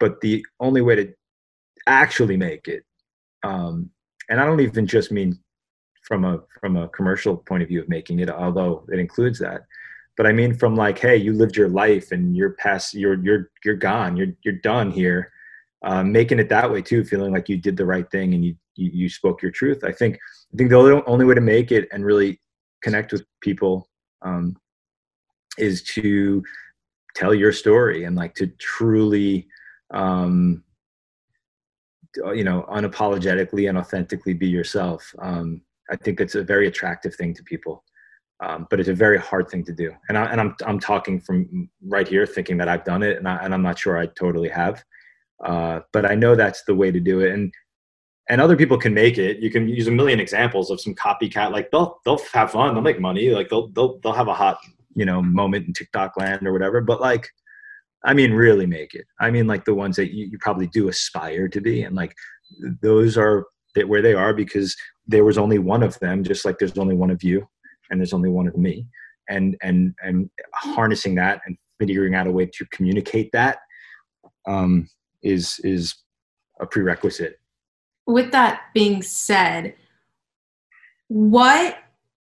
But 0.00 0.20
the 0.20 0.44
only 0.60 0.80
way 0.80 0.96
to 0.96 1.14
actually 1.86 2.36
make 2.36 2.68
it 2.68 2.84
um, 3.42 3.90
and 4.28 4.40
I 4.40 4.46
don't 4.46 4.60
even 4.60 4.86
just 4.86 5.12
mean 5.12 5.38
from 6.02 6.24
a 6.24 6.40
from 6.60 6.76
a 6.76 6.88
commercial 6.88 7.36
point 7.36 7.62
of 7.62 7.68
view 7.68 7.80
of 7.80 7.88
making 7.88 8.20
it, 8.20 8.30
although 8.30 8.84
it 8.92 8.98
includes 8.98 9.38
that. 9.40 9.62
But 10.16 10.26
I 10.26 10.32
mean 10.32 10.54
from 10.54 10.76
like, 10.76 10.98
hey, 10.98 11.16
you 11.16 11.32
lived 11.32 11.56
your 11.56 11.68
life 11.68 12.12
and 12.12 12.36
you're 12.36 12.52
past, 12.52 12.94
you're 12.94 13.20
you're 13.22 13.50
you're 13.64 13.76
gone, 13.76 14.16
you're 14.16 14.34
you're 14.44 14.54
done 14.54 14.90
here. 14.90 15.32
Um, 15.82 16.12
making 16.12 16.38
it 16.38 16.48
that 16.48 16.70
way 16.70 16.80
too, 16.80 17.04
feeling 17.04 17.32
like 17.32 17.48
you 17.48 17.58
did 17.58 17.76
the 17.76 17.84
right 17.84 18.10
thing 18.10 18.32
and 18.32 18.44
you, 18.44 18.56
you 18.76 18.90
you 18.92 19.08
spoke 19.08 19.42
your 19.42 19.50
truth. 19.50 19.84
I 19.84 19.92
think 19.92 20.16
I 20.16 20.56
think 20.56 20.70
the 20.70 21.02
only, 21.06 21.24
way 21.24 21.34
to 21.34 21.40
make 21.40 21.72
it 21.72 21.88
and 21.92 22.04
really 22.04 22.40
connect 22.82 23.12
with 23.12 23.24
people 23.40 23.88
um, 24.22 24.56
is 25.58 25.82
to 25.82 26.42
tell 27.14 27.34
your 27.34 27.52
story 27.52 28.04
and 28.04 28.16
like 28.16 28.34
to 28.34 28.46
truly 28.58 29.46
um, 29.92 30.63
uh, 30.63 30.63
you 32.34 32.44
know 32.44 32.64
unapologetically 32.70 33.68
and 33.68 33.78
authentically 33.78 34.34
be 34.34 34.48
yourself 34.48 35.14
um, 35.20 35.60
i 35.90 35.96
think 35.96 36.20
it's 36.20 36.34
a 36.34 36.42
very 36.42 36.66
attractive 36.66 37.14
thing 37.14 37.34
to 37.34 37.42
people. 37.42 37.84
Um, 38.44 38.66
but 38.68 38.80
it's 38.80 38.88
a 38.88 38.94
very 38.94 39.16
hard 39.16 39.48
thing 39.48 39.64
to 39.64 39.72
do. 39.72 39.92
And, 40.08 40.18
I, 40.18 40.24
and 40.24 40.40
I'm, 40.40 40.56
I'm 40.66 40.80
talking 40.80 41.20
from 41.20 41.70
right 41.86 42.06
here 42.06 42.26
thinking 42.26 42.56
that 42.58 42.68
i've 42.68 42.84
done 42.84 43.02
it 43.02 43.16
and, 43.16 43.28
I, 43.28 43.36
and 43.36 43.54
i'm 43.54 43.62
not 43.62 43.78
sure 43.78 43.96
i 43.96 44.06
totally 44.06 44.48
have. 44.48 44.84
Uh, 45.44 45.80
but 45.92 46.04
i 46.04 46.14
know 46.14 46.34
that's 46.34 46.64
the 46.64 46.74
way 46.74 46.90
to 46.90 47.00
do 47.00 47.20
it. 47.20 47.32
And 47.32 47.52
and 48.28 48.40
other 48.40 48.56
people 48.56 48.78
can 48.78 48.94
make 48.94 49.18
it. 49.18 49.38
You 49.38 49.50
can 49.50 49.68
use 49.68 49.86
a 49.86 49.90
million 49.90 50.18
examples 50.18 50.70
of 50.70 50.80
some 50.80 50.94
copycat 50.94 51.52
like 51.52 51.70
they'll 51.70 52.00
they'll 52.04 52.20
have 52.32 52.52
fun. 52.52 52.74
They'll 52.74 52.82
make 52.82 53.00
money. 53.00 53.30
Like 53.30 53.48
they'll 53.48 53.68
they'll, 53.68 53.98
they'll 53.98 54.12
have 54.12 54.28
a 54.28 54.34
hot 54.34 54.58
you 54.94 55.04
know 55.04 55.22
moment 55.22 55.66
in 55.66 55.72
tiktok 55.72 56.16
land 56.16 56.46
or 56.46 56.52
whatever. 56.52 56.80
But 56.80 57.00
like 57.00 57.28
I 58.04 58.14
mean, 58.14 58.32
really 58.32 58.66
make 58.66 58.94
it. 58.94 59.06
I 59.20 59.30
mean, 59.30 59.46
like 59.46 59.64
the 59.64 59.74
ones 59.74 59.96
that 59.96 60.14
you, 60.14 60.26
you 60.26 60.38
probably 60.38 60.66
do 60.66 60.88
aspire 60.88 61.48
to 61.48 61.60
be, 61.60 61.82
and 61.82 61.96
like 61.96 62.14
those 62.82 63.16
are 63.16 63.46
where 63.86 64.02
they 64.02 64.14
are 64.14 64.32
because 64.32 64.76
there 65.06 65.24
was 65.24 65.38
only 65.38 65.58
one 65.58 65.82
of 65.82 65.98
them 65.98 66.22
just 66.22 66.44
like 66.44 66.58
there's 66.58 66.78
only 66.78 66.94
one 66.94 67.10
of 67.10 67.22
you 67.22 67.46
and 67.90 68.00
there's 68.00 68.12
only 68.12 68.30
one 68.30 68.46
of 68.46 68.56
me. 68.56 68.86
And 69.28 69.56
and 69.62 69.94
and 70.02 70.28
harnessing 70.52 71.14
that 71.14 71.40
and 71.46 71.56
figuring 71.78 72.14
out 72.14 72.26
a 72.26 72.30
way 72.30 72.46
to 72.46 72.66
communicate 72.66 73.32
that 73.32 73.58
um, 74.46 74.88
is 75.22 75.58
is 75.64 75.94
a 76.60 76.66
prerequisite. 76.66 77.40
With 78.06 78.32
that 78.32 78.64
being 78.74 79.02
said 79.02 79.74
what 81.08 81.78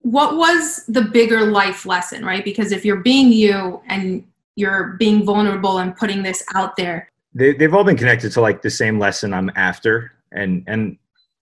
what 0.01 0.37
was 0.37 0.85
the 0.87 1.03
bigger 1.03 1.47
life 1.47 1.87
lesson 1.87 2.25
right? 2.25 2.45
Because 2.45 2.73
if 2.73 2.85
you're 2.85 3.01
being 3.01 3.33
you 3.33 3.81
and 3.87 4.25
you're 4.57 4.95
being 4.99 5.25
vulnerable 5.25 5.79
and 5.79 5.97
putting 5.97 6.23
this 6.23 6.45
out 6.55 6.77
there. 6.77 7.09
They, 7.35 7.53
they've 7.53 7.75
all 7.75 7.85
been 7.85 7.97
connected 7.97 8.31
to 8.33 8.41
like 8.41 8.63
the 8.63 8.71
same 8.71 8.99
lesson 8.99 9.35
i'm 9.35 9.51
after. 9.57 10.13
And 10.33 10.65
and 10.67 10.99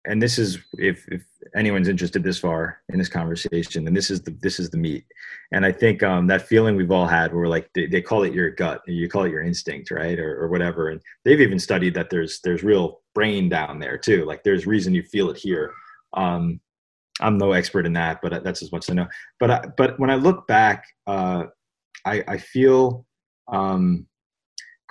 and 0.07 0.21
this 0.21 0.39
is 0.39 0.59
if 0.79 1.07
if 1.09 1.23
anyone's 1.55 1.89
interested 1.89 2.23
this 2.23 2.39
far 2.39 2.81
in 2.89 2.99
this 2.99 3.09
conversation 3.09 3.87
and 3.87 3.97
this 3.97 4.11
is 4.11 4.23
the 4.23 4.31
this 4.43 4.59
is 4.59 4.71
the 4.71 4.79
meat. 4.79 5.05
And 5.53 5.67
i 5.67 5.73
think 5.73 6.03
um 6.03 6.27
that 6.29 6.49
feeling 6.49 6.77
we've 6.77 6.91
all 6.91 7.07
had 7.07 7.35
where 7.35 7.49
like 7.49 7.69
they, 7.75 7.87
they 7.87 8.01
call 8.01 8.23
it 8.23 8.33
your 8.33 8.51
gut 8.51 8.81
you 8.87 9.09
call 9.09 9.25
it 9.25 9.31
your 9.31 9.43
instinct 9.43 9.91
right? 9.91 10.19
Or, 10.19 10.43
or 10.43 10.49
whatever. 10.49 10.89
And 10.89 11.01
they've 11.25 11.41
even 11.41 11.59
studied 11.59 11.95
that 11.95 12.11
there's 12.11 12.41
there's 12.43 12.63
real 12.63 13.01
brain 13.15 13.49
down 13.49 13.79
there 13.79 13.99
too. 13.99 14.25
Like 14.25 14.43
there's 14.43 14.67
reason 14.67 14.95
you 14.95 15.03
feel 15.03 15.31
it 15.31 15.37
here. 15.37 15.73
Um 16.15 16.61
i'm 17.21 17.37
no 17.37 17.53
expert 17.53 17.85
in 17.85 17.93
that 17.93 18.21
but 18.23 18.43
that's 18.43 18.63
as 18.63 18.73
much 18.73 18.89
as 18.89 18.91
i 18.91 18.95
know. 18.95 19.09
But 19.39 19.51
I, 19.51 19.67
but 19.77 20.01
when 20.01 20.09
i 20.09 20.15
look 20.15 20.47
back 20.47 20.87
uh 21.07 21.45
i 22.05 22.25
i 22.29 22.39
feel 22.39 23.07
um 23.53 24.07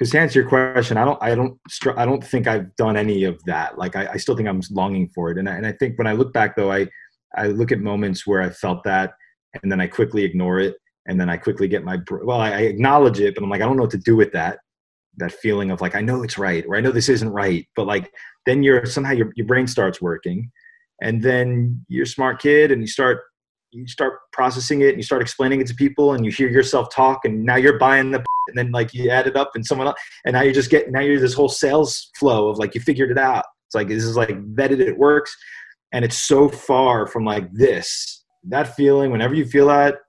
because 0.02 0.14
to 0.14 0.20
answer 0.20 0.40
your 0.40 0.50
question, 0.50 0.98
I 0.98 1.06
don't, 1.06 1.22
I 1.22 1.36
don't, 1.36 1.60
I 1.96 2.06
don't 2.06 2.24
think 2.24 2.48
I've 2.48 2.76
done 2.76 2.98
any 2.98 3.24
of 3.24 3.40
that. 3.44 3.78
Like, 3.78 3.96
I, 3.96 4.08
I 4.14 4.18
still 4.18 4.36
think 4.36 4.50
I'm 4.50 4.60
longing 4.72 5.08
for 5.14 5.30
it. 5.30 5.38
And 5.38 5.48
I, 5.48 5.58
and 5.58 5.68
I 5.68 5.74
think 5.74 5.96
when 6.00 6.08
I 6.08 6.14
look 6.14 6.34
back, 6.34 6.56
though, 6.56 6.72
I, 6.72 6.88
I 7.38 7.50
look 7.50 7.72
at 7.72 7.82
moments 7.82 8.26
where 8.26 8.42
I 8.42 8.50
felt 8.50 8.84
that, 8.86 9.14
and 9.62 9.72
then 9.72 9.80
I 9.80 9.86
quickly 9.86 10.24
ignore 10.24 10.60
it, 10.60 10.76
and 11.06 11.22
then 11.22 11.30
I 11.30 11.38
quickly 11.38 11.68
get 11.68 11.84
my, 11.84 12.00
well, 12.24 12.42
I, 12.42 12.50
I 12.50 12.60
acknowledge 12.62 13.20
it, 13.20 13.36
but 13.36 13.44
I'm 13.44 13.50
like, 13.52 13.62
I 13.62 13.66
don't 13.66 13.78
know 13.78 13.84
what 13.84 13.92
to 13.92 14.00
do 14.00 14.16
with 14.16 14.32
that, 14.32 14.58
that 15.18 15.34
feeling 15.34 15.70
of 15.70 15.82
like, 15.82 15.94
I 15.94 16.02
know 16.02 16.24
it's 16.24 16.40
right, 16.40 16.66
or 16.66 16.76
I 16.76 16.82
know 16.82 16.92
this 16.92 17.10
isn't 17.10 17.30
right, 17.30 17.68
but 17.76 17.86
like, 17.86 18.12
then 18.48 18.64
you're 18.64 18.86
somehow 18.88 19.12
your 19.12 19.32
your 19.36 19.46
brain 19.46 19.68
starts 19.68 20.02
working, 20.02 20.52
and 21.04 21.22
then 21.22 21.86
you're 21.90 22.06
a 22.06 22.08
smart 22.08 22.42
kid, 22.42 22.72
and 22.72 22.82
you 22.82 22.88
start 22.88 23.22
you 23.72 23.88
start 23.88 24.20
processing 24.32 24.82
it 24.82 24.90
and 24.90 24.98
you 24.98 25.04
start 25.04 25.22
explaining 25.22 25.62
it 25.62 25.68
to 25.68 25.76
people 25.76 26.14
and 26.14 26.26
you 26.26 26.32
hear 26.32 26.50
yourself 26.50 26.94
talk 26.94 27.26
and 27.26 27.44
now 27.44 27.56
you're 27.56 27.80
buying 27.80 28.12
the 28.12 28.18
and 28.48 28.58
then 28.58 28.72
like 28.72 28.94
you 28.94 29.10
add 29.10 29.28
it 29.28 29.36
up 29.36 29.52
and 29.56 29.66
someone 29.66 29.88
else 29.88 30.00
and 30.26 30.34
now 30.34 30.42
you're 30.42 30.54
just 30.54 30.70
getting 30.70 30.92
now 30.92 31.00
you're 31.00 31.20
this 31.20 31.34
whole 31.34 31.50
sales 31.50 32.10
flow 32.18 32.50
of 32.50 32.58
like 32.58 32.76
you 32.76 32.82
figured 32.82 33.12
it 33.12 33.18
out. 33.18 33.46
It's 33.68 33.76
like 33.76 33.88
this 33.88 34.04
is 34.04 34.18
like 34.18 34.30
vetted 34.30 34.80
it 34.80 34.98
works 34.98 35.36
and 35.94 36.04
it's 36.04 36.18
so 36.18 36.50
far 36.50 37.08
from 37.08 37.24
like 37.26 37.52
this. 37.54 38.26
That 38.44 38.76
feeling 38.76 39.12
whenever 39.12 39.34
you 39.34 39.46
feel 39.46 39.68
that 39.68 40.00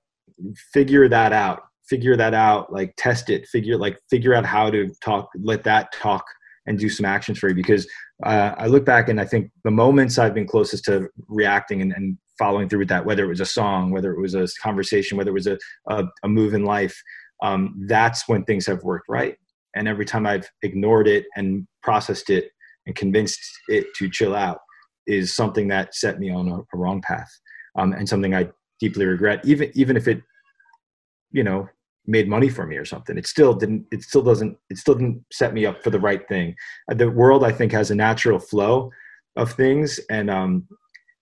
figure 0.73 1.09
that 1.09 1.33
out. 1.33 1.63
Figure 1.89 2.17
that 2.17 2.35
out 2.35 2.73
like 2.73 2.95
test 2.97 3.29
it. 3.29 3.47
Figure 3.49 3.77
like 3.77 3.99
figure 4.11 4.35
out 4.35 4.47
how 4.47 4.71
to 4.71 4.91
talk 5.05 5.29
let 5.43 5.63
that 5.65 5.93
talk 5.93 6.25
and 6.67 6.79
do 6.79 6.89
some 6.89 7.05
actions 7.05 7.39
for 7.39 7.49
you. 7.49 7.55
Because 7.55 7.87
uh, 8.25 8.55
I 8.57 8.67
look 8.67 8.85
back 8.85 9.09
and 9.09 9.21
I 9.21 9.25
think 9.25 9.51
the 9.65 9.71
moments 9.71 10.19
I've 10.19 10.35
been 10.35 10.47
closest 10.47 10.85
to 10.85 11.09
reacting 11.29 11.83
and, 11.83 11.93
and, 11.93 12.17
following 12.43 12.69
through 12.69 12.81
with 12.81 12.89
that, 12.89 13.07
whether 13.07 13.25
it 13.25 13.29
was 13.29 13.41
a 13.41 13.55
song, 13.61 13.93
whether 13.93 14.13
it 14.13 14.21
was 14.21 14.35
a 14.35 14.49
conversation, 14.61 15.17
whether 15.17 15.31
it 15.31 15.41
was 15.43 15.47
a, 15.47 15.57
a, 15.89 16.05
a 16.25 16.29
move 16.29 16.55
in 16.55 16.65
life, 16.65 16.97
um, 17.41 17.61
that's 17.87 18.29
when 18.29 18.43
things 18.45 18.67
have 18.67 18.83
worked 18.83 19.09
right. 19.09 19.37
And 19.77 19.87
every 19.87 20.05
time 20.05 20.27
I've 20.27 20.49
ignored 20.63 21.07
it 21.07 21.27
and 21.37 21.67
processed 21.85 22.31
it 22.31 22.47
and 22.87 22.97
convinced 22.97 23.41
it 23.69 23.87
to 23.99 24.11
chill 24.11 24.35
out 24.35 24.59
is 25.07 25.37
something 25.37 25.69
that 25.69 25.95
set 25.95 26.19
me 26.19 26.33
on 26.33 26.49
a, 26.49 26.59
a 26.59 26.77
wrong 26.83 27.01
path 27.01 27.31
um, 27.79 27.93
and 27.93 28.09
something 28.09 28.35
I 28.35 28.49
deeply 28.81 29.07
regret, 29.07 29.41
even, 29.45 29.71
even 29.75 29.97
if 29.97 30.09
it, 30.09 30.21
you 31.31 31.45
know, 31.45 31.69
made 32.07 32.29
money 32.29 32.49
for 32.49 32.67
me 32.67 32.77
or 32.77 32.85
something. 32.85 33.17
It 33.17 33.29
still 33.29 33.55
didn't, 33.55 33.87
it 33.93 34.03
still 34.03 34.23
doesn't, 34.23 34.57
it 34.69 34.79
still 34.79 34.97
didn't 34.97 35.25
set 35.31 35.55
me 35.55 35.65
up 35.65 35.85
for 35.85 35.91
the 35.91 36.01
right 36.01 36.27
thing. 36.27 36.57
The 36.89 37.09
world, 37.09 37.45
I 37.45 37.53
think, 37.53 37.71
has 37.71 37.93
a 37.93 37.95
natural 37.95 38.41
flow 38.41 38.91
of 39.37 39.53
things. 39.53 40.01
And 40.11 40.29
um, 40.29 40.67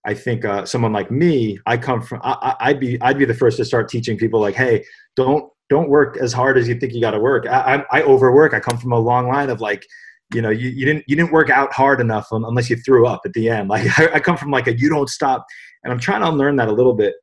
I 0.07 0.15
think 0.15 0.45
uh, 0.45 0.65
someone 0.65 0.93
like 0.93 1.11
me, 1.11 1.59
I 1.67 1.77
come 1.77 2.01
from, 2.01 2.21
I, 2.23 2.73
would 2.73 2.81
be, 2.81 3.01
I'd 3.03 3.19
be 3.19 3.27
the 3.27 3.35
first 3.35 3.59
to 3.59 3.65
start 3.65 3.89
teaching 3.89 4.17
people 4.17 4.41
like, 4.41 4.55
hey, 4.55 4.85
don't, 5.15 5.51
don't 5.69 5.91
work 5.91 6.17
as 6.17 6.33
hard 6.33 6.57
as 6.57 6.69
you 6.69 6.75
think 6.75 6.95
you 6.95 7.01
got 7.01 7.11
to 7.11 7.21
work. 7.21 7.47
I, 7.47 7.85
I, 7.91 7.99
I, 7.99 8.03
overwork. 8.03 8.55
I 8.55 8.61
come 8.61 8.79
from 8.79 8.93
a 8.93 8.99
long 8.99 9.29
line 9.29 9.51
of 9.51 9.61
like, 9.61 9.87
you 10.35 10.41
know, 10.41 10.51
you, 10.51 10.71
you 10.71 10.87
didn't, 10.87 11.05
you 11.07 11.17
didn't 11.17 11.33
work 11.33 11.51
out 11.51 11.73
hard 11.73 12.01
enough 12.01 12.29
unless 12.33 12.71
you 12.71 12.77
threw 12.77 13.07
up 13.07 13.21
at 13.25 13.35
the 13.35 13.51
end. 13.51 13.69
Like 13.69 13.87
I, 13.99 14.15
I 14.15 14.21
come 14.21 14.37
from 14.37 14.51
like 14.51 14.67
a, 14.67 14.77
you 14.77 14.89
don't 14.89 15.09
stop. 15.09 15.45
And 15.85 15.93
I'm 15.93 16.01
trying 16.01 16.23
to 16.23 16.29
unlearn 16.29 16.57
that 16.57 16.69
a 16.69 16.73
little 16.73 16.95
bit. 16.95 17.15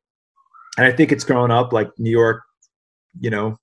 And 0.76 0.86
I 0.86 0.92
think 0.92 1.10
it's 1.10 1.24
growing 1.24 1.50
up 1.50 1.72
like 1.72 1.90
New 1.98 2.10
York, 2.10 2.42
you 3.20 3.30
know, 3.30 3.58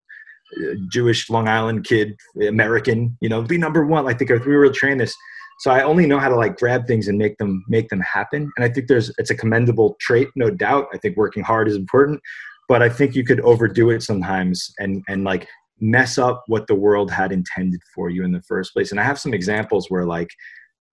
Jewish 0.92 1.30
Long 1.30 1.48
Island 1.48 1.86
kid, 1.86 2.16
American, 2.48 3.18
you 3.22 3.30
know, 3.30 3.42
be 3.42 3.58
number 3.58 3.86
one. 3.86 4.08
I 4.08 4.14
think 4.14 4.32
if 4.32 4.46
we 4.46 4.56
were 4.56 4.70
trained 4.70 5.00
this, 5.00 5.16
so 5.60 5.72
i 5.72 5.82
only 5.82 6.06
know 6.06 6.20
how 6.20 6.30
to 6.30 6.36
like 6.36 6.58
grab 6.58 6.88
things 6.88 7.08
and 7.08 7.18
make 7.18 7.38
them 7.38 7.64
make 7.68 7.90
them 7.90 8.02
happen. 8.02 8.52
And 8.58 8.66
i 8.66 8.70
think 8.70 8.88
there's 8.88 9.12
it's 9.18 9.30
a 9.30 9.36
commendable 9.36 9.96
trait 10.00 10.30
no 10.36 10.50
doubt. 10.50 10.88
I 10.94 10.98
think 10.98 11.18
working 11.18 11.44
hard 11.44 11.68
is 11.68 11.76
important 11.76 12.20
but 12.68 12.82
i 12.82 12.90
think 12.90 13.16
you 13.16 13.24
could 13.24 13.40
overdo 13.42 13.90
it 13.90 14.02
sometimes 14.02 14.74
and 14.80 15.04
and 15.08 15.24
like 15.24 15.48
mess 15.80 16.18
up 16.18 16.44
what 16.48 16.68
the 16.68 16.76
world 16.76 17.12
had 17.12 17.32
intended 17.32 17.82
for 17.94 18.10
you 18.10 18.24
in 18.24 18.32
the 18.32 18.42
first 18.42 18.74
place. 18.74 18.92
And 18.92 19.00
i 19.00 19.04
have 19.04 19.20
some 19.20 19.34
examples 19.34 19.88
where 19.90 20.06
like 20.06 20.30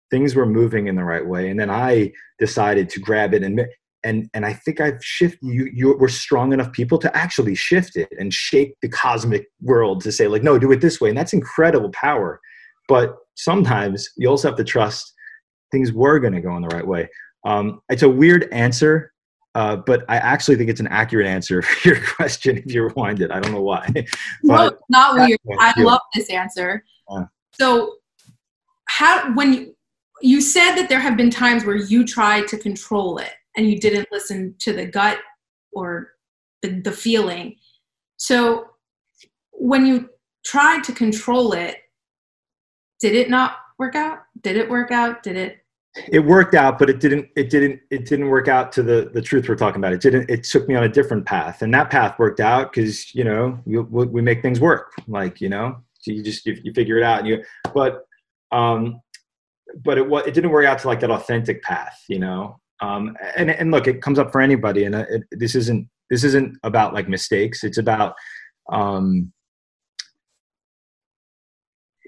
things 0.10 0.36
were 0.36 0.45
moving 0.45 0.88
in 0.88 0.95
the 0.95 1.04
right 1.04 1.26
way 1.26 1.50
and 1.50 1.60
then 1.60 1.69
i 1.69 2.12
decided 2.39 2.89
to 2.89 3.00
grab 3.00 3.34
it 3.34 3.43
and 3.43 3.62
and 4.04 4.30
and 4.34 4.45
i 4.45 4.54
think 4.54 4.80
i've 4.80 5.04
shifted 5.04 5.39
you 5.43 5.69
you 5.74 5.95
were 5.98 6.10
strong 6.10 6.54
enough 6.54 6.72
people 6.72 6.98
to 6.98 7.15
actually 7.15 7.54
shift 7.54 7.95
it 7.95 8.10
and 8.17 8.34
shake 8.34 8.74
the 8.82 8.89
cosmic 8.89 9.48
world 9.62 10.02
to 10.02 10.12
say 10.12 10.28
like 10.28 10.41
no 10.41 10.58
do 10.58 10.72
it 10.72 10.82
this 10.82 11.00
way 11.00 11.10
and 11.10 11.17
that's 11.17 11.34
incredible 11.34 11.91
power. 11.91 12.39
But 12.88 13.15
sometimes 13.39 14.10
you 14.17 14.28
also 14.28 14.49
have 14.49 14.58
to 14.58 14.63
trust 14.63 15.13
things 15.71 15.93
were 15.93 16.19
going 16.19 16.34
to 16.34 16.41
go 16.41 16.56
in 16.56 16.62
the 16.62 16.67
right 16.75 16.86
way. 16.86 17.08
Um, 17.45 17.82
it's 17.89 18.04
a 18.04 18.10
weird 18.10 18.49
answer, 18.52 19.13
uh, 19.56 19.78
but 19.78 20.04
I 20.10 20.17
actually 20.17 20.58
think 20.58 20.69
it's 20.69 20.82
an 20.82 20.88
accurate 20.88 21.25
answer 21.25 21.62
for 21.63 21.88
your 21.88 21.99
question 22.15 22.58
if 22.58 22.73
you 22.73 22.84
rewind 22.84 23.21
it. 23.21 23.32
I 23.32 23.39
don't 23.39 23.54
know 23.54 23.62
why. 23.62 23.88
no, 24.43 24.71
not 24.89 25.15
weird. 25.15 25.39
I 25.60 25.73
love 25.82 26.02
this 26.13 26.30
answer. 26.30 26.84
Yeah. 27.10 27.25
So, 27.60 27.95
how 28.86 29.34
when 29.36 29.54
you, 29.54 29.75
you 30.21 30.41
said 30.41 30.75
that 30.75 30.89
there 30.89 30.99
have 30.99 31.15
been 31.15 31.30
times 31.30 31.63
where 31.63 31.78
you 31.78 32.06
tried 32.06 32.47
to 32.49 32.58
control 32.58 33.19
it 33.19 33.32
and 33.56 33.69
you 33.69 33.80
didn't 33.80 34.08
listen 34.12 34.56
to 34.60 34.73
the 34.73 34.86
gut 34.86 35.19
or 35.71 36.10
the, 36.62 36.82
the 36.82 36.91
feeling. 36.91 37.56
So, 38.17 38.65
when 39.52 39.86
you 39.86 40.10
tried 40.43 40.84
to 40.86 40.91
control 40.91 41.54
it, 41.54 41.78
did 43.00 43.16
it 43.16 43.30
not 43.30 43.58
work 43.78 43.96
out? 43.96 44.20
Did 44.42 44.58
it 44.58 44.70
work 44.70 44.92
out? 44.92 45.24
Did 45.24 45.38
it? 45.38 45.58
It 46.08 46.20
worked 46.20 46.54
out, 46.54 46.78
but 46.78 46.90
it 46.90 47.00
didn't. 47.00 47.28
It 47.36 47.50
didn't. 47.50 47.80
It 47.90 48.06
didn't 48.06 48.28
work 48.28 48.48
out 48.48 48.72
to 48.74 48.84
the 48.84 49.10
the 49.14 49.22
truth 49.22 49.50
we're 49.50 49.56
talking 49.56 49.80
about. 49.80 49.94
It 49.94 50.02
didn't. 50.02 50.30
It 50.30 50.44
took 50.44 50.68
me 50.68 50.76
on 50.76 50.84
a 50.84 50.90
different 50.90 51.26
path, 51.26 51.62
and 51.62 51.74
that 51.74 51.90
path 51.90 52.20
worked 52.20 52.40
out 52.40 52.72
because 52.72 53.14
you 53.16 53.24
know 53.24 53.60
we, 53.66 53.80
we 53.80 54.22
make 54.22 54.42
things 54.42 54.60
work. 54.60 54.94
Like 55.08 55.42
you 55.42 55.50
know, 55.50 55.78
so 56.00 56.12
you 56.12 56.24
just 56.24 56.46
you, 56.46 56.58
you 56.64 56.74
figure 56.74 56.98
it 56.98 57.04
out, 57.04 57.20
and 57.20 57.28
you. 57.28 57.44
But 57.74 58.06
um, 58.52 59.02
but 59.84 59.98
it 59.98 60.08
it 60.28 60.34
didn't 60.34 60.52
work 60.52 60.66
out 60.66 60.80
to 60.80 60.88
like 60.88 61.00
that 61.00 61.12
authentic 61.12 61.64
path, 61.64 62.04
you 62.08 62.20
know. 62.20 62.60
Um, 62.82 63.18
and 63.36 63.50
and 63.50 63.72
look, 63.72 63.88
it 63.88 64.02
comes 64.02 64.20
up 64.20 64.32
for 64.32 64.42
anybody, 64.42 64.86
and 64.86 64.96
it, 64.96 65.24
this 65.32 65.56
isn't 65.56 65.90
this 66.10 66.24
isn't 66.24 66.58
about 66.64 66.94
like 66.94 67.10
mistakes. 67.10 67.64
It's 67.64 67.78
about 67.78 68.16
um, 68.72 69.34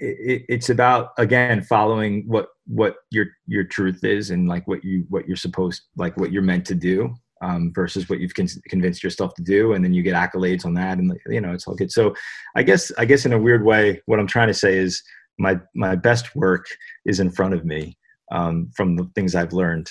it, 0.02 0.46
it's 0.50 0.70
about 0.70 1.12
again 1.18 1.62
following 1.62 2.24
what 2.28 2.50
what 2.66 2.96
your 3.12 3.28
your 3.46 3.64
truth 3.64 4.04
is 4.04 4.32
and 4.32 4.50
like 4.50 4.68
what 4.68 4.84
you 4.84 5.06
what 5.10 5.28
you're 5.28 5.38
supposed 5.38 5.84
like 5.96 6.18
what 6.18 6.32
you're 6.32 6.42
meant 6.42 6.66
to 6.66 6.76
do 6.76 7.14
um, 7.44 7.72
versus 7.74 8.08
what 8.10 8.20
you've 8.20 8.36
con- 8.36 8.48
convinced 8.68 9.04
yourself 9.04 9.34
to 9.36 9.42
do 9.42 9.74
and 9.74 9.84
then 9.84 9.94
you 9.94 10.02
get 10.02 10.16
accolades 10.16 10.66
on 10.66 10.74
that 10.74 10.98
and 10.98 11.18
you 11.28 11.40
know 11.40 11.54
it's 11.54 11.68
all 11.68 11.76
good. 11.76 11.92
So 11.92 12.14
i 12.56 12.64
guess 12.64 12.92
i 12.98 13.06
guess 13.06 13.26
in 13.26 13.34
a 13.34 13.40
weird 13.40 13.64
way 13.64 14.02
what 14.08 14.20
i'm 14.20 14.28
trying 14.28 14.48
to 14.48 14.54
say 14.54 14.78
is 14.78 15.02
my 15.38 15.60
my 15.76 15.96
best 15.96 16.36
work 16.36 16.66
is 17.06 17.20
in 17.20 17.30
front 17.30 17.54
of 17.54 17.64
me 17.64 17.98
um, 18.32 18.72
from 18.76 18.96
the 18.96 19.10
things 19.16 19.36
i've 19.36 19.54
learned. 19.54 19.90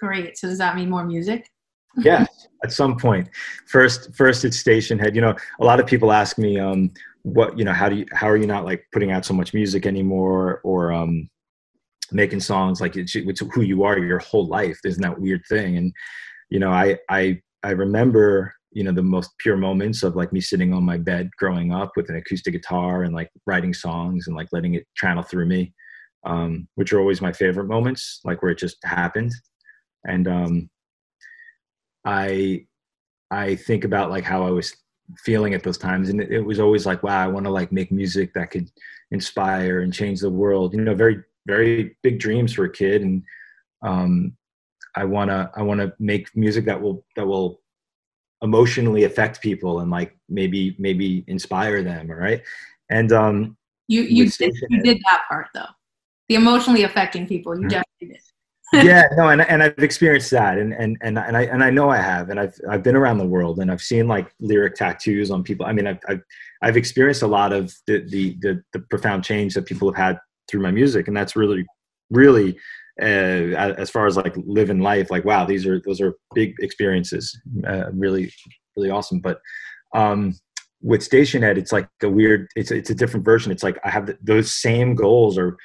Great. 0.00 0.36
So 0.36 0.48
does 0.48 0.58
that 0.58 0.76
mean 0.76 0.90
more 0.90 1.04
music? 1.04 1.48
Yeah 1.98 2.26
at 2.62 2.72
some 2.72 2.96
point. 2.96 3.28
First 3.66 4.14
first 4.14 4.44
it's 4.44 4.62
Stationhead. 4.62 5.14
you 5.14 5.20
know 5.20 5.34
a 5.60 5.64
lot 5.64 5.80
of 5.80 5.86
people 5.86 6.12
ask 6.12 6.38
me 6.38 6.58
um, 6.58 6.90
what 7.22 7.56
you 7.58 7.64
know 7.64 7.72
how 7.72 7.88
do 7.88 7.96
you 7.96 8.06
how 8.12 8.28
are 8.28 8.36
you 8.36 8.46
not 8.46 8.64
like 8.64 8.84
putting 8.92 9.12
out 9.12 9.24
so 9.24 9.34
much 9.34 9.54
music 9.54 9.86
anymore 9.86 10.60
or 10.64 10.92
um 10.92 11.28
making 12.10 12.40
songs? 12.40 12.80
Like 12.80 12.96
it's, 12.96 13.14
it's 13.14 13.40
who 13.40 13.62
you 13.62 13.84
are 13.84 13.98
your 13.98 14.18
whole 14.18 14.46
life. 14.46 14.78
Isn't 14.84 15.02
that 15.02 15.20
weird 15.20 15.42
thing? 15.48 15.76
And 15.76 15.92
you 16.50 16.58
know 16.58 16.70
i 16.70 16.98
i 17.08 17.40
i 17.62 17.70
remember 17.70 18.54
you 18.72 18.84
know 18.84 18.92
the 18.92 19.02
most 19.02 19.30
pure 19.38 19.56
moments 19.56 20.02
of 20.02 20.16
like 20.16 20.32
me 20.32 20.40
sitting 20.40 20.74
on 20.74 20.84
my 20.84 20.98
bed 20.98 21.30
growing 21.38 21.72
up 21.72 21.92
with 21.96 22.10
an 22.10 22.16
acoustic 22.16 22.52
guitar 22.52 23.04
and 23.04 23.14
like 23.14 23.30
writing 23.46 23.72
songs 23.72 24.26
and 24.26 24.36
like 24.36 24.48
letting 24.52 24.74
it 24.74 24.86
channel 24.94 25.22
through 25.22 25.46
me 25.46 25.72
um, 26.24 26.68
which 26.76 26.92
are 26.92 27.00
always 27.00 27.20
my 27.20 27.32
favorite 27.32 27.66
moments, 27.66 28.20
like 28.24 28.42
where 28.42 28.52
it 28.52 28.58
just 28.58 28.78
happened. 28.84 29.32
And 30.04 30.28
um, 30.28 30.70
I 32.04 32.66
I 33.30 33.56
think 33.56 33.84
about 33.84 34.10
like 34.10 34.24
how 34.24 34.46
I 34.46 34.50
was 34.50 34.76
feeling 35.18 35.54
at 35.54 35.62
those 35.62 35.78
times, 35.78 36.08
and 36.08 36.20
it, 36.20 36.30
it 36.30 36.40
was 36.40 36.60
always 36.60 36.86
like, 36.86 37.02
wow, 37.02 37.22
I 37.22 37.28
want 37.28 37.44
to 37.46 37.50
like 37.50 37.72
make 37.72 37.92
music 37.92 38.32
that 38.34 38.50
could 38.50 38.70
inspire 39.10 39.80
and 39.80 39.92
change 39.92 40.20
the 40.20 40.30
world. 40.30 40.74
You 40.74 40.80
know, 40.80 40.94
very 40.94 41.22
very 41.46 41.96
big 42.02 42.18
dreams 42.18 42.52
for 42.52 42.64
a 42.64 42.72
kid, 42.72 43.02
and 43.02 43.22
um, 43.82 44.36
I 44.96 45.04
wanna 45.04 45.50
I 45.54 45.62
wanna 45.62 45.92
make 45.98 46.34
music 46.36 46.64
that 46.66 46.80
will 46.80 47.04
that 47.16 47.26
will 47.26 47.60
emotionally 48.42 49.04
affect 49.04 49.40
people 49.40 49.80
and 49.80 49.90
like 49.90 50.16
maybe 50.28 50.76
maybe 50.78 51.24
inspire 51.26 51.82
them. 51.82 52.10
All 52.10 52.16
right, 52.16 52.42
and 52.90 53.12
um, 53.12 53.56
you 53.88 54.02
you 54.02 54.28
did, 54.28 54.54
you 54.68 54.82
did 54.82 54.98
that 55.10 55.24
part 55.28 55.48
though, 55.54 55.66
the 56.28 56.36
emotionally 56.36 56.84
affecting 56.84 57.26
people. 57.26 57.54
You 57.54 57.62
mm-hmm. 57.62 57.68
definitely 57.68 58.08
did. 58.08 58.31
Yeah, 58.72 59.04
no, 59.16 59.28
and 59.28 59.42
and 59.42 59.62
I've 59.62 59.78
experienced 59.78 60.30
that, 60.30 60.58
and 60.58 60.72
and 60.72 60.96
and 61.02 61.18
and 61.18 61.36
I 61.36 61.42
and 61.42 61.62
I 61.62 61.70
know 61.70 61.90
I 61.90 61.98
have, 61.98 62.30
and 62.30 62.40
I've 62.40 62.54
I've 62.70 62.82
been 62.82 62.96
around 62.96 63.18
the 63.18 63.26
world, 63.26 63.58
and 63.58 63.70
I've 63.70 63.82
seen 63.82 64.08
like 64.08 64.32
lyric 64.40 64.76
tattoos 64.76 65.30
on 65.30 65.42
people. 65.42 65.66
I 65.66 65.72
mean, 65.72 65.86
I've 65.86 66.00
I've, 66.08 66.22
I've 66.62 66.76
experienced 66.76 67.22
a 67.22 67.26
lot 67.26 67.52
of 67.52 67.74
the, 67.86 68.04
the 68.08 68.36
the 68.40 68.62
the 68.72 68.80
profound 68.80 69.24
change 69.24 69.54
that 69.54 69.66
people 69.66 69.92
have 69.92 69.96
had 69.96 70.18
through 70.48 70.62
my 70.62 70.70
music, 70.70 71.08
and 71.08 71.16
that's 71.16 71.36
really 71.36 71.66
really 72.10 72.56
uh, 73.00 73.74
as 73.78 73.90
far 73.90 74.06
as 74.06 74.16
like 74.16 74.34
living 74.36 74.80
life 74.80 75.10
like 75.10 75.24
wow 75.24 75.46
these 75.46 75.66
are 75.66 75.80
those 75.80 76.00
are 76.00 76.14
big 76.34 76.54
experiences 76.60 77.40
uh, 77.66 77.90
really 77.92 78.30
really 78.76 78.90
awesome 78.90 79.18
but 79.18 79.40
um 79.94 80.34
with 80.82 81.00
Stationhead 81.00 81.56
it's 81.56 81.72
like 81.72 81.88
a 82.02 82.08
weird 82.08 82.48
it's 82.54 82.70
it's 82.70 82.90
a 82.90 82.94
different 82.94 83.24
version 83.24 83.50
it's 83.50 83.62
like 83.62 83.78
i 83.84 83.90
have 83.90 84.06
the, 84.06 84.18
those 84.22 84.52
same 84.52 84.94
goals 84.94 85.38
or 85.38 85.56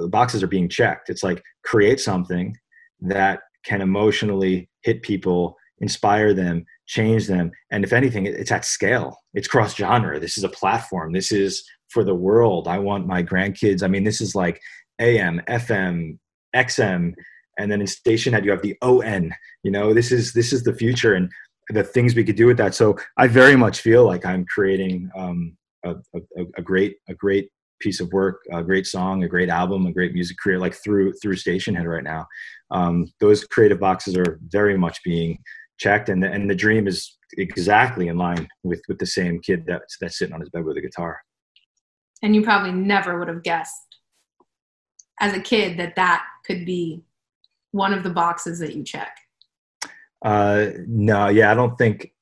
the 0.00 0.08
boxes 0.08 0.42
are 0.42 0.48
being 0.48 0.68
checked. 0.68 1.10
It's 1.10 1.22
like 1.22 1.42
create 1.64 2.00
something 2.00 2.56
that 3.00 3.40
can 3.64 3.80
emotionally 3.80 4.68
hit 4.82 5.02
people 5.02 5.56
inspire 5.78 6.32
them 6.32 6.64
change 6.86 7.26
them 7.26 7.50
and 7.72 7.82
if 7.82 7.92
anything 7.92 8.26
it's 8.26 8.52
at 8.52 8.64
scale. 8.64 9.18
It's 9.34 9.48
cross 9.48 9.74
genre 9.74 10.20
this 10.20 10.38
is 10.38 10.44
a 10.44 10.48
platform. 10.48 11.12
This 11.12 11.32
is 11.32 11.64
for 11.88 12.04
the 12.04 12.14
world. 12.14 12.68
I 12.68 12.78
want 12.78 13.06
my 13.06 13.22
grandkids 13.22 13.82
i 13.82 13.88
mean 13.88 14.04
this 14.04 14.20
is 14.20 14.34
like 14.34 14.60
am 15.00 15.40
fm 15.48 16.18
XM, 16.54 17.14
and 17.58 17.70
then 17.70 17.80
in 17.80 17.86
Stationhead 17.86 18.44
you 18.44 18.50
have 18.50 18.62
the 18.62 18.76
ON. 18.82 19.32
You 19.62 19.70
know, 19.70 19.94
this 19.94 20.12
is 20.12 20.32
this 20.32 20.52
is 20.52 20.62
the 20.62 20.74
future 20.74 21.14
and 21.14 21.30
the 21.68 21.84
things 21.84 22.14
we 22.14 22.24
could 22.24 22.36
do 22.36 22.46
with 22.46 22.56
that. 22.58 22.74
So 22.74 22.96
I 23.16 23.26
very 23.28 23.56
much 23.56 23.80
feel 23.80 24.04
like 24.04 24.26
I'm 24.26 24.44
creating 24.46 25.10
um, 25.16 25.56
a, 25.84 25.94
a, 26.14 26.44
a, 26.56 26.62
great 26.62 26.96
a 27.08 27.14
great 27.14 27.50
piece 27.82 28.00
of 28.00 28.12
work, 28.12 28.36
a 28.52 28.62
great 28.62 28.86
song, 28.86 29.24
a 29.24 29.28
great 29.28 29.48
album, 29.48 29.86
a 29.86 29.92
great 29.92 30.14
music 30.14 30.36
career, 30.38 30.58
like 30.58 30.74
through 30.74 31.12
through 31.20 31.36
Stationhead 31.36 31.86
right 31.86 32.04
now. 32.04 32.26
Um, 32.70 33.12
those 33.20 33.44
creative 33.44 33.80
boxes 33.80 34.16
are 34.16 34.38
very 34.48 34.78
much 34.78 35.02
being 35.04 35.38
checked, 35.78 36.08
and 36.08 36.22
the, 36.22 36.30
and 36.30 36.48
the 36.48 36.54
dream 36.54 36.86
is 36.86 37.18
exactly 37.36 38.08
in 38.08 38.16
line 38.16 38.48
with 38.62 38.82
with 38.88 38.98
the 38.98 39.06
same 39.06 39.40
kid 39.40 39.64
that's 39.66 39.96
that's 40.00 40.18
sitting 40.18 40.34
on 40.34 40.40
his 40.40 40.50
bed 40.50 40.64
with 40.64 40.76
a 40.76 40.80
guitar. 40.80 41.20
And 42.22 42.36
you 42.36 42.42
probably 42.42 42.72
never 42.72 43.18
would 43.18 43.28
have 43.28 43.42
guessed 43.42 43.98
as 45.20 45.32
a 45.34 45.40
kid 45.40 45.78
that 45.78 45.96
that 45.96 46.24
could 46.44 46.64
be 46.66 47.02
one 47.72 47.92
of 47.92 48.02
the 48.02 48.10
boxes 48.10 48.58
that 48.60 48.74
you 48.74 48.84
check? 48.84 49.16
Uh, 50.24 50.66
no, 50.86 51.28
yeah, 51.28 51.50
I 51.50 51.54
don't 51.54 51.76
think, 51.76 52.12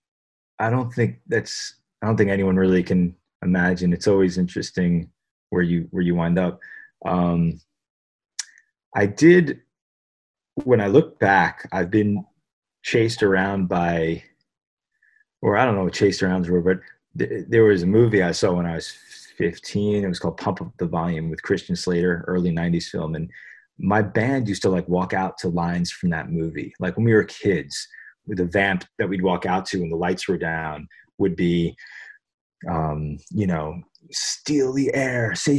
I 0.59 0.71
don't 0.71 0.93
think 0.93 1.21
that's, 1.27 1.75
I 2.03 2.07
don't 2.07 2.17
think 2.17 2.31
anyone 2.31 2.57
really 2.57 2.83
can 2.83 3.15
imagine. 3.43 3.93
It's 3.93 4.07
always 4.07 4.39
interesting 4.39 5.11
where 5.51 5.63
you 5.63 5.89
where 5.91 6.03
you 6.03 6.15
wind 6.15 6.39
up. 6.39 6.61
Um, 7.05 7.61
I 8.95 9.07
did 9.07 9.61
when 10.65 10.81
I 10.81 10.89
look 10.89 11.19
back. 11.19 11.69
I've 11.73 11.91
been 11.91 12.25
chased 12.83 13.23
around 13.23 13.69
by, 13.69 14.23
or 15.43 15.57
I 15.57 15.65
don't 15.65 15.77
know 15.77 15.85
what 15.85 15.93
chased 15.93 16.23
around 16.23 16.47
were, 16.49 16.61
but 16.61 16.81
th- 17.19 17.47
there 17.49 17.65
was 17.65 17.83
a 17.83 17.87
movie 17.87 18.23
I 18.23 18.33
saw 18.33 18.53
when 18.53 18.67
I 18.67 18.75
was 18.75 18.89
15. 19.37 20.05
It 20.05 20.09
was 20.09 20.19
called 20.19 20.39
Pump 20.39 20.61
Up 20.61 20.73
the 20.79 20.87
Volume 20.87 21.31
with 21.31 21.43
Christian 21.43 21.77
Slater, 21.77 22.25
early 22.27 22.51
90s 22.51 22.85
film, 22.85 23.15
and 23.15 23.31
my 23.79 24.03
band 24.03 24.49
used 24.49 24.63
to 24.63 24.69
like 24.71 24.89
walk 24.89 25.15
out 25.15 25.39
to 25.39 25.49
lines 25.49 25.91
from 25.91 26.11
that 26.11 26.31
movie. 26.31 26.75
Like 26.81 26.97
when 26.97 27.05
we 27.07 27.15
were 27.15 27.25
kids, 27.25 27.89
with 28.27 28.39
the 28.39 28.45
vamp 28.45 28.85
that 28.99 29.09
we'd 29.09 29.23
walk 29.23 29.45
out 29.45 29.67
to 29.67 29.81
when 29.81 29.91
the 29.91 29.97
lights 29.97 30.29
were 30.29 30.39
down 30.39 30.89
would 31.19 31.37
be, 31.37 31.77
um, 32.69 33.19
you 33.31 33.47
know, 33.47 33.83
steal 34.11 34.73
the 34.73 34.93
air, 34.95 35.35
say 35.35 35.59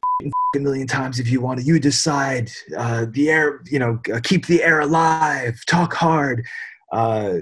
a 0.56 0.60
million 0.60 0.88
times 0.88 1.20
if 1.20 1.30
you 1.30 1.42
want 1.42 1.60
to. 1.60 1.66
You 1.66 1.80
decide. 1.80 2.52
Uh, 2.78 3.06
the 3.10 3.30
air, 3.30 3.62
you 3.66 3.80
know, 3.80 4.00
uh, 4.14 4.20
keep 4.24 4.46
the 4.48 4.64
air 4.64 4.82
alive. 4.82 5.60
Talk 5.68 5.94
hard. 5.94 6.46
Uh, 6.92 7.40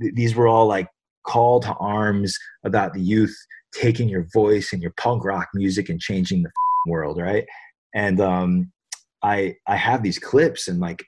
th- 0.00 0.14
these 0.14 0.34
were 0.34 0.46
all 0.46 0.66
like 0.66 0.88
call 1.26 1.60
to 1.60 1.72
arms 1.74 2.36
about 2.64 2.94
the 2.94 3.00
youth 3.00 3.34
taking 3.74 4.08
your 4.08 4.26
voice 4.32 4.72
and 4.72 4.82
your 4.82 4.92
punk 4.98 5.24
rock 5.24 5.48
music 5.54 5.88
and 5.88 6.00
changing 6.00 6.42
the 6.42 6.50
world, 6.86 7.18
right? 7.18 7.44
And 7.94 8.20
um, 8.20 8.72
I 9.22 9.56
I 9.66 9.76
have 9.76 10.02
these 10.02 10.18
clips 10.18 10.68
and 10.68 10.80
like 10.80 11.04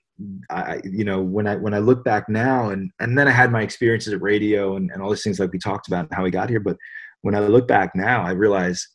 I 0.50 0.80
you 0.84 1.04
know 1.04 1.20
when 1.22 1.46
I 1.46 1.56
when 1.56 1.74
I 1.74 1.78
look 1.78 2.04
back 2.04 2.28
now 2.28 2.70
and 2.70 2.90
and 3.00 3.18
then 3.18 3.26
I 3.26 3.32
had 3.32 3.50
my 3.50 3.62
experiences 3.62 4.12
at 4.12 4.22
radio 4.22 4.76
and, 4.76 4.90
and 4.92 5.02
all 5.02 5.10
these 5.10 5.22
things 5.22 5.40
like 5.40 5.52
we 5.52 5.58
talked 5.58 5.88
about 5.88 6.12
how 6.12 6.22
we 6.22 6.30
got 6.30 6.48
here 6.48 6.60
but 6.60 6.76
when 7.22 7.34
I 7.34 7.40
look 7.40 7.66
back 7.66 7.90
now 7.96 8.22
I 8.22 8.30
realize 8.30 8.86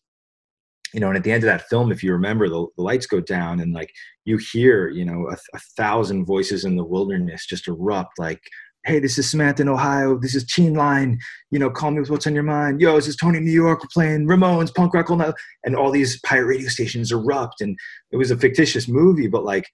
you 0.93 0.99
know 0.99 1.07
and 1.07 1.17
at 1.17 1.23
the 1.23 1.31
end 1.31 1.43
of 1.43 1.47
that 1.47 1.67
film 1.69 1.91
if 1.91 2.03
you 2.03 2.11
remember 2.11 2.49
the, 2.49 2.65
the 2.77 2.83
lights 2.83 3.05
go 3.05 3.19
down 3.19 3.59
and 3.59 3.73
like 3.73 3.91
you 4.25 4.37
hear 4.37 4.89
you 4.89 5.05
know 5.05 5.27
a, 5.29 5.37
a 5.55 5.59
thousand 5.77 6.25
voices 6.25 6.65
in 6.65 6.75
the 6.75 6.83
wilderness 6.83 7.45
just 7.45 7.67
erupt 7.67 8.17
like 8.17 8.41
hey, 8.85 8.99
this 8.99 9.17
is 9.17 9.29
Samantha 9.29 9.61
in 9.61 9.69
Ohio. 9.69 10.17
This 10.17 10.35
is 10.35 10.45
Cheen 10.45 10.73
Line. 10.73 11.19
You 11.51 11.59
know, 11.59 11.69
call 11.69 11.91
me 11.91 11.99
with 11.99 12.09
what's 12.09 12.27
on 12.27 12.33
your 12.33 12.43
mind. 12.43 12.79
Yo, 12.81 12.95
this 12.95 13.07
is 13.07 13.15
Tony 13.15 13.39
New 13.39 13.51
York. 13.51 13.83
We're 13.83 13.89
playing 13.93 14.25
Ramones, 14.25 14.73
punk 14.73 14.93
rock 14.93 15.09
all 15.09 15.17
night. 15.17 15.33
And 15.63 15.75
all 15.75 15.91
these 15.91 16.19
pirate 16.21 16.45
radio 16.45 16.69
stations 16.69 17.11
erupt. 17.11 17.61
And 17.61 17.77
it 18.11 18.17
was 18.17 18.31
a 18.31 18.37
fictitious 18.37 18.87
movie, 18.87 19.27
but 19.27 19.43
like 19.43 19.65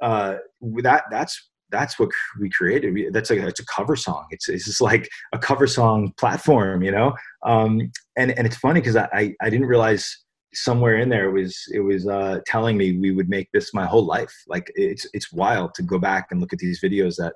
uh, 0.00 0.36
that 0.82 1.04
that's 1.10 1.50
that's 1.70 1.98
what 1.98 2.10
we 2.40 2.50
created. 2.50 3.14
That's 3.14 3.30
like 3.30 3.40
it's 3.40 3.60
a 3.60 3.66
cover 3.66 3.96
song. 3.96 4.26
It's 4.30 4.48
it's 4.48 4.64
just 4.64 4.80
like 4.80 5.08
a 5.32 5.38
cover 5.38 5.66
song 5.66 6.12
platform, 6.18 6.82
you 6.82 6.90
know. 6.90 7.14
Um, 7.44 7.92
and 8.16 8.32
and 8.32 8.46
it's 8.46 8.56
funny 8.56 8.80
because 8.80 8.96
I, 8.96 9.08
I, 9.12 9.34
I 9.40 9.50
didn't 9.50 9.66
realize 9.66 10.21
somewhere 10.54 10.96
in 10.96 11.08
there 11.08 11.28
it 11.28 11.32
was 11.32 11.56
it 11.72 11.80
was 11.80 12.06
uh, 12.06 12.38
telling 12.46 12.76
me 12.76 12.98
we 12.98 13.10
would 13.10 13.28
make 13.28 13.48
this 13.52 13.72
my 13.72 13.86
whole 13.86 14.04
life. 14.04 14.32
Like 14.48 14.70
it's 14.74 15.06
it's 15.12 15.32
wild 15.32 15.74
to 15.74 15.82
go 15.82 15.98
back 15.98 16.28
and 16.30 16.40
look 16.40 16.52
at 16.52 16.58
these 16.58 16.80
videos 16.80 17.16
that 17.16 17.34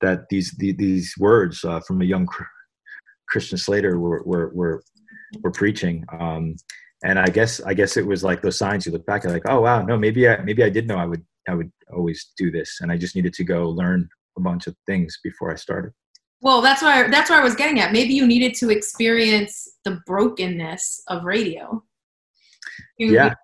that 0.00 0.28
these 0.30 0.52
the, 0.58 0.72
these 0.72 1.14
words 1.18 1.64
uh, 1.64 1.80
from 1.80 2.02
a 2.02 2.04
young 2.04 2.28
Christian 3.28 3.58
Slater 3.58 3.98
were 3.98 4.22
were 4.24 4.50
were, 4.54 4.82
were 5.42 5.52
preaching. 5.52 6.04
Um, 6.18 6.56
and 7.04 7.18
I 7.18 7.26
guess 7.26 7.60
I 7.62 7.74
guess 7.74 7.96
it 7.96 8.06
was 8.06 8.22
like 8.22 8.42
those 8.42 8.58
signs 8.58 8.84
you 8.84 8.92
look 8.92 9.06
back 9.06 9.24
at, 9.24 9.30
like, 9.30 9.48
oh 9.48 9.60
wow, 9.60 9.82
no, 9.82 9.96
maybe 9.96 10.28
I 10.28 10.42
maybe 10.42 10.62
I 10.62 10.68
did 10.68 10.86
know 10.86 10.96
I 10.96 11.06
would 11.06 11.24
I 11.48 11.54
would 11.54 11.72
always 11.92 12.32
do 12.36 12.50
this, 12.50 12.78
and 12.80 12.92
I 12.92 12.98
just 12.98 13.16
needed 13.16 13.32
to 13.34 13.44
go 13.44 13.70
learn 13.70 14.08
a 14.36 14.40
bunch 14.40 14.66
of 14.66 14.76
things 14.86 15.18
before 15.22 15.50
I 15.50 15.56
started. 15.56 15.92
Well, 16.42 16.60
that's 16.60 16.82
why 16.82 17.08
that's 17.08 17.30
where 17.30 17.40
I 17.40 17.44
was 17.44 17.54
getting 17.54 17.80
at. 17.80 17.92
Maybe 17.92 18.14
you 18.14 18.26
needed 18.26 18.54
to 18.56 18.70
experience 18.70 19.68
the 19.84 20.00
brokenness 20.06 21.02
of 21.08 21.24
radio. 21.24 21.82
Yeah. 23.00 23.34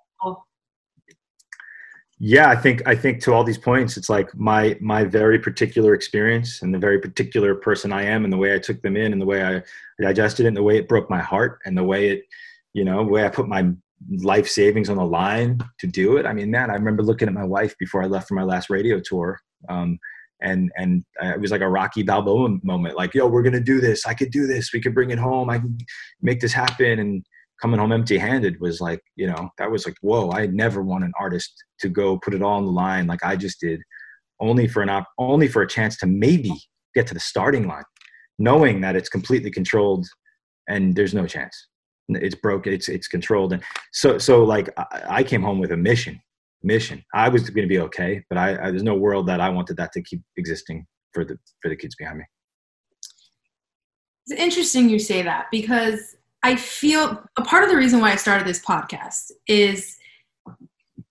yeah 2.19 2.49
i 2.49 2.57
think 2.57 2.83
i 2.87 2.95
think 2.95 3.21
to 3.23 3.33
all 3.35 3.45
these 3.45 3.59
points 3.59 3.97
it's 3.97 4.09
like 4.09 4.35
my 4.35 4.77
my 4.81 5.05
very 5.05 5.39
particular 5.39 5.93
experience 5.93 6.63
and 6.63 6.75
the 6.75 6.79
very 6.79 6.99
particular 6.99 7.55
person 7.55 7.93
i 7.93 8.03
am 8.03 8.25
and 8.25 8.33
the 8.33 8.39
way 8.39 8.55
i 8.55 8.59
took 8.59 8.81
them 8.81 8.97
in 8.97 9.13
and 9.13 9.21
the 9.21 9.27
way 9.27 9.45
i 9.45 9.63
digested 10.01 10.47
it 10.47 10.49
and 10.49 10.57
the 10.57 10.63
way 10.63 10.79
it 10.79 10.89
broke 10.89 11.11
my 11.11 11.21
heart 11.21 11.59
and 11.67 11.77
the 11.77 11.85
way 11.85 12.09
it 12.11 12.23
you 12.73 12.85
know 12.85 13.05
the 13.05 13.11
way 13.11 13.25
i 13.25 13.29
put 13.29 13.49
my 13.49 13.69
life 14.19 14.49
savings 14.49 14.89
on 14.89 14.99
the 14.99 15.05
line 15.05 15.59
to 15.79 15.87
do 15.87 16.19
it. 16.19 16.27
I 16.27 16.33
mean 16.33 16.51
man 16.51 16.71
i 16.71 16.75
remember 16.75 17.03
looking 17.03 17.29
at 17.29 17.35
my 17.35 17.45
wife 17.45 17.77
before 17.79 18.03
i 18.03 18.07
left 18.07 18.29
for 18.29 18.35
my 18.35 18.45
last 18.45 18.71
radio 18.71 19.01
tour 19.01 19.39
um, 19.69 19.99
and 20.43 20.71
and 20.77 21.05
it 21.23 21.41
was 21.41 21.51
like 21.51 21.63
a 21.63 21.69
rocky 21.69 22.03
balboa 22.03 22.59
moment 22.63 22.97
like 22.97 23.15
yo 23.15 23.27
we're 23.27 23.43
gonna 23.43 23.61
do 23.61 23.81
this. 23.81 24.07
I 24.07 24.15
could 24.15 24.31
do 24.31 24.47
this. 24.47 24.73
We 24.73 24.81
could 24.81 24.95
bring 24.95 25.11
it 25.11 25.19
home. 25.19 25.51
I 25.51 25.59
can 25.59 25.79
make 26.21 26.41
this 26.41 26.53
happen. 26.53 26.99
And 26.99 27.27
coming 27.61 27.81
home 27.81 27.93
empty 27.93 28.19
handed 28.19 28.61
was 28.61 28.81
like, 28.81 29.01
you 29.17 29.27
know, 29.27 29.51
that 29.59 29.71
was 29.71 29.87
like, 29.87 29.97
whoa, 30.03 30.31
I 30.31 30.47
never 30.47 30.83
want 30.83 31.05
an 31.05 31.13
artist 31.19 31.53
to 31.81 31.89
go 31.89 32.19
put 32.19 32.35
it 32.35 32.43
all 32.43 32.59
on 32.59 32.65
the 32.65 32.71
line 32.71 33.07
like 33.07 33.25
I 33.25 33.37
just 33.37 33.61
did, 33.61 33.81
only 34.41 34.69
for 34.69 34.83
an 34.83 34.91
op- 34.91 35.09
only 35.19 35.49
for 35.49 35.63
a 35.63 35.69
chance 35.69 35.97
to 35.99 36.07
maybe 36.07 36.53
get 36.95 37.07
to 37.09 37.15
the 37.15 37.21
starting 37.21 37.67
line, 37.67 37.85
knowing 38.39 38.81
that 38.83 38.97
it's 38.97 39.09
completely 39.09 39.51
controlled 39.51 40.07
and 40.69 40.95
there's 40.95 41.15
no 41.15 41.27
chance. 41.27 41.69
It's 42.09 42.35
broke. 42.35 42.67
It's 42.67 42.89
it's 42.89 43.09
controlled, 43.09 43.53
and 43.53 43.63
so 43.93 44.17
so 44.17 44.45
like 44.45 44.71
I, 44.79 45.03
I 45.09 45.23
came 45.25 45.43
home 45.43 45.59
with 45.59 45.73
a 45.73 45.77
mission. 45.77 46.21
Mission. 46.63 47.05
I 47.15 47.29
was 47.29 47.49
going 47.51 47.67
to 47.67 47.69
be 47.69 47.81
okay, 47.81 48.23
but 48.29 48.39
I, 48.39 48.53
I 48.53 48.71
there's 48.71 48.83
no 48.83 48.95
world 48.95 49.27
that 49.27 49.41
I 49.41 49.49
wanted 49.49 49.77
that 49.79 49.93
to 49.93 50.03
keep 50.03 50.23
existing 50.37 50.87
for 51.13 51.25
the 51.25 51.37
for 51.63 51.69
the 51.69 51.77
kids 51.77 51.97
behind 51.97 52.19
me. 52.19 52.25
It's 54.27 54.41
interesting 54.41 54.89
you 54.89 54.99
say 54.99 55.23
that 55.23 55.47
because 55.51 56.16
I 56.47 56.55
feel 56.55 57.25
a 57.37 57.43
part 57.43 57.65
of 57.65 57.71
the 57.71 57.77
reason 57.77 58.01
why 58.01 58.13
I 58.13 58.15
started 58.15 58.47
this 58.47 58.65
podcast 58.65 59.33
is 59.49 59.97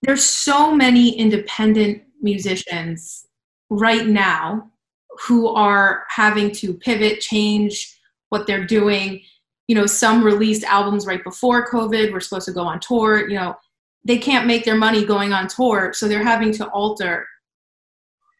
there's 0.01 0.23
so 0.23 0.73
many 0.73 1.09
independent 1.09 2.03
musicians 2.21 3.27
right 3.69 4.07
now 4.07 4.71
who 5.27 5.49
are 5.49 6.05
having 6.07 6.51
to 6.51 6.73
pivot, 6.75 7.19
change 7.19 7.99
what 8.29 8.47
they're 8.47 8.65
doing. 8.65 9.23
You 9.67 9.75
know, 9.75 9.85
some 9.85 10.23
released 10.23 10.63
albums 10.63 11.05
right 11.05 11.21
before 11.21 11.69
COVID, 11.69 12.13
we're 12.13 12.21
supposed 12.21 12.45
to 12.45 12.53
go 12.53 12.61
on 12.61 12.79
tour, 12.79 13.27
you 13.27 13.35
know, 13.35 13.57
they 14.05 14.17
can't 14.17 14.47
make 14.47 14.63
their 14.63 14.77
money 14.77 15.03
going 15.03 15.33
on 15.33 15.49
tour, 15.49 15.91
so 15.91 16.07
they're 16.07 16.23
having 16.23 16.53
to 16.53 16.67
alter 16.69 17.27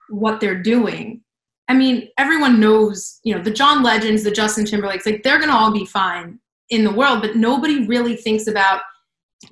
what 0.08 0.40
they're 0.40 0.64
doing. 0.64 1.26
I 1.68 1.74
mean, 1.74 2.08
everyone 2.18 2.62
knows, 2.62 3.20
you 3.26 3.36
know, 3.36 3.44
the 3.44 3.52
John 3.52 3.84
Legends, 3.84 4.24
the 4.24 4.32
Justin 4.32 4.64
Timberlakes, 4.64 5.06
like 5.06 5.24
they're 5.24 5.42
gonna 5.42 5.58
all 5.58 5.74
be 5.74 5.86
fine 5.86 6.40
in 6.70 6.84
the 6.84 6.92
world, 6.92 7.22
but 7.22 7.36
nobody 7.36 7.86
really 7.86 8.16
thinks 8.16 8.48
about 8.48 8.82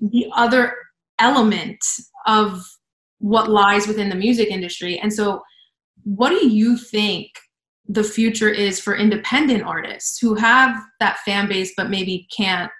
the 0.01 0.27
other 0.35 0.75
element 1.19 1.79
of 2.25 2.63
what 3.19 3.49
lies 3.49 3.87
within 3.87 4.09
the 4.09 4.15
music 4.15 4.49
industry. 4.49 4.99
And 4.99 5.13
so, 5.13 5.41
what 6.03 6.29
do 6.29 6.47
you 6.47 6.77
think 6.77 7.29
the 7.87 8.03
future 8.03 8.49
is 8.49 8.79
for 8.79 8.95
independent 8.95 9.63
artists 9.63 10.19
who 10.19 10.35
have 10.35 10.75
that 10.99 11.19
fan 11.19 11.47
base 11.47 11.73
but 11.77 11.89
maybe 11.89 12.27
can't 12.35 12.71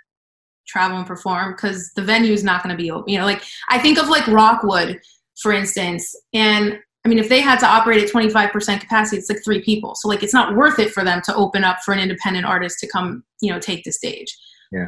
travel 0.68 0.98
and 0.98 1.08
perform 1.08 1.54
because 1.54 1.92
the 1.96 2.02
venue 2.02 2.34
is 2.34 2.44
not 2.44 2.64
going 2.64 2.76
to 2.76 2.82
be 2.82 2.92
open? 2.92 3.14
You 3.14 3.20
know, 3.20 3.26
like 3.26 3.44
I 3.70 3.80
think 3.80 3.98
of 3.98 4.10
like 4.10 4.28
Rockwood, 4.28 5.00
for 5.42 5.54
instance, 5.54 6.14
and 6.34 6.80
I 7.06 7.10
mean, 7.10 7.20
if 7.20 7.28
they 7.28 7.42
had 7.42 7.60
to 7.60 7.68
operate 7.68 8.02
at 8.02 8.10
25% 8.10 8.80
capacity, 8.80 9.18
it's 9.18 9.30
like 9.30 9.44
three 9.44 9.62
people. 9.62 9.94
So 9.96 10.08
like, 10.08 10.24
it's 10.24 10.34
not 10.34 10.56
worth 10.56 10.80
it 10.80 10.92
for 10.92 11.04
them 11.04 11.22
to 11.26 11.36
open 11.36 11.64
up 11.64 11.80
for 11.84 11.94
an 11.94 12.00
independent 12.00 12.46
artist 12.46 12.80
to 12.80 12.88
come, 12.88 13.24
you 13.42 13.52
know, 13.52 13.60
take 13.60 13.84
the 13.84 13.92
stage. 13.92 14.34
Yeah. 14.72 14.88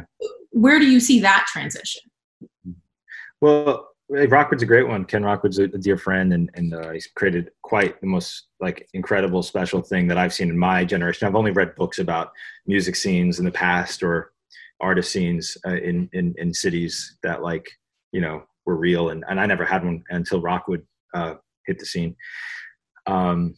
Where 0.50 0.78
do 0.78 0.86
you 0.86 0.98
see 0.98 1.20
that 1.20 1.46
transition? 1.52 2.02
Well, 3.42 3.88
Rockwood's 4.08 4.62
a 4.62 4.66
great 4.66 4.88
one. 4.88 5.04
Ken 5.04 5.24
Rockwood's 5.24 5.58
a, 5.58 5.66
dear 5.66 5.96
friend, 5.98 6.32
and 6.32 6.48
and 6.54 6.74
uh, 6.74 6.90
he's 6.92 7.08
created 7.08 7.50
quite 7.62 8.00
the 8.00 8.06
most 8.06 8.46
like 8.60 8.88
incredible, 8.94 9.42
special 9.42 9.82
thing 9.82 10.06
that 10.08 10.16
I've 10.16 10.32
seen 10.32 10.48
in 10.48 10.58
my 10.58 10.84
generation. 10.84 11.26
I've 11.26 11.34
only 11.34 11.50
read 11.50 11.74
books 11.74 11.98
about 11.98 12.30
music 12.66 12.94
scenes 12.94 13.40
in 13.40 13.44
the 13.44 13.50
past 13.50 14.02
or 14.02 14.32
artist 14.80 15.10
scenes 15.10 15.56
uh, 15.66 15.74
in 15.74 16.08
in 16.12 16.34
in 16.38 16.54
cities 16.54 17.16
that 17.24 17.42
like 17.42 17.68
you 18.12 18.20
know 18.20 18.44
were 18.64 18.76
real, 18.76 19.10
and 19.10 19.24
and 19.28 19.40
I 19.40 19.46
never 19.46 19.64
had 19.64 19.84
one 19.84 20.04
until 20.10 20.40
Rockwood 20.40 20.86
uh, 21.12 21.34
hit 21.66 21.78
the 21.78 21.86
scene. 21.86 22.16
Um, 23.06 23.54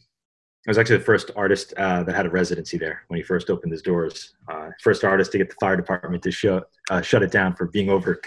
I 0.67 0.69
was 0.69 0.77
actually 0.77 0.97
the 0.97 1.05
first 1.05 1.31
artist 1.35 1.73
uh, 1.77 2.03
that 2.03 2.15
had 2.15 2.25
a 2.25 2.29
residency 2.29 2.77
there 2.77 3.03
when 3.07 3.17
he 3.17 3.23
first 3.23 3.49
opened 3.49 3.71
his 3.71 3.81
doors. 3.81 4.35
Uh, 4.51 4.69
first 4.83 5.03
artist 5.03 5.31
to 5.31 5.37
get 5.37 5.49
the 5.49 5.55
fire 5.59 5.77
department 5.77 6.21
to 6.23 6.31
shut 6.31 6.69
uh, 6.89 7.01
shut 7.01 7.23
it 7.23 7.31
down 7.31 7.55
for 7.55 7.67
being 7.67 7.89
over 7.89 8.21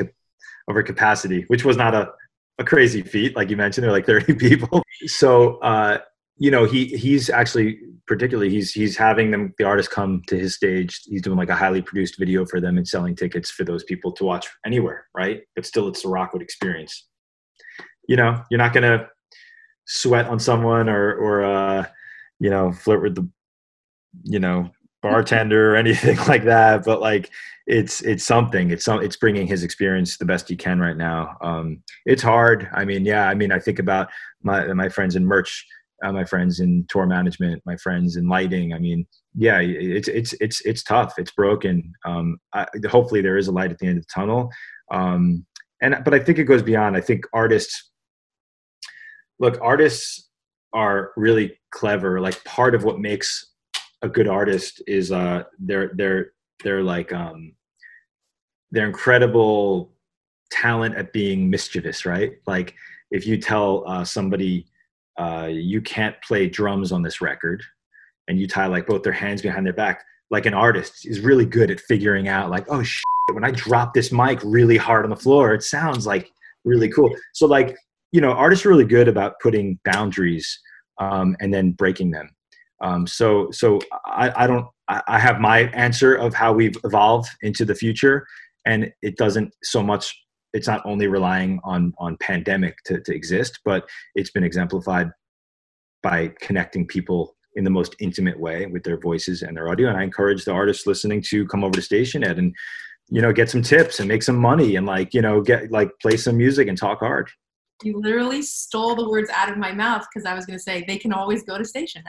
over 0.69 0.83
capacity, 0.83 1.45
which 1.49 1.65
was 1.65 1.77
not 1.77 1.95
a, 1.95 2.11
a 2.59 2.65
crazy 2.65 3.03
feat, 3.03 3.37
like 3.37 3.51
you 3.51 3.57
mentioned. 3.57 3.85
There 3.85 3.91
are 3.91 3.95
like 3.95 4.07
30 4.07 4.35
people. 4.49 4.83
So 5.07 5.59
uh, 5.59 5.99
you 6.39 6.51
know, 6.51 6.65
he 6.65 6.87
he's 6.87 7.31
actually 7.31 7.81
particularly 8.07 8.51
he's 8.51 8.73
he's 8.73 8.97
having 8.97 9.31
them 9.31 9.55
the 9.59 9.65
artists 9.65 9.93
come 9.93 10.23
to 10.27 10.37
his 10.37 10.55
stage. 10.55 11.03
He's 11.05 11.23
doing 11.23 11.39
like 11.39 11.51
a 11.51 11.55
highly 11.55 11.83
produced 11.83 12.19
video 12.19 12.45
for 12.47 12.61
them 12.61 12.79
and 12.79 12.89
selling 12.89 13.15
tickets 13.15 13.51
for 13.51 13.65
those 13.65 13.85
people 13.85 14.11
to 14.13 14.25
watch 14.25 14.49
anywhere, 14.67 15.07
right? 15.15 15.43
But 15.55 15.67
still, 15.67 15.87
it's 15.89 16.03
the 16.03 16.09
Rockwood 16.09 16.43
experience. 16.43 17.07
You 18.09 18.17
know, 18.17 18.43
you're 18.51 18.59
not 18.59 18.73
gonna 18.73 19.07
sweat 19.87 20.27
on 20.27 20.39
someone 20.39 20.89
or 20.89 21.15
or 21.15 21.45
uh, 21.45 21.87
you 22.39 22.51
know 22.51 22.73
flirt 22.73 23.03
with 23.03 23.15
the 23.15 23.29
you 24.25 24.39
know 24.39 24.71
bartender 25.03 25.73
or 25.73 25.77
anything 25.85 26.17
like 26.29 26.45
that 26.45 26.85
but 26.85 27.01
like 27.01 27.31
it's 27.67 28.01
it's 28.03 28.25
something. 28.25 28.71
It's 28.71 28.85
some 28.85 29.03
it's 29.03 29.17
bringing 29.17 29.47
his 29.47 29.63
experience 29.63 30.17
the 30.17 30.25
best 30.25 30.49
he 30.49 30.57
can 30.57 30.81
right 30.81 30.97
now. 30.97 31.37
Um 31.41 31.83
it's 32.07 32.23
hard. 32.23 32.69
I 32.73 32.85
mean 32.85 33.05
yeah 33.05 33.29
i 33.29 33.35
mean 33.35 33.53
i 33.53 33.59
think 33.59 33.79
about 33.79 34.09
my 34.43 34.73
my 34.73 34.89
friends 34.89 35.17
in 35.17 35.25
merch 35.25 35.65
uh, 36.05 36.13
my 36.13 36.25
friends 36.25 36.59
in 36.59 36.85
tour 36.89 37.07
management 37.07 37.63
my 37.65 37.77
friends 37.77 38.17
in 38.17 38.29
lighting. 38.29 38.73
I 38.73 38.79
mean 38.79 39.07
yeah 39.35 39.61
it's 39.61 40.09
it's 40.09 40.33
it's 40.41 40.61
it's 40.63 40.83
tough. 40.83 41.15
It's 41.19 41.31
broken. 41.31 41.93
Um 42.05 42.39
I, 42.53 42.67
hopefully 42.89 43.23
there 43.23 43.37
is 43.37 43.49
a 43.49 43.53
light 43.53 43.71
at 43.71 43.79
the 43.79 43.87
end 43.87 43.99
of 43.99 44.07
the 44.07 44.13
tunnel. 44.13 44.51
Um 44.91 45.47
and 45.81 45.97
but 46.05 46.15
i 46.15 46.19
think 46.19 46.39
it 46.39 46.45
goes 46.45 46.63
beyond. 46.63 46.97
I 46.97 47.01
think 47.01 47.25
artists 47.33 47.92
look, 49.43 49.59
artists 49.61 50.31
are 50.73 51.11
really 51.17 51.59
clever. 51.73 52.21
Like 52.21 52.43
part 52.45 52.75
of 52.75 52.85
what 52.85 53.01
makes 53.01 53.51
a 54.01 54.09
good 54.09 54.29
artist 54.29 54.83
is 54.87 55.13
uh, 55.13 55.43
they're 55.59 55.91
they're 55.95 56.33
they're 56.63 56.83
like 56.83 57.13
um, 57.13 57.53
they're 58.71 58.87
incredible 58.87 59.93
talent 60.51 60.95
at 60.95 61.13
being 61.13 61.51
mischievous, 61.51 62.07
right? 62.07 62.33
Like 62.47 62.75
if 63.11 63.27
you 63.27 63.37
tell 63.37 63.85
uh, 63.87 64.05
somebody 64.05 64.67
uh, 65.19 65.49
you 65.51 65.83
can't 65.83 66.17
play 66.23 66.49
drums 66.49 66.93
on 66.93 67.03
this 67.03 67.21
record, 67.21 67.63
and 68.29 68.41
you 68.41 68.47
tie 68.47 68.67
like 68.67 68.87
both 68.87 69.03
their 69.03 69.13
hands 69.13 69.43
behind 69.43 69.67
their 69.67 69.75
back, 69.75 70.05
like 70.31 70.47
an 70.47 70.55
artist 70.55 71.07
is 71.07 71.21
really 71.21 71.45
good 71.45 71.71
at 71.71 71.81
figuring 71.81 72.29
out 72.29 72.49
like, 72.49 72.65
oh 72.69 72.83
shit, 72.83 73.05
when 73.33 73.45
I 73.45 73.51
drop 73.51 73.93
this 73.93 74.13
mic 74.13 74.39
really 74.45 74.77
hard 74.77 75.05
on 75.05 75.11
the 75.11 75.17
floor, 75.17 75.53
it 75.53 75.65
sounds 75.65 76.07
like 76.07 76.31
really 76.65 76.89
cool. 76.89 77.11
So 77.33 77.47
like 77.47 77.77
you 78.13 78.21
know, 78.21 78.33
artists 78.33 78.65
are 78.65 78.69
really 78.69 78.85
good 78.85 79.09
about 79.09 79.41
putting 79.41 79.79
boundaries 79.85 80.61
um, 81.01 81.37
and 81.41 81.53
then 81.53 81.73
breaking 81.73 82.11
them. 82.11 82.31
Um, 82.83 83.07
so, 83.07 83.51
so 83.51 83.81
I, 84.07 84.45
I 84.45 84.47
don't. 84.47 84.67
I, 84.89 85.19
have 85.19 85.41
my 85.41 85.61
answer 85.71 86.15
of 86.15 86.35
how 86.35 86.53
we've 86.53 86.77
evolved 86.85 87.31
into 87.41 87.65
the 87.65 87.75
future, 87.75 88.27
and 88.67 88.93
it 89.01 89.17
doesn't 89.17 89.55
so 89.63 89.83
much. 89.83 90.15
It's 90.53 90.67
not 90.67 90.83
only 90.85 91.07
relying 91.07 91.61
on 91.65 91.95
on 91.99 92.17
pandemic 92.21 92.77
to, 92.87 93.01
to 93.01 93.15
exist, 93.15 93.61
but 93.65 93.89
it's 94.17 94.33
been 94.33 94.45
exemplified 94.45 95.11
by 96.03 96.33
connecting 96.41 96.87
people 96.87 97.37
in 97.55 97.65
the 97.65 97.71
most 97.71 97.95
intimate 98.01 98.39
way 98.39 98.67
with 98.67 98.83
their 98.83 98.99
voices 98.99 99.43
and 99.43 99.57
their 99.57 99.69
audio. 99.69 99.89
And 99.89 99.97
I 99.97 100.03
encourage 100.03 100.45
the 100.45 100.53
artists 100.53 100.87
listening 100.87 101.23
to 101.29 101.47
come 101.47 101.65
over 101.65 101.81
to 101.81 101.81
Stationhead 101.81 102.39
and 102.39 102.55
you 103.09 103.23
know 103.23 103.33
get 103.33 103.51
some 103.51 103.63
tips 103.63 104.01
and 104.01 104.09
make 104.09 104.23
some 104.23 104.37
money 104.37 104.77
and 104.77 104.87
like 104.87 105.15
you 105.15 105.23
know 105.23 105.41
get 105.41 105.71
like 105.71 105.91
play 106.01 106.17
some 106.17 106.37
music 106.37 106.69
and 106.69 106.77
talk 106.77 106.99
hard. 106.99 107.31
You 107.85 108.01
literally 108.01 108.43
stole 108.43 108.95
the 108.95 109.09
words 109.09 109.31
out 109.31 109.51
of 109.51 109.59
my 109.59 109.73
mouth 109.73 110.07
because 110.13 110.27
I 110.27 110.35
was 110.35 110.47
going 110.47 110.59
to 110.59 110.63
say 110.63 110.85
they 110.87 110.99
can 110.99 111.13
always 111.13 111.43
go 111.43 111.59
to 111.59 111.65
station 111.65 112.03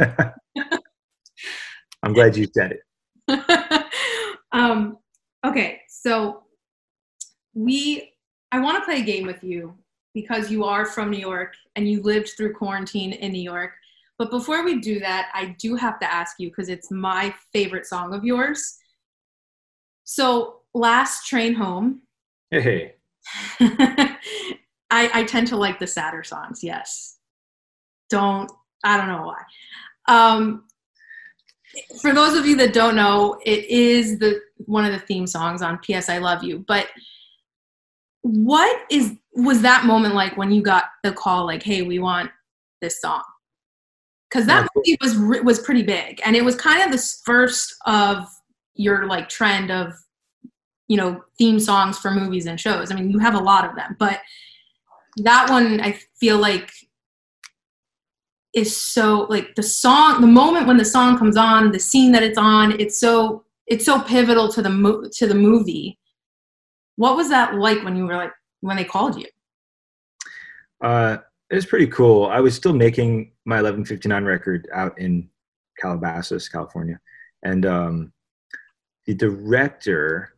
head. 0.00 0.34
I'm 2.02 2.12
glad 2.12 2.36
you 2.36 2.46
said 2.52 2.72
it. 2.72 3.84
um, 4.52 4.98
okay, 5.46 5.80
so 5.88 6.44
we, 7.54 8.12
I 8.52 8.60
want 8.60 8.78
to 8.78 8.84
play 8.84 9.00
a 9.00 9.04
game 9.04 9.26
with 9.26 9.42
you 9.44 9.74
because 10.14 10.50
you 10.50 10.64
are 10.64 10.84
from 10.86 11.10
New 11.10 11.18
York 11.18 11.54
and 11.76 11.88
you 11.88 12.02
lived 12.02 12.30
through 12.36 12.54
quarantine 12.54 13.12
in 13.12 13.32
New 13.32 13.42
York. 13.42 13.72
But 14.18 14.30
before 14.30 14.64
we 14.64 14.80
do 14.80 15.00
that, 15.00 15.30
I 15.34 15.56
do 15.58 15.76
have 15.76 15.98
to 16.00 16.12
ask 16.12 16.36
you 16.38 16.48
because 16.48 16.68
it's 16.68 16.90
my 16.90 17.34
favorite 17.52 17.86
song 17.86 18.12
of 18.12 18.24
yours. 18.24 18.76
So, 20.04 20.60
last 20.74 21.26
train 21.26 21.54
home. 21.54 22.02
Hey. 22.50 22.94
I, 24.90 25.10
I 25.12 25.24
tend 25.24 25.46
to 25.48 25.56
like 25.56 25.78
the 25.78 25.86
sadder 25.86 26.24
songs. 26.24 26.62
Yes. 26.62 27.18
Don't 28.08 28.50
I 28.82 28.96
don't 28.96 29.08
know 29.08 29.26
why. 29.26 29.42
Um, 30.08 30.64
for 32.00 32.12
those 32.12 32.36
of 32.36 32.46
you 32.46 32.56
that 32.56 32.72
don't 32.72 32.96
know, 32.96 33.38
it 33.44 33.64
is 33.66 34.18
the 34.18 34.40
one 34.58 34.84
of 34.84 34.92
the 34.92 34.98
theme 34.98 35.26
songs 35.26 35.62
on 35.62 35.78
"P.S. 35.78 36.08
I 36.08 36.18
Love 36.18 36.42
You." 36.42 36.64
But 36.66 36.88
what 38.22 38.82
is 38.90 39.16
was 39.34 39.62
that 39.62 39.84
moment 39.84 40.14
like 40.14 40.36
when 40.36 40.50
you 40.50 40.62
got 40.62 40.84
the 41.04 41.12
call, 41.12 41.46
like, 41.46 41.62
"Hey, 41.62 41.82
we 41.82 41.98
want 41.98 42.30
this 42.80 43.00
song"? 43.00 43.22
Because 44.28 44.46
that 44.46 44.68
movie 44.74 44.96
was 45.00 45.16
was 45.42 45.60
pretty 45.60 45.82
big, 45.82 46.20
and 46.24 46.34
it 46.34 46.44
was 46.44 46.56
kind 46.56 46.82
of 46.82 46.90
the 46.90 47.14
first 47.24 47.74
of 47.86 48.26
your 48.74 49.06
like 49.06 49.28
trend 49.28 49.70
of 49.70 49.92
you 50.88 50.96
know 50.96 51.22
theme 51.38 51.60
songs 51.60 51.98
for 51.98 52.10
movies 52.10 52.46
and 52.46 52.58
shows. 52.58 52.90
I 52.90 52.94
mean, 52.94 53.10
you 53.10 53.18
have 53.18 53.34
a 53.34 53.38
lot 53.38 53.64
of 53.64 53.76
them, 53.76 53.96
but 53.98 54.20
that 55.18 55.50
one 55.50 55.80
I 55.80 55.98
feel 56.18 56.38
like 56.38 56.70
is 58.52 58.76
so 58.76 59.26
like 59.30 59.54
the 59.54 59.62
song 59.62 60.20
the 60.20 60.26
moment 60.26 60.66
when 60.66 60.76
the 60.76 60.84
song 60.84 61.16
comes 61.16 61.36
on 61.36 61.70
the 61.70 61.78
scene 61.78 62.12
that 62.12 62.22
it's 62.22 62.38
on 62.38 62.78
it's 62.80 62.98
so 62.98 63.44
it's 63.66 63.84
so 63.84 64.00
pivotal 64.00 64.48
to 64.52 64.62
the 64.62 64.70
mo- 64.70 65.04
to 65.12 65.26
the 65.26 65.34
movie. 65.34 65.98
What 66.96 67.16
was 67.16 67.28
that 67.28 67.54
like 67.54 67.82
when 67.84 67.96
you 67.96 68.06
were 68.06 68.16
like 68.16 68.32
when 68.60 68.76
they 68.76 68.84
called 68.84 69.16
you? 69.16 69.26
Uh 70.80 71.18
it 71.50 71.54
was 71.54 71.66
pretty 71.66 71.88
cool. 71.88 72.26
I 72.26 72.40
was 72.40 72.54
still 72.54 72.72
making 72.72 73.32
my 73.44 73.56
1159 73.56 74.24
record 74.24 74.68
out 74.72 74.98
in 74.98 75.28
calabasas 75.78 76.48
california. 76.48 77.00
And 77.44 77.64
um 77.66 78.12
the 79.06 79.14
director 79.14 80.34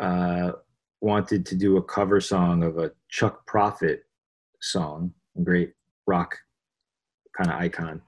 uh 0.00 0.52
wanted 1.00 1.46
to 1.46 1.56
do 1.56 1.76
a 1.76 1.82
cover 1.82 2.20
song 2.20 2.62
of 2.62 2.78
a 2.78 2.92
Chuck 3.08 3.46
Prophet 3.46 4.04
song, 4.60 5.12
a 5.38 5.42
great 5.42 5.72
rock 6.06 6.36
kind 7.36 7.50
of 7.50 7.60
icon, 7.60 8.02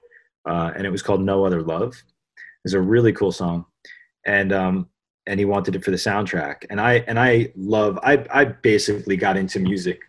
uh, 0.47 0.71
and 0.75 0.85
it 0.85 0.89
was 0.91 1.01
called 1.01 1.21
"No 1.21 1.45
Other 1.45 1.61
Love." 1.61 2.01
It's 2.65 2.73
a 2.73 2.81
really 2.81 3.13
cool 3.13 3.31
song, 3.31 3.65
and 4.25 4.53
um, 4.53 4.89
and 5.27 5.39
he 5.39 5.45
wanted 5.45 5.75
it 5.75 5.83
for 5.83 5.91
the 5.91 5.97
soundtrack. 5.97 6.65
And 6.69 6.79
I 6.79 7.03
and 7.07 7.19
I 7.19 7.51
love 7.55 7.99
I 8.03 8.25
I 8.31 8.45
basically 8.45 9.17
got 9.17 9.37
into 9.37 9.59
music 9.59 9.99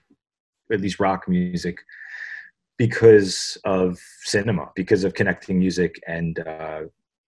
at 0.72 0.80
least 0.80 1.00
rock 1.00 1.28
music, 1.28 1.78
because 2.78 3.58
of 3.64 3.98
cinema, 4.22 4.70
because 4.74 5.04
of 5.04 5.14
connecting 5.14 5.58
music 5.58 6.00
and 6.06 6.40
uh, 6.40 6.82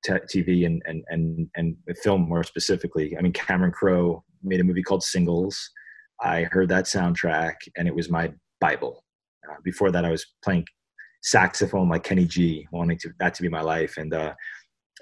TV 0.07 0.67
and, 0.67 0.83
and 0.87 1.05
and 1.09 1.49
and 1.57 1.77
film 2.03 2.23
more 2.23 2.45
specifically. 2.45 3.17
I 3.17 3.23
mean, 3.23 3.33
Cameron 3.33 3.73
Crowe 3.73 4.25
made 4.43 4.61
a 4.61 4.65
movie 4.65 4.83
called 4.83 5.03
Singles. 5.03 5.71
I 6.21 6.45
heard 6.45 6.69
that 6.71 6.85
soundtrack, 6.85 7.55
and 7.77 7.87
it 7.87 7.95
was 7.95 8.11
my 8.11 8.33
bible. 8.61 9.05
Uh, 9.49 9.57
before 9.63 9.91
that, 9.91 10.05
I 10.05 10.11
was 10.11 10.27
playing 10.43 10.67
saxophone 11.23 11.89
like 11.89 12.05
Kenny 12.05 12.25
G, 12.25 12.67
wanting 12.73 12.99
to 12.99 13.11
that 13.19 13.35
to 13.35 13.43
be 13.43 13.49
my 13.49 13.61
life, 13.61 13.97
and 13.97 14.15
uh, 14.15 14.35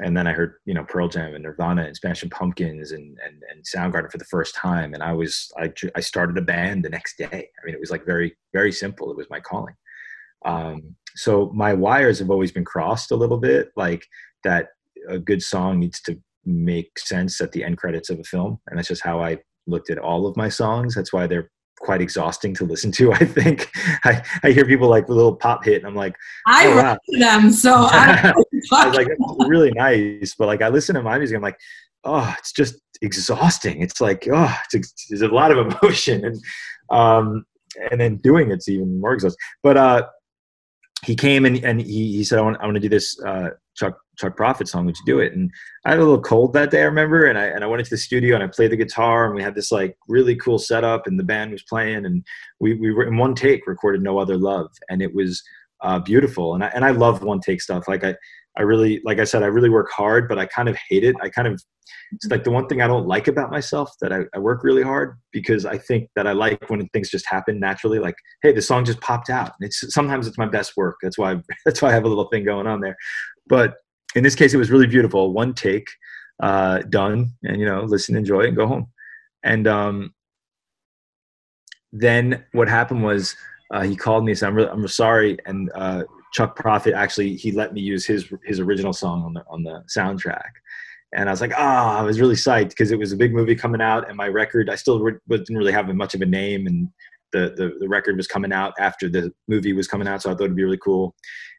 and 0.00 0.16
then 0.16 0.26
I 0.26 0.32
heard 0.32 0.54
you 0.64 0.74
know 0.74 0.84
Pearl 0.84 1.08
Jam 1.08 1.34
and 1.34 1.44
Nirvana 1.44 1.84
and 1.84 1.96
Smashing 1.96 2.30
Pumpkins 2.30 2.92
and 2.92 3.18
and 3.24 3.42
and 3.50 3.64
Soundgarden 3.64 4.10
for 4.10 4.18
the 4.18 4.24
first 4.24 4.54
time, 4.54 4.94
and 4.94 5.02
I 5.02 5.12
was 5.12 5.50
I 5.56 5.72
I 5.94 6.00
started 6.00 6.38
a 6.38 6.42
band 6.42 6.84
the 6.84 6.90
next 6.90 7.16
day. 7.16 7.28
I 7.30 7.66
mean, 7.66 7.74
it 7.74 7.80
was 7.80 7.90
like 7.90 8.04
very 8.04 8.36
very 8.52 8.72
simple. 8.72 9.10
It 9.10 9.16
was 9.16 9.30
my 9.30 9.40
calling. 9.40 9.74
Um, 10.44 10.96
so 11.16 11.50
my 11.54 11.72
wires 11.72 12.18
have 12.18 12.30
always 12.30 12.52
been 12.52 12.64
crossed 12.64 13.12
a 13.12 13.16
little 13.16 13.38
bit, 13.38 13.70
like 13.76 14.06
that. 14.42 14.68
A 15.06 15.18
good 15.18 15.42
song 15.42 15.80
needs 15.80 16.00
to 16.00 16.18
make 16.46 16.98
sense 16.98 17.40
at 17.40 17.52
the 17.52 17.64
end 17.64 17.78
credits 17.78 18.10
of 18.10 18.18
a 18.18 18.24
film, 18.24 18.60
and 18.66 18.78
that's 18.78 18.88
just 18.88 19.02
how 19.02 19.20
I 19.20 19.38
looked 19.66 19.90
at 19.90 19.98
all 19.98 20.26
of 20.26 20.36
my 20.36 20.48
songs. 20.48 20.94
That's 20.94 21.12
why 21.12 21.26
they're 21.26 21.50
quite 21.78 22.00
exhausting 22.00 22.54
to 22.54 22.64
listen 22.64 22.92
to. 22.92 23.12
I 23.20 23.24
think 23.24 23.70
I, 24.04 24.22
I 24.42 24.50
hear 24.50 24.64
people 24.64 24.88
like 24.88 25.08
a 25.08 25.12
little 25.12 25.36
pop 25.36 25.64
hit, 25.64 25.78
and 25.78 25.86
I'm 25.86 25.94
like, 25.94 26.14
I 26.46 26.66
oh, 26.66 26.76
wow. 26.76 26.98
them, 27.18 27.50
so 27.50 27.74
I, 27.90 28.32
I 28.72 28.86
was 28.86 28.96
like, 28.96 29.08
really 29.48 29.72
nice. 29.72 30.34
But 30.38 30.46
like, 30.46 30.62
I 30.62 30.68
listen 30.68 30.94
to 30.94 31.02
my 31.02 31.18
music, 31.18 31.36
I'm 31.36 31.42
like, 31.42 31.58
oh, 32.04 32.34
it's 32.38 32.52
just 32.52 32.76
exhausting. 33.02 33.82
It's 33.82 34.00
like, 34.00 34.26
oh, 34.32 34.54
it's, 34.72 35.06
there's 35.08 35.22
a 35.22 35.28
lot 35.28 35.50
of 35.50 35.58
emotion, 35.82 36.24
and 36.24 36.42
um, 36.90 37.44
and 37.90 38.00
then 38.00 38.16
doing 38.16 38.50
it's 38.50 38.68
even 38.68 39.00
more 39.00 39.14
exhausting. 39.14 39.38
But 39.62 39.76
uh, 39.76 40.06
he 41.04 41.14
came 41.14 41.44
and, 41.44 41.62
and 41.64 41.80
he, 41.80 42.16
he 42.16 42.24
said, 42.24 42.38
I 42.38 42.42
want, 42.42 42.58
I 42.60 42.64
want 42.64 42.76
to 42.76 42.80
do 42.80 42.88
this 42.88 43.20
uh, 43.22 43.50
Chuck 43.76 43.98
Chuck 44.16 44.36
Prophet 44.36 44.68
song. 44.68 44.86
Would 44.86 44.96
you 44.96 45.04
do 45.06 45.18
it? 45.20 45.32
And 45.32 45.50
I 45.84 45.90
had 45.90 45.98
a 45.98 46.02
little 46.02 46.20
cold 46.20 46.52
that 46.54 46.70
day, 46.70 46.82
I 46.82 46.86
remember. 46.86 47.26
And 47.26 47.38
I 47.38 47.46
and 47.46 47.64
I 47.64 47.66
went 47.66 47.80
into 47.80 47.90
the 47.90 47.98
studio 47.98 48.34
and 48.34 48.44
I 48.44 48.48
played 48.48 48.72
the 48.72 48.76
guitar 48.76 49.26
and 49.26 49.34
we 49.34 49.42
had 49.42 49.54
this 49.54 49.72
like 49.72 49.96
really 50.08 50.36
cool 50.36 50.58
setup 50.58 51.06
and 51.06 51.18
the 51.18 51.24
band 51.24 51.52
was 51.52 51.62
playing 51.62 52.06
and 52.06 52.24
we 52.60 52.74
we 52.74 52.92
were 52.92 53.06
in 53.06 53.16
one 53.16 53.34
take 53.34 53.66
recorded 53.66 54.02
No 54.02 54.18
Other 54.18 54.36
Love 54.36 54.70
and 54.88 55.02
it 55.02 55.14
was 55.14 55.42
uh, 55.82 55.98
beautiful. 55.98 56.54
And 56.54 56.64
I 56.64 56.68
and 56.68 56.84
I 56.84 56.90
love 56.90 57.22
one 57.22 57.40
take 57.40 57.60
stuff. 57.60 57.84
Like 57.88 58.04
I 58.04 58.14
I 58.56 58.62
really 58.62 59.00
like 59.04 59.18
I 59.18 59.24
said 59.24 59.42
I 59.42 59.46
really 59.46 59.70
work 59.70 59.90
hard, 59.90 60.28
but 60.28 60.38
I 60.38 60.46
kind 60.46 60.68
of 60.68 60.76
hate 60.88 61.04
it. 61.04 61.16
I 61.20 61.28
kind 61.28 61.48
of 61.48 61.62
it's 62.12 62.26
like 62.30 62.44
the 62.44 62.50
one 62.50 62.66
thing 62.66 62.80
I 62.80 62.86
don't 62.86 63.06
like 63.06 63.28
about 63.28 63.50
myself 63.50 63.90
that 64.00 64.12
I, 64.12 64.20
I, 64.34 64.38
work 64.38 64.62
really 64.62 64.82
hard 64.82 65.18
because 65.32 65.66
I 65.66 65.78
think 65.78 66.08
that 66.16 66.26
I 66.26 66.32
like 66.32 66.68
when 66.70 66.86
things 66.88 67.10
just 67.10 67.26
happen 67.28 67.58
naturally. 67.58 67.98
Like, 67.98 68.14
hey, 68.42 68.52
the 68.52 68.62
song 68.62 68.84
just 68.84 69.00
popped 69.00 69.30
out. 69.30 69.52
It's 69.60 69.92
sometimes 69.92 70.26
it's 70.26 70.38
my 70.38 70.46
best 70.46 70.76
work. 70.76 70.96
That's 71.02 71.18
why 71.18 71.36
that's 71.64 71.82
why 71.82 71.90
I 71.90 71.92
have 71.92 72.04
a 72.04 72.08
little 72.08 72.28
thing 72.28 72.44
going 72.44 72.66
on 72.66 72.80
there. 72.80 72.96
But 73.46 73.74
in 74.14 74.22
this 74.22 74.34
case, 74.34 74.54
it 74.54 74.58
was 74.58 74.70
really 74.70 74.86
beautiful. 74.86 75.32
One 75.32 75.54
take, 75.54 75.88
uh, 76.42 76.80
done, 76.88 77.32
and 77.42 77.58
you 77.58 77.66
know, 77.66 77.82
listen, 77.82 78.16
enjoy, 78.16 78.46
and 78.46 78.56
go 78.56 78.66
home. 78.66 78.88
And 79.42 79.66
um, 79.66 80.14
then 81.92 82.44
what 82.52 82.68
happened 82.68 83.02
was 83.02 83.36
uh, 83.72 83.82
he 83.82 83.96
called 83.96 84.24
me 84.24 84.32
and 84.32 84.38
said, 84.38 84.48
"I'm 84.48 84.58
I'm 84.58 84.88
sorry." 84.88 85.38
And 85.46 85.70
uh, 85.74 86.04
Chuck 86.32 86.56
Prophet 86.56 86.94
actually 86.94 87.36
he 87.36 87.52
let 87.52 87.72
me 87.72 87.80
use 87.80 88.04
his 88.06 88.32
his 88.44 88.60
original 88.60 88.92
song 88.92 89.24
on 89.24 89.34
the 89.34 89.44
on 89.48 89.62
the 89.62 89.84
soundtrack 89.94 90.50
and 91.14 91.28
I 91.28 91.32
was 91.32 91.40
like, 91.40 91.52
ah, 91.56 91.96
oh, 91.96 92.00
I 92.00 92.02
was 92.02 92.20
really 92.20 92.34
psyched 92.34 92.70
because 92.70 92.90
it 92.90 92.98
was 92.98 93.12
a 93.12 93.16
big 93.16 93.32
movie 93.32 93.54
coming 93.54 93.80
out, 93.80 94.08
and 94.08 94.16
my 94.16 94.26
record, 94.26 94.68
I 94.68 94.74
still 94.74 95.00
re- 95.00 95.18
didn't 95.28 95.56
really 95.56 95.72
have 95.72 95.88
much 95.94 96.14
of 96.14 96.20
a 96.20 96.26
name, 96.26 96.66
and 96.66 96.88
the, 97.32 97.54
the 97.56 97.76
the 97.80 97.88
record 97.88 98.16
was 98.16 98.26
coming 98.26 98.52
out 98.52 98.74
after 98.78 99.08
the 99.08 99.32
movie 99.48 99.72
was 99.72 99.88
coming 99.88 100.08
out, 100.08 100.22
so 100.22 100.30
I 100.30 100.34
thought 100.34 100.44
it'd 100.44 100.56
be 100.56 100.64
really 100.64 100.78
cool. 100.78 101.14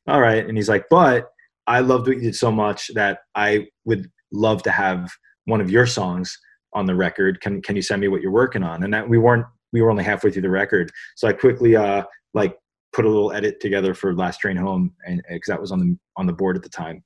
All 0.08 0.22
right, 0.22 0.46
and 0.46 0.58
he's 0.58 0.70
like, 0.70 0.86
but 0.90 1.30
I 1.68 1.80
loved 1.80 2.08
what 2.08 2.18
you 2.18 2.24
did 2.24 2.36
so 2.36 2.52
much 2.52 2.92
that 2.94 3.20
I 3.34 3.68
would 3.86 4.10
love 4.32 4.64
to 4.64 4.72
have 4.72 5.10
one 5.46 5.62
of 5.62 5.70
your 5.70 5.86
songs 5.86 6.38
on 6.74 6.86
the 6.86 6.96
record. 6.96 7.42
Can 7.42 7.62
can 7.62 7.76
you 7.76 7.82
send 7.82 8.02
me 8.02 8.08
what 8.08 8.22
you're 8.22 8.32
working 8.32 8.64
on? 8.64 8.84
And 8.84 8.94
that 8.94 9.08
we 9.08 9.18
weren't 9.18 9.46
we 9.74 9.82
were 9.82 9.90
only 9.90 10.04
halfway 10.04 10.32
through 10.32 10.44
the 10.44 10.50
record, 10.50 10.92
so 11.16 11.28
I 11.28 11.34
quickly 11.34 11.76
uh 11.76 12.04
like 12.34 12.58
put 12.94 13.06
a 13.06 13.10
little 13.10 13.34
edit 13.34 13.60
together 13.60 13.94
for 13.94 14.14
Last 14.14 14.40
Train 14.40 14.58
Home, 14.58 14.94
and 15.06 15.22
because 15.30 15.48
that 15.48 15.62
was 15.62 15.72
on 15.72 15.80
the 15.80 15.98
on 16.18 16.26
the 16.26 16.34
board 16.34 16.56
at 16.56 16.64
the 16.64 16.70
time 16.70 17.04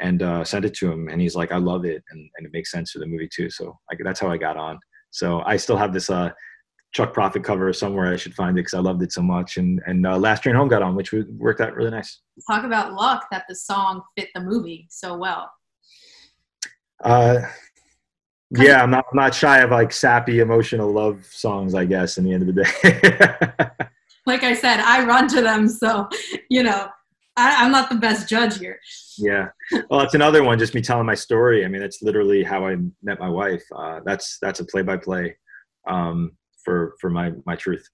and 0.00 0.22
uh, 0.22 0.44
sent 0.44 0.64
it 0.64 0.74
to 0.74 0.90
him 0.90 1.08
and 1.08 1.20
he's 1.20 1.36
like 1.36 1.52
i 1.52 1.56
love 1.56 1.84
it 1.84 2.02
and, 2.10 2.30
and 2.36 2.46
it 2.46 2.52
makes 2.52 2.70
sense 2.70 2.90
for 2.90 2.98
the 2.98 3.06
movie 3.06 3.28
too 3.32 3.50
so 3.50 3.76
I, 3.90 3.96
that's 4.02 4.20
how 4.20 4.30
i 4.30 4.36
got 4.36 4.56
on 4.56 4.78
so 5.10 5.42
i 5.44 5.56
still 5.56 5.76
have 5.76 5.92
this 5.92 6.10
uh, 6.10 6.30
chuck 6.92 7.12
Prophet 7.12 7.44
cover 7.44 7.72
somewhere 7.72 8.12
i 8.12 8.16
should 8.16 8.34
find 8.34 8.56
it 8.56 8.60
because 8.62 8.74
i 8.74 8.78
loved 8.78 9.02
it 9.02 9.12
so 9.12 9.22
much 9.22 9.56
and 9.56 9.80
and 9.86 10.06
uh, 10.06 10.16
last 10.16 10.42
train 10.42 10.54
home 10.54 10.68
got 10.68 10.82
on 10.82 10.94
which 10.94 11.12
worked 11.36 11.60
out 11.60 11.74
really 11.74 11.90
nice 11.90 12.20
talk 12.50 12.64
about 12.64 12.94
luck 12.94 13.26
that 13.30 13.44
the 13.48 13.54
song 13.54 14.02
fit 14.16 14.28
the 14.34 14.40
movie 14.40 14.86
so 14.90 15.16
well 15.16 15.50
uh 17.04 17.40
yeah 18.58 18.82
i'm 18.82 18.90
not 18.90 19.04
i'm 19.12 19.16
not 19.16 19.34
shy 19.34 19.58
of 19.58 19.70
like 19.70 19.92
sappy 19.92 20.40
emotional 20.40 20.90
love 20.90 21.24
songs 21.26 21.74
i 21.74 21.84
guess 21.84 22.18
in 22.18 22.24
the 22.24 22.32
end 22.32 22.48
of 22.48 22.54
the 22.54 22.62
day 22.62 23.86
like 24.26 24.42
i 24.42 24.54
said 24.54 24.80
i 24.80 25.04
run 25.04 25.28
to 25.28 25.42
them 25.42 25.68
so 25.68 26.08
you 26.48 26.62
know 26.62 26.88
I, 27.36 27.64
am 27.64 27.70
not 27.70 27.88
the 27.88 27.94
best 27.94 28.28
judge 28.28 28.58
here. 28.58 28.80
Yeah. 29.16 29.50
Well, 29.88 30.00
it's 30.00 30.14
another 30.14 30.42
one. 30.42 30.58
Just 30.58 30.74
me 30.74 30.80
telling 30.80 31.06
my 31.06 31.14
story. 31.14 31.64
I 31.64 31.68
mean, 31.68 31.80
that's 31.80 32.02
literally 32.02 32.42
how 32.42 32.66
I 32.66 32.74
met 33.00 33.20
my 33.20 33.28
wife. 33.28 33.62
Uh, 33.72 34.00
that's 34.04 34.38
that's 34.42 34.58
a 34.58 34.64
play 34.64 34.82
by 34.82 34.96
play 34.96 35.36
for 36.68 36.94
for 37.00 37.10
my 37.10 37.32
my 37.46 37.56
truth. 37.56 37.88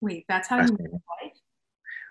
Wait, 0.00 0.24
that's 0.28 0.48
how 0.48 0.58
last 0.58 0.70
you 0.70 0.78
met 0.78 0.90
your 0.90 1.00
wife. 1.22 1.32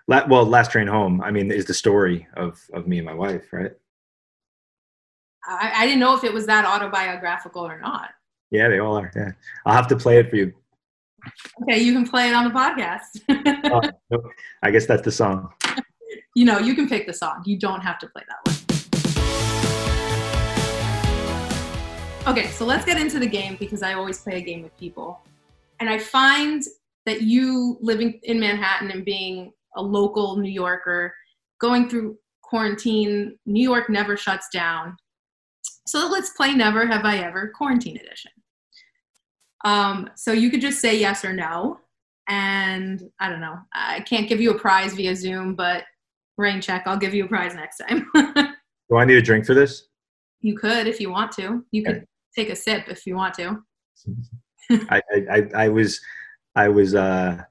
La- 0.08 0.26
well, 0.28 0.44
last 0.44 0.70
train 0.70 0.86
home. 0.86 1.22
I 1.22 1.30
mean, 1.30 1.50
is 1.50 1.64
the 1.64 1.74
story 1.74 2.26
of 2.36 2.60
of 2.74 2.86
me 2.86 2.98
and 2.98 3.06
my 3.06 3.14
wife, 3.14 3.52
right? 3.52 3.72
I, 5.46 5.72
I 5.74 5.86
didn't 5.86 6.00
know 6.00 6.14
if 6.14 6.22
it 6.22 6.32
was 6.32 6.46
that 6.46 6.64
autobiographical 6.64 7.66
or 7.66 7.80
not. 7.80 8.10
Yeah, 8.50 8.68
they 8.68 8.78
all 8.78 8.98
are. 8.98 9.10
Yeah, 9.16 9.32
I'll 9.64 9.74
have 9.74 9.88
to 9.88 9.96
play 9.96 10.18
it 10.18 10.30
for 10.30 10.36
you. 10.36 10.52
Okay, 11.62 11.78
you 11.80 11.92
can 11.92 12.06
play 12.06 12.28
it 12.28 12.34
on 12.34 12.44
the 12.44 12.50
podcast. 12.50 13.12
uh, 14.12 14.18
I 14.62 14.70
guess 14.70 14.86
that's 14.86 15.02
the 15.02 15.12
song 15.12 15.52
you 16.34 16.44
know, 16.44 16.58
you 16.58 16.74
can 16.74 16.88
pick 16.88 17.06
the 17.06 17.12
song. 17.12 17.42
You 17.44 17.58
don't 17.58 17.80
have 17.80 17.98
to 18.00 18.08
play 18.08 18.22
that 18.28 18.38
one. 18.44 18.51
Okay, 22.24 22.46
so 22.46 22.64
let's 22.64 22.84
get 22.84 23.00
into 23.00 23.18
the 23.18 23.26
game 23.26 23.56
because 23.58 23.82
I 23.82 23.94
always 23.94 24.20
play 24.20 24.38
a 24.38 24.40
game 24.40 24.62
with 24.62 24.76
people. 24.78 25.20
And 25.80 25.90
I 25.90 25.98
find 25.98 26.62
that 27.04 27.22
you 27.22 27.76
living 27.80 28.20
in 28.22 28.38
Manhattan 28.38 28.92
and 28.92 29.04
being 29.04 29.52
a 29.74 29.82
local 29.82 30.36
New 30.36 30.48
Yorker, 30.48 31.12
going 31.60 31.88
through 31.88 32.16
quarantine, 32.40 33.36
New 33.44 33.62
York 33.62 33.90
never 33.90 34.16
shuts 34.16 34.46
down. 34.52 34.96
So 35.88 36.08
let's 36.08 36.30
play 36.30 36.54
Never 36.54 36.86
Have 36.86 37.04
I 37.04 37.18
Ever 37.18 37.52
Quarantine 37.56 37.96
Edition. 37.96 38.30
Um, 39.64 40.08
so 40.14 40.30
you 40.32 40.48
could 40.48 40.60
just 40.60 40.80
say 40.80 40.96
yes 40.96 41.24
or 41.24 41.32
no. 41.32 41.80
And 42.28 43.10
I 43.18 43.28
don't 43.28 43.40
know, 43.40 43.58
I 43.74 43.98
can't 44.00 44.28
give 44.28 44.40
you 44.40 44.52
a 44.52 44.58
prize 44.58 44.94
via 44.94 45.16
Zoom, 45.16 45.56
but 45.56 45.82
rain 46.38 46.60
check. 46.60 46.84
I'll 46.86 46.96
give 46.96 47.14
you 47.14 47.24
a 47.24 47.28
prize 47.28 47.56
next 47.56 47.78
time. 47.78 48.08
Do 48.88 48.96
I 48.96 49.04
need 49.04 49.16
a 49.16 49.22
drink 49.22 49.44
for 49.44 49.54
this? 49.54 49.88
You 50.40 50.56
could 50.56 50.86
if 50.86 51.00
you 51.00 51.10
want 51.10 51.32
to. 51.32 51.64
You 51.72 51.82
could 51.82 51.96
okay. 51.96 52.06
Take 52.34 52.50
a 52.50 52.56
sip 52.56 52.88
if 52.88 53.06
you 53.06 53.16
want 53.16 53.34
to. 53.34 53.62
I, 54.70 55.02
I, 55.30 55.48
I 55.54 55.68
was 55.68 56.00
I 56.54 56.68
was 56.68 56.94
uh, 56.94 57.42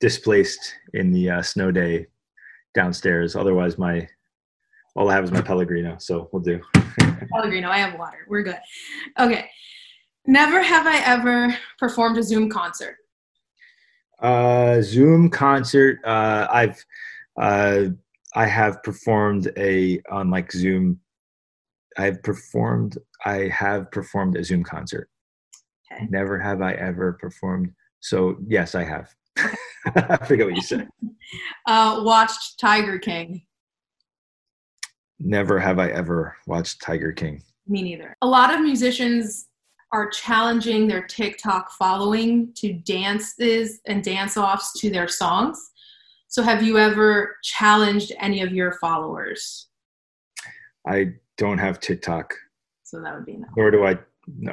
displaced 0.00 0.74
in 0.94 1.12
the 1.12 1.30
uh, 1.30 1.42
snow 1.42 1.70
day 1.70 2.06
downstairs. 2.74 3.36
Otherwise, 3.36 3.78
my 3.78 4.08
all 4.94 5.10
I 5.10 5.14
have 5.14 5.24
is 5.24 5.32
my 5.32 5.40
Pellegrino, 5.40 5.96
so 5.98 6.28
we'll 6.32 6.42
do. 6.42 6.60
Pellegrino, 7.32 7.68
I 7.68 7.78
have 7.78 7.98
water. 7.98 8.26
We're 8.28 8.42
good. 8.42 8.58
Okay. 9.18 9.48
Never 10.26 10.62
have 10.62 10.86
I 10.86 10.98
ever 11.04 11.56
performed 11.78 12.18
a 12.18 12.22
Zoom 12.22 12.48
concert. 12.48 12.96
Uh, 14.20 14.80
Zoom 14.82 15.30
concert. 15.30 15.98
Uh, 16.04 16.46
I've 16.50 16.84
uh, 17.40 17.86
I 18.34 18.46
have 18.46 18.82
performed 18.82 19.50
a 19.56 20.00
on 20.10 20.30
like 20.30 20.52
Zoom. 20.52 21.00
I've 21.98 22.22
performed. 22.22 22.98
I 23.24 23.48
have 23.48 23.90
performed 23.90 24.36
a 24.36 24.44
Zoom 24.44 24.64
concert. 24.64 25.08
Okay. 25.92 26.06
Never 26.10 26.38
have 26.38 26.62
I 26.62 26.72
ever 26.72 27.14
performed. 27.14 27.72
So 28.00 28.36
yes, 28.46 28.74
I 28.74 28.84
have. 28.84 29.14
I 29.86 30.16
forget 30.26 30.46
what 30.46 30.56
you 30.56 30.62
said. 30.62 30.88
Uh, 31.66 32.02
watched 32.04 32.60
Tiger 32.60 32.98
King. 32.98 33.40
Never 35.18 35.58
have 35.58 35.78
I 35.78 35.88
ever 35.88 36.36
watched 36.46 36.82
Tiger 36.82 37.10
King. 37.10 37.42
Me 37.66 37.80
neither. 37.80 38.14
A 38.20 38.26
lot 38.26 38.52
of 38.52 38.60
musicians 38.60 39.46
are 39.92 40.10
challenging 40.10 40.88
their 40.88 41.06
TikTok 41.06 41.70
following 41.72 42.52
to 42.56 42.74
dances 42.74 43.80
and 43.86 44.04
dance 44.04 44.36
offs 44.36 44.78
to 44.80 44.90
their 44.90 45.08
songs. 45.08 45.58
So, 46.28 46.42
have 46.42 46.62
you 46.62 46.76
ever 46.76 47.36
challenged 47.42 48.12
any 48.18 48.42
of 48.42 48.52
your 48.52 48.72
followers? 48.72 49.68
I 50.86 51.12
don't 51.38 51.58
have 51.58 51.80
TikTok. 51.80 52.34
So 52.92 53.00
that 53.00 53.14
would 53.14 53.24
be 53.24 53.38
no. 53.38 53.46
Nor 53.56 53.70
do 53.70 53.86
I. 53.86 53.98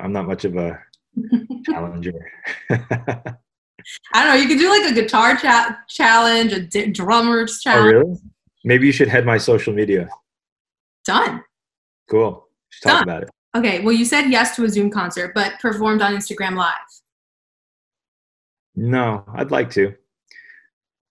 I'm 0.02 0.14
not 0.14 0.26
much 0.26 0.46
of 0.46 0.56
a 0.56 0.80
challenger. 1.66 2.14
I 2.70 3.34
don't 4.14 4.28
know. 4.30 4.34
You 4.36 4.48
could 4.48 4.60
do 4.60 4.70
like 4.70 4.90
a 4.90 4.96
guitar 4.96 5.36
cha- 5.36 5.78
challenge, 5.90 6.54
a 6.54 6.62
d- 6.62 6.86
drummer's 6.88 7.62
Oh, 7.68 7.84
really? 7.86 8.16
Maybe 8.64 8.86
you 8.86 8.94
should 8.94 9.10
head 9.10 9.26
my 9.26 9.38
social 9.38 9.74
media. 9.74 10.08
Done. 11.04 11.44
Cool. 12.10 12.48
Let's 12.72 12.80
talk 12.80 12.92
Done. 12.94 13.04
about 13.04 13.24
it. 13.24 13.30
Okay. 13.58 13.82
Well, 13.82 13.94
you 13.94 14.06
said 14.06 14.30
yes 14.30 14.56
to 14.56 14.64
a 14.64 14.70
Zoom 14.70 14.90
concert, 14.90 15.34
but 15.36 15.60
performed 15.60 16.02
on 16.02 16.16
Instagram 16.16 16.56
Live. 16.56 16.76
No, 18.78 19.26
I'd 19.36 19.52
like 19.52 19.70
to. 19.72 19.94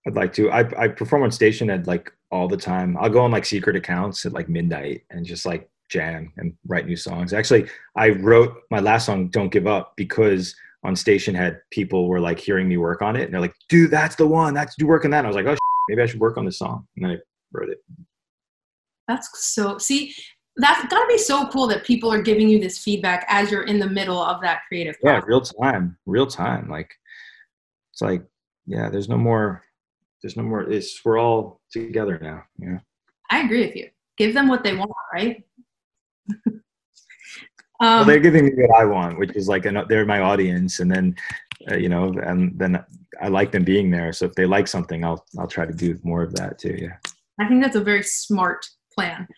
I'd 0.07 0.15
like 0.17 0.33
to. 0.35 0.51
I 0.51 0.61
I 0.85 0.89
perform 0.89 1.25
on 1.25 1.31
Stationhead 1.31 1.87
like 1.87 2.11
all 2.31 2.49
the 2.49 2.57
time. 2.57 2.97
I'll 2.99 3.11
go 3.11 3.21
on 3.21 3.31
like 3.33 3.45
secret 3.45 3.77
accounts 3.77 4.25
at 4.25 4.33
like 4.33 4.49
midnight 4.49 5.03
and 5.11 5.27
just 5.27 5.45
like 5.45 5.69
jam 5.89 6.33
and 6.37 6.55
write 6.67 6.87
new 6.87 6.97
songs. 6.97 7.33
Actually, 7.33 7.69
I 7.97 8.11
wrote 8.11 8.55
my 8.71 8.81
last 8.81 9.07
song 9.07 9.29
"Don't 9.29 9.51
Give 9.51 9.67
Up" 9.67 9.95
because 9.97 10.55
on 10.85 10.95
Stationhead 10.95 11.61
people 11.71 12.09
were 12.09 12.21
like 12.21 12.39
hearing 12.39 12.69
me 12.69 12.77
work 12.77 13.03
on 13.03 13.17
it 13.17 13.25
and 13.25 13.35
they're 13.35 13.41
like, 13.41 13.55
"Dude, 13.69 13.91
that's 13.91 14.17
the 14.17 14.27
one. 14.27 14.55
That's 14.55 14.75
you 14.79 14.87
work 14.87 15.05
on 15.05 15.11
that." 15.11 15.19
And 15.19 15.27
I 15.27 15.31
was 15.31 15.37
like, 15.37 15.47
"Oh, 15.47 15.53
shit, 15.53 15.59
maybe 15.89 16.03
I 16.03 16.07
should 16.07 16.21
work 16.21 16.37
on 16.37 16.45
this 16.45 16.59
song." 16.59 16.87
And 16.97 17.05
then 17.05 17.13
I 17.13 17.19
wrote 17.53 17.71
it. 17.71 17.83
That's 19.07 19.29
so. 19.53 19.79
See, 19.79 20.15
that's 20.57 20.87
gotta 20.89 21.07
be 21.09 21.19
so 21.19 21.47
cool 21.49 21.67
that 21.69 21.85
people 21.85 22.13
are 22.13 22.21
giving 22.21 22.49
you 22.49 22.59
this 22.59 22.79
feedback 22.79 23.25
as 23.29 23.51
you're 23.51 23.63
in 23.63 23.79
the 23.79 23.89
middle 23.89 24.21
of 24.21 24.41
that 24.43 24.63
creative 24.69 24.97
Yeah, 25.03 25.21
real 25.25 25.41
time, 25.41 25.97
real 26.05 26.27
time. 26.27 26.69
Like 26.69 26.93
it's 27.93 28.03
like, 28.03 28.23
yeah, 28.67 28.91
there's 28.91 29.09
no 29.09 29.17
more. 29.17 29.63
There's 30.21 30.37
no 30.37 30.43
more. 30.43 30.63
It's 30.63 31.01
we're 31.05 31.19
all 31.19 31.61
together 31.71 32.19
now. 32.21 32.43
Yeah. 32.59 32.79
I 33.31 33.41
agree 33.41 33.67
with 33.67 33.77
you. 33.77 33.89
Give 34.17 34.35
them 34.35 34.49
what 34.49 34.65
they 34.65 34.75
want, 34.75 34.91
right? 35.15 35.45
Well, 37.81 38.01
um, 38.01 38.07
they're 38.07 38.21
giving 38.21 38.47
me 38.47 38.53
what 38.57 38.81
I 38.81 38.85
want, 38.85 39.19
which 39.19 39.37
is 39.37 39.49
like 39.49 39.65
an, 39.65 39.81
they're 39.89 40.05
my 40.05 40.21
audience, 40.21 40.81
and 40.81 40.91
then 40.91 41.15
uh, 41.71 41.77
you 41.77 41.89
know, 41.89 42.13
and 42.23 42.59
then 42.59 42.83
I 43.21 43.29
like 43.29 43.53
them 43.53 43.65
being 43.65 43.91
there. 43.91 44.13
So 44.13 44.27
if 44.27 44.35
they 44.35 44.47
like 44.47 44.69
something, 44.69 45.05
I'll 45.05 45.25
I'll 45.39 45.47
try 45.47 45.67
to 45.67 45.73
do 45.73 45.99
more 46.03 46.23
of 46.23 46.35
that 46.35 46.59
too. 46.59 46.77
Yeah. 46.79 46.97
I 47.41 47.47
think 47.47 47.63
that's 47.63 47.77
a 47.77 47.81
very 47.81 48.03
smart 48.03 48.67
plan. 48.95 49.27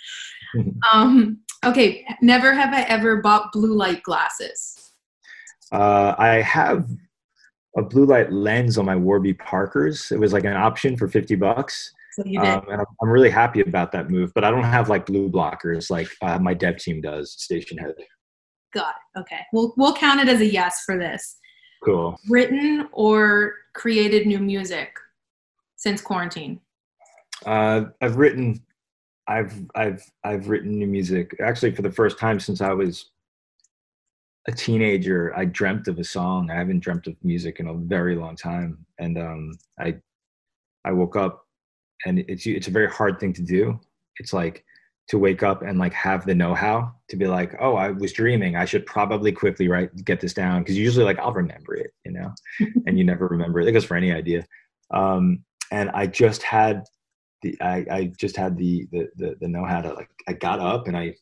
Um, 0.93 1.39
okay, 1.65 2.05
never 2.21 2.53
have 2.53 2.75
I 2.75 2.83
ever 2.83 3.23
bought 3.23 3.53
blue 3.53 3.73
light 3.73 4.03
glasses. 4.03 4.95
Uh, 5.71 6.17
I 6.19 6.43
have 6.43 6.91
a 7.77 7.83
blue 7.83 8.05
light 8.05 8.33
lens 8.33 8.79
on 8.79 8.87
my 8.87 8.97
Warby 8.97 9.35
Parkers. 9.35 10.11
It 10.11 10.19
was 10.19 10.33
like 10.33 10.43
an 10.43 10.57
option 10.57 10.97
for 10.97 11.07
fifty 11.07 11.37
bucks, 11.37 11.93
So 12.15 12.25
um, 12.25 12.65
and 12.69 12.81
I'm, 12.81 12.87
I'm 13.01 13.09
really 13.09 13.31
happy 13.31 13.61
about 13.61 13.93
that 13.93 14.11
move. 14.11 14.33
But 14.35 14.43
I 14.43 14.51
don't 14.51 14.65
have 14.65 14.89
like 14.89 15.07
blue 15.07 15.31
blockers 15.31 15.89
like 15.89 16.09
uh, 16.21 16.41
my 16.41 16.53
dev 16.53 16.79
team 16.79 17.01
does. 17.01 17.37
Stationhead. 17.37 17.95
Got 18.73 18.95
it. 19.15 19.21
Okay. 19.21 19.41
We'll 19.53 19.75
we'll 19.77 19.95
count 19.95 20.21
it 20.21 20.29
as 20.29 20.41
a 20.41 20.47
yes 20.47 20.83
for 20.85 20.97
this. 20.97 21.37
Cool. 21.85 22.19
Written 22.29 22.89
or 22.93 23.55
created 23.75 24.27
new 24.27 24.39
music 24.39 24.93
since 25.77 26.01
quarantine. 26.01 26.61
Uh, 27.47 27.85
I've 28.03 28.17
written, 28.17 28.63
I've 29.27 29.55
I've 29.75 30.05
I've 30.25 30.49
written 30.49 30.79
new 30.79 30.87
music. 30.87 31.35
Actually, 31.41 31.75
for 31.75 31.83
the 31.83 31.91
first 31.91 32.19
time 32.19 32.39
since 32.39 32.61
I 32.61 32.73
was 32.73 33.07
a 34.47 34.53
teenager, 34.53 35.35
I 35.37 35.47
dreamt 35.47 35.89
of 35.89 35.99
a 35.99 36.05
song. 36.05 36.51
I 36.51 36.57
haven't 36.57 36.81
dreamt 36.81 37.07
of 37.07 37.17
music 37.23 37.61
in 37.61 37.69
a 37.69 37.75
very 37.75 38.15
long 38.15 38.37
time, 38.37 38.85
and 38.99 39.19
um, 39.19 39.59
I 39.79 39.97
I 40.85 40.93
woke 40.93 41.17
up, 41.17 41.47
and 42.05 42.19
it's 42.29 42.47
it's 42.47 42.69
a 42.69 42.73
very 42.73 42.89
hard 42.89 43.19
thing 43.19 43.33
to 43.33 43.43
do. 43.43 43.81
It's 44.19 44.33
like 44.33 44.65
to 45.11 45.19
wake 45.19 45.43
up 45.43 45.63
and 45.63 45.77
like 45.77 45.93
have 45.93 46.25
the 46.25 46.35
know-how 46.35 46.95
to 47.09 47.17
be 47.17 47.27
like, 47.27 47.57
oh, 47.61 47.75
I 47.75 47.91
was 47.91 48.13
dreaming. 48.13 48.55
I 48.55 48.65
should 48.65 48.87
probably 48.87 49.33
quickly 49.33 49.67
write 49.67 49.91
get 50.05 50.21
this 50.21 50.33
down 50.33 50.63
because 50.63 50.79
usually 50.79 51.05
like 51.05 51.19
I'll 51.19 51.33
remember 51.33 51.75
it, 51.75 51.91
you 52.05 52.13
know, 52.13 52.33
and 52.87 52.97
you 52.97 53.03
never 53.03 53.27
remember 53.27 53.61
it. 53.61 53.67
It 53.67 53.73
goes 53.73 53.85
for 53.85 53.97
any 53.97 54.13
idea. 54.13 54.47
Um, 54.93 55.45
and 55.73 55.91
I 55.91 56.07
just 56.07 56.45
had 56.45 56.85
the 57.43 57.61
I, 57.61 57.85
I 57.91 58.13
just 58.17 58.37
had 58.37 58.57
the, 58.57 58.87
the 58.93 59.09
the 59.17 59.37
the 59.41 59.49
know 59.49 59.65
how 59.65 59.81
to 59.81 59.95
like 59.95 60.11
I 60.29 60.33
got 60.33 60.61
up 60.61 60.87
and 60.87 60.97
I 60.97 61.17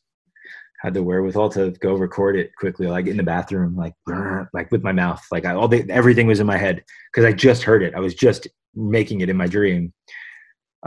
had 0.81 0.93
the 0.93 1.01
wherewithal 1.01 1.49
to 1.49 1.71
go 1.71 1.95
record 1.95 2.37
it 2.37 2.55
quickly 2.57 2.85
like 2.85 3.07
in 3.07 3.17
the 3.17 3.23
bathroom 3.23 3.75
like 3.75 3.95
like 4.53 4.71
with 4.71 4.83
my 4.83 4.91
mouth 4.91 5.21
like 5.31 5.45
I, 5.45 5.55
all 5.55 5.67
the 5.67 5.83
everything 5.89 6.27
was 6.27 6.39
in 6.39 6.47
my 6.47 6.57
head 6.57 6.83
because 7.11 7.25
I 7.25 7.33
just 7.33 7.63
heard 7.63 7.81
it 7.81 7.95
I 7.95 7.99
was 7.99 8.13
just 8.13 8.47
making 8.75 9.21
it 9.21 9.29
in 9.29 9.37
my 9.37 9.47
dream 9.47 9.93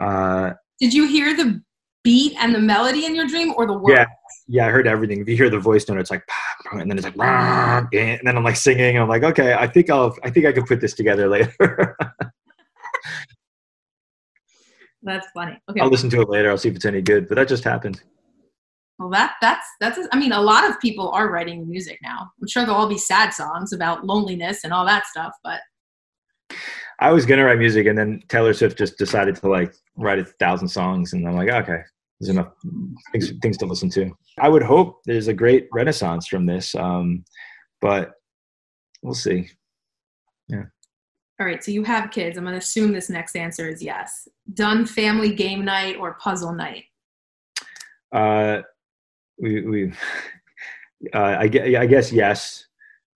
uh 0.00 0.52
Did 0.80 0.94
you 0.94 1.08
hear 1.08 1.36
the 1.36 1.62
beat 2.04 2.34
and 2.38 2.54
the 2.54 2.58
melody 2.58 3.06
in 3.06 3.14
your 3.14 3.26
dream 3.26 3.52
or 3.56 3.66
the 3.66 3.72
words? 3.72 3.94
yeah 3.96 4.06
yeah 4.48 4.66
I 4.66 4.70
heard 4.70 4.86
everything 4.86 5.20
if 5.20 5.28
you 5.28 5.36
hear 5.36 5.50
the 5.50 5.58
voice 5.58 5.88
note 5.88 5.98
it's 5.98 6.10
like 6.10 6.24
and 6.72 6.90
then 6.90 6.98
it's 6.98 7.06
like 7.06 7.18
and 7.18 8.20
then 8.22 8.36
I'm 8.36 8.44
like 8.44 8.56
singing 8.56 8.96
and 8.96 9.02
I'm 9.04 9.08
like 9.08 9.22
okay 9.22 9.54
I 9.54 9.66
think 9.66 9.90
I'll 9.90 10.16
I 10.24 10.30
think 10.30 10.46
I 10.46 10.52
can 10.52 10.64
put 10.64 10.80
this 10.80 10.94
together 10.94 11.28
later 11.28 11.96
That's 15.04 15.26
funny. 15.34 15.58
Okay. 15.68 15.80
I'll 15.80 15.88
listen 15.88 16.10
to 16.10 16.20
it 16.20 16.28
later 16.28 16.50
I'll 16.50 16.58
see 16.58 16.68
if 16.68 16.76
it's 16.76 16.84
any 16.84 17.02
good 17.02 17.28
but 17.28 17.34
that 17.36 17.48
just 17.48 17.64
happened 17.64 18.00
Well, 18.98 19.10
that 19.10 19.34
that's 19.40 19.66
that's. 19.80 19.98
I 20.12 20.18
mean, 20.18 20.32
a 20.32 20.40
lot 20.40 20.68
of 20.68 20.78
people 20.80 21.10
are 21.10 21.28
writing 21.28 21.68
music 21.68 21.98
now. 22.02 22.30
I'm 22.40 22.46
sure 22.46 22.64
there'll 22.64 22.78
all 22.80 22.88
be 22.88 22.98
sad 22.98 23.32
songs 23.32 23.72
about 23.72 24.06
loneliness 24.06 24.62
and 24.64 24.72
all 24.72 24.86
that 24.86 25.06
stuff. 25.06 25.32
But 25.42 25.60
I 27.00 27.10
was 27.12 27.26
gonna 27.26 27.44
write 27.44 27.58
music, 27.58 27.86
and 27.86 27.98
then 27.98 28.22
Taylor 28.28 28.54
Swift 28.54 28.78
just 28.78 28.98
decided 28.98 29.36
to 29.36 29.48
like 29.48 29.74
write 29.96 30.18
a 30.18 30.24
thousand 30.24 30.68
songs, 30.68 31.12
and 31.12 31.26
I'm 31.26 31.36
like, 31.36 31.48
okay, 31.48 31.82
there's 32.20 32.30
enough 32.30 32.52
things 33.12 33.32
things 33.42 33.58
to 33.58 33.66
listen 33.66 33.90
to. 33.90 34.10
I 34.38 34.48
would 34.48 34.62
hope 34.62 35.00
there's 35.04 35.28
a 35.28 35.34
great 35.34 35.68
renaissance 35.72 36.28
from 36.28 36.46
this, 36.46 36.74
um, 36.74 37.24
but 37.80 38.12
we'll 39.02 39.14
see. 39.14 39.50
Yeah. 40.48 40.64
All 41.40 41.46
right, 41.46 41.64
so 41.64 41.72
you 41.72 41.82
have 41.82 42.12
kids. 42.12 42.38
I'm 42.38 42.44
going 42.44 42.52
to 42.52 42.58
assume 42.58 42.92
this 42.92 43.10
next 43.10 43.34
answer 43.34 43.68
is 43.68 43.82
yes. 43.82 44.28
Done 44.54 44.86
family 44.86 45.34
game 45.34 45.64
night 45.64 45.96
or 45.96 46.14
puzzle 46.14 46.52
night. 46.52 46.84
Uh, 48.12 48.62
we 49.38 49.62
we 49.62 49.92
uh, 51.14 51.18
I, 51.18 51.42
I 51.42 51.86
guess 51.86 52.12
yes, 52.12 52.66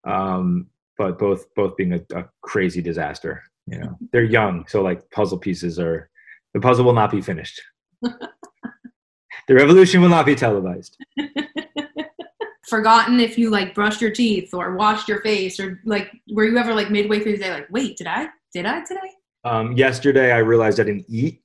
um, 0.05 0.67
but 0.99 1.19
both 1.19 1.55
both 1.55 1.77
being 1.77 1.93
a, 1.93 2.01
a 2.19 2.25
crazy 2.43 2.83
disaster. 2.83 3.45
You 3.67 3.79
know, 3.79 3.99
they're 4.13 4.25
young, 4.25 4.65
so 4.69 4.83
like 4.83 5.11
puzzle 5.11 5.39
pieces 5.39 5.79
are 5.79 6.09
the 6.55 6.61
puzzle 6.61 6.85
will 6.85 6.93
not 6.93 7.11
be 7.11 7.21
finished. 7.21 7.61
the 8.03 9.55
revolution 9.55 10.01
will 10.01 10.09
not 10.09 10.27
be 10.27 10.35
televised. 10.35 10.97
Forgotten 12.69 13.21
if 13.21 13.39
you 13.39 13.51
like 13.51 13.75
brushed 13.75 14.01
your 14.01 14.11
teeth 14.11 14.53
or 14.53 14.75
washed 14.75 15.09
your 15.09 15.21
face 15.23 15.61
or 15.61 15.81
like 15.85 16.11
were 16.31 16.45
you 16.45 16.57
ever 16.59 16.75
like 16.75 16.91
midway 16.91 17.21
through 17.21 17.33
the 17.33 17.39
day 17.39 17.53
like 17.53 17.69
wait 17.71 17.97
did 17.97 18.09
I 18.09 18.29
did 18.53 18.67
I 18.67 18.81
today? 18.85 19.13
Um, 19.45 19.73
yesterday, 19.77 20.33
I 20.33 20.39
realized 20.39 20.81
I 20.81 20.85
didn't 20.85 21.07
eat 21.09 21.41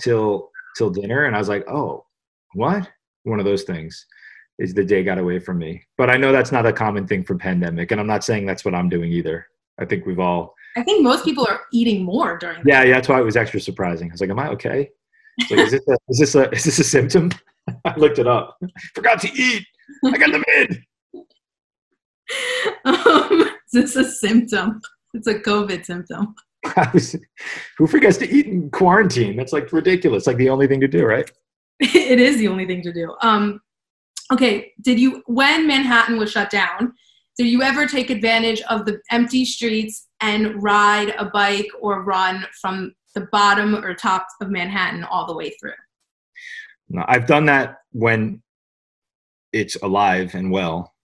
till 0.00 0.50
till 0.76 0.88
dinner, 0.88 1.24
and 1.24 1.36
I 1.36 1.38
was 1.38 1.48
like, 1.48 1.68
"Oh, 1.68 2.06
what?" 2.54 2.90
One 3.24 3.38
of 3.38 3.44
those 3.44 3.64
things 3.64 4.06
is 4.58 4.72
the 4.72 4.84
day 4.84 5.02
got 5.02 5.18
away 5.18 5.38
from 5.38 5.58
me. 5.58 5.82
But 5.98 6.10
I 6.10 6.16
know 6.16 6.32
that's 6.32 6.52
not 6.52 6.66
a 6.66 6.72
common 6.72 7.06
thing 7.06 7.24
for 7.24 7.36
pandemic, 7.36 7.90
and 7.90 8.00
I'm 8.00 8.06
not 8.06 8.24
saying 8.24 8.46
that's 8.46 8.64
what 8.64 8.74
I'm 8.74 8.88
doing 8.88 9.12
either. 9.12 9.46
I 9.78 9.84
think 9.84 10.06
we've 10.06 10.20
all, 10.20 10.54
I 10.76 10.82
think 10.82 11.02
most 11.02 11.24
people 11.24 11.46
are 11.48 11.60
eating 11.72 12.02
more 12.04 12.36
during. 12.38 12.62
the- 12.62 12.70
yeah, 12.70 12.82
yeah. 12.84 12.94
That's 12.94 13.08
why 13.08 13.20
it 13.20 13.24
was 13.24 13.36
extra 13.36 13.60
surprising. 13.60 14.10
I 14.10 14.12
was 14.12 14.20
like, 14.20 14.30
"Am 14.30 14.38
I 14.38 14.48
okay?" 14.50 14.90
Like, 15.50 15.60
is 15.60 15.70
this 15.72 15.88
a, 15.88 15.96
is 16.08 16.18
this 16.18 16.34
a 16.34 16.50
is 16.50 16.64
this 16.64 16.78
a 16.78 16.84
symptom? 16.84 17.30
I 17.84 17.94
looked 17.96 18.18
it 18.18 18.26
up. 18.26 18.58
Forgot 18.94 19.20
to 19.22 19.32
eat. 19.32 19.64
I 20.04 20.16
got 20.16 20.32
the 20.32 20.44
mid. 20.46 20.82
Um, 22.86 23.50
is 23.72 23.92
this 23.92 23.96
a 23.96 24.04
symptom? 24.10 24.80
It's 25.12 25.26
a 25.26 25.34
COVID 25.34 25.84
symptom. 25.84 26.34
Was, 26.94 27.16
who 27.76 27.86
forgets 27.86 28.16
to 28.18 28.30
eat 28.30 28.46
in 28.46 28.70
quarantine? 28.70 29.36
That's 29.36 29.52
like 29.52 29.72
ridiculous. 29.72 30.26
Like 30.26 30.38
the 30.38 30.48
only 30.48 30.66
thing 30.66 30.80
to 30.80 30.88
do, 30.88 31.04
right? 31.04 31.30
it 31.80 32.18
is 32.18 32.38
the 32.38 32.48
only 32.48 32.66
thing 32.66 32.82
to 32.82 32.92
do. 32.92 33.14
Um, 33.20 33.60
okay, 34.32 34.72
did 34.80 34.98
you 34.98 35.22
when 35.26 35.66
Manhattan 35.66 36.16
was 36.16 36.32
shut 36.32 36.50
down? 36.50 36.94
Did 37.36 37.48
you 37.48 37.62
ever 37.62 37.86
take 37.86 38.10
advantage 38.10 38.62
of 38.62 38.86
the 38.86 39.00
empty 39.10 39.44
streets 39.44 40.08
and 40.24 40.62
ride 40.62 41.14
a 41.18 41.26
bike 41.26 41.68
or 41.80 42.02
run 42.02 42.46
from 42.58 42.94
the 43.14 43.28
bottom 43.30 43.76
or 43.84 43.94
top 43.94 44.26
of 44.40 44.50
Manhattan 44.50 45.04
all 45.04 45.26
the 45.26 45.36
way 45.36 45.50
through? 45.60 45.74
No, 46.88 47.04
I've 47.06 47.26
done 47.26 47.44
that 47.46 47.76
when 47.92 48.42
it's 49.52 49.76
alive 49.76 50.34
and 50.34 50.50
well. 50.50 50.94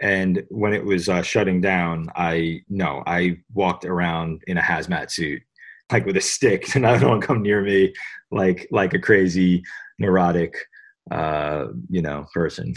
And 0.00 0.42
when 0.48 0.72
it 0.72 0.82
was 0.82 1.10
uh, 1.10 1.20
shutting 1.20 1.60
down, 1.60 2.08
I 2.16 2.62
no, 2.70 3.02
I 3.06 3.36
walked 3.52 3.84
around 3.84 4.42
in 4.46 4.56
a 4.56 4.62
hazmat 4.62 5.10
suit, 5.10 5.42
like 5.92 6.06
with 6.06 6.16
a 6.16 6.22
stick, 6.22 6.64
to 6.68 6.78
not 6.80 7.04
one 7.04 7.20
come 7.20 7.42
near 7.42 7.60
me, 7.60 7.92
like 8.30 8.66
like 8.70 8.94
a 8.94 8.98
crazy 8.98 9.62
neurotic, 9.98 10.54
uh, 11.10 11.66
you 11.90 12.00
know, 12.00 12.26
person. 12.32 12.74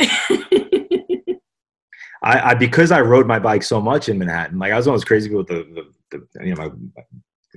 I, 2.22 2.50
I 2.50 2.54
because 2.54 2.90
I 2.90 3.00
rode 3.00 3.26
my 3.26 3.38
bike 3.38 3.62
so 3.62 3.80
much 3.80 4.08
in 4.08 4.18
Manhattan, 4.18 4.58
like 4.58 4.72
I 4.72 4.76
was 4.76 4.86
one 4.86 4.94
of 4.94 5.00
those 5.00 5.04
crazy 5.04 5.28
people 5.28 5.44
with 5.44 5.48
the, 5.48 5.84
the, 6.10 6.26
the 6.34 6.46
you 6.46 6.54
know, 6.54 6.62
my, 6.62 6.70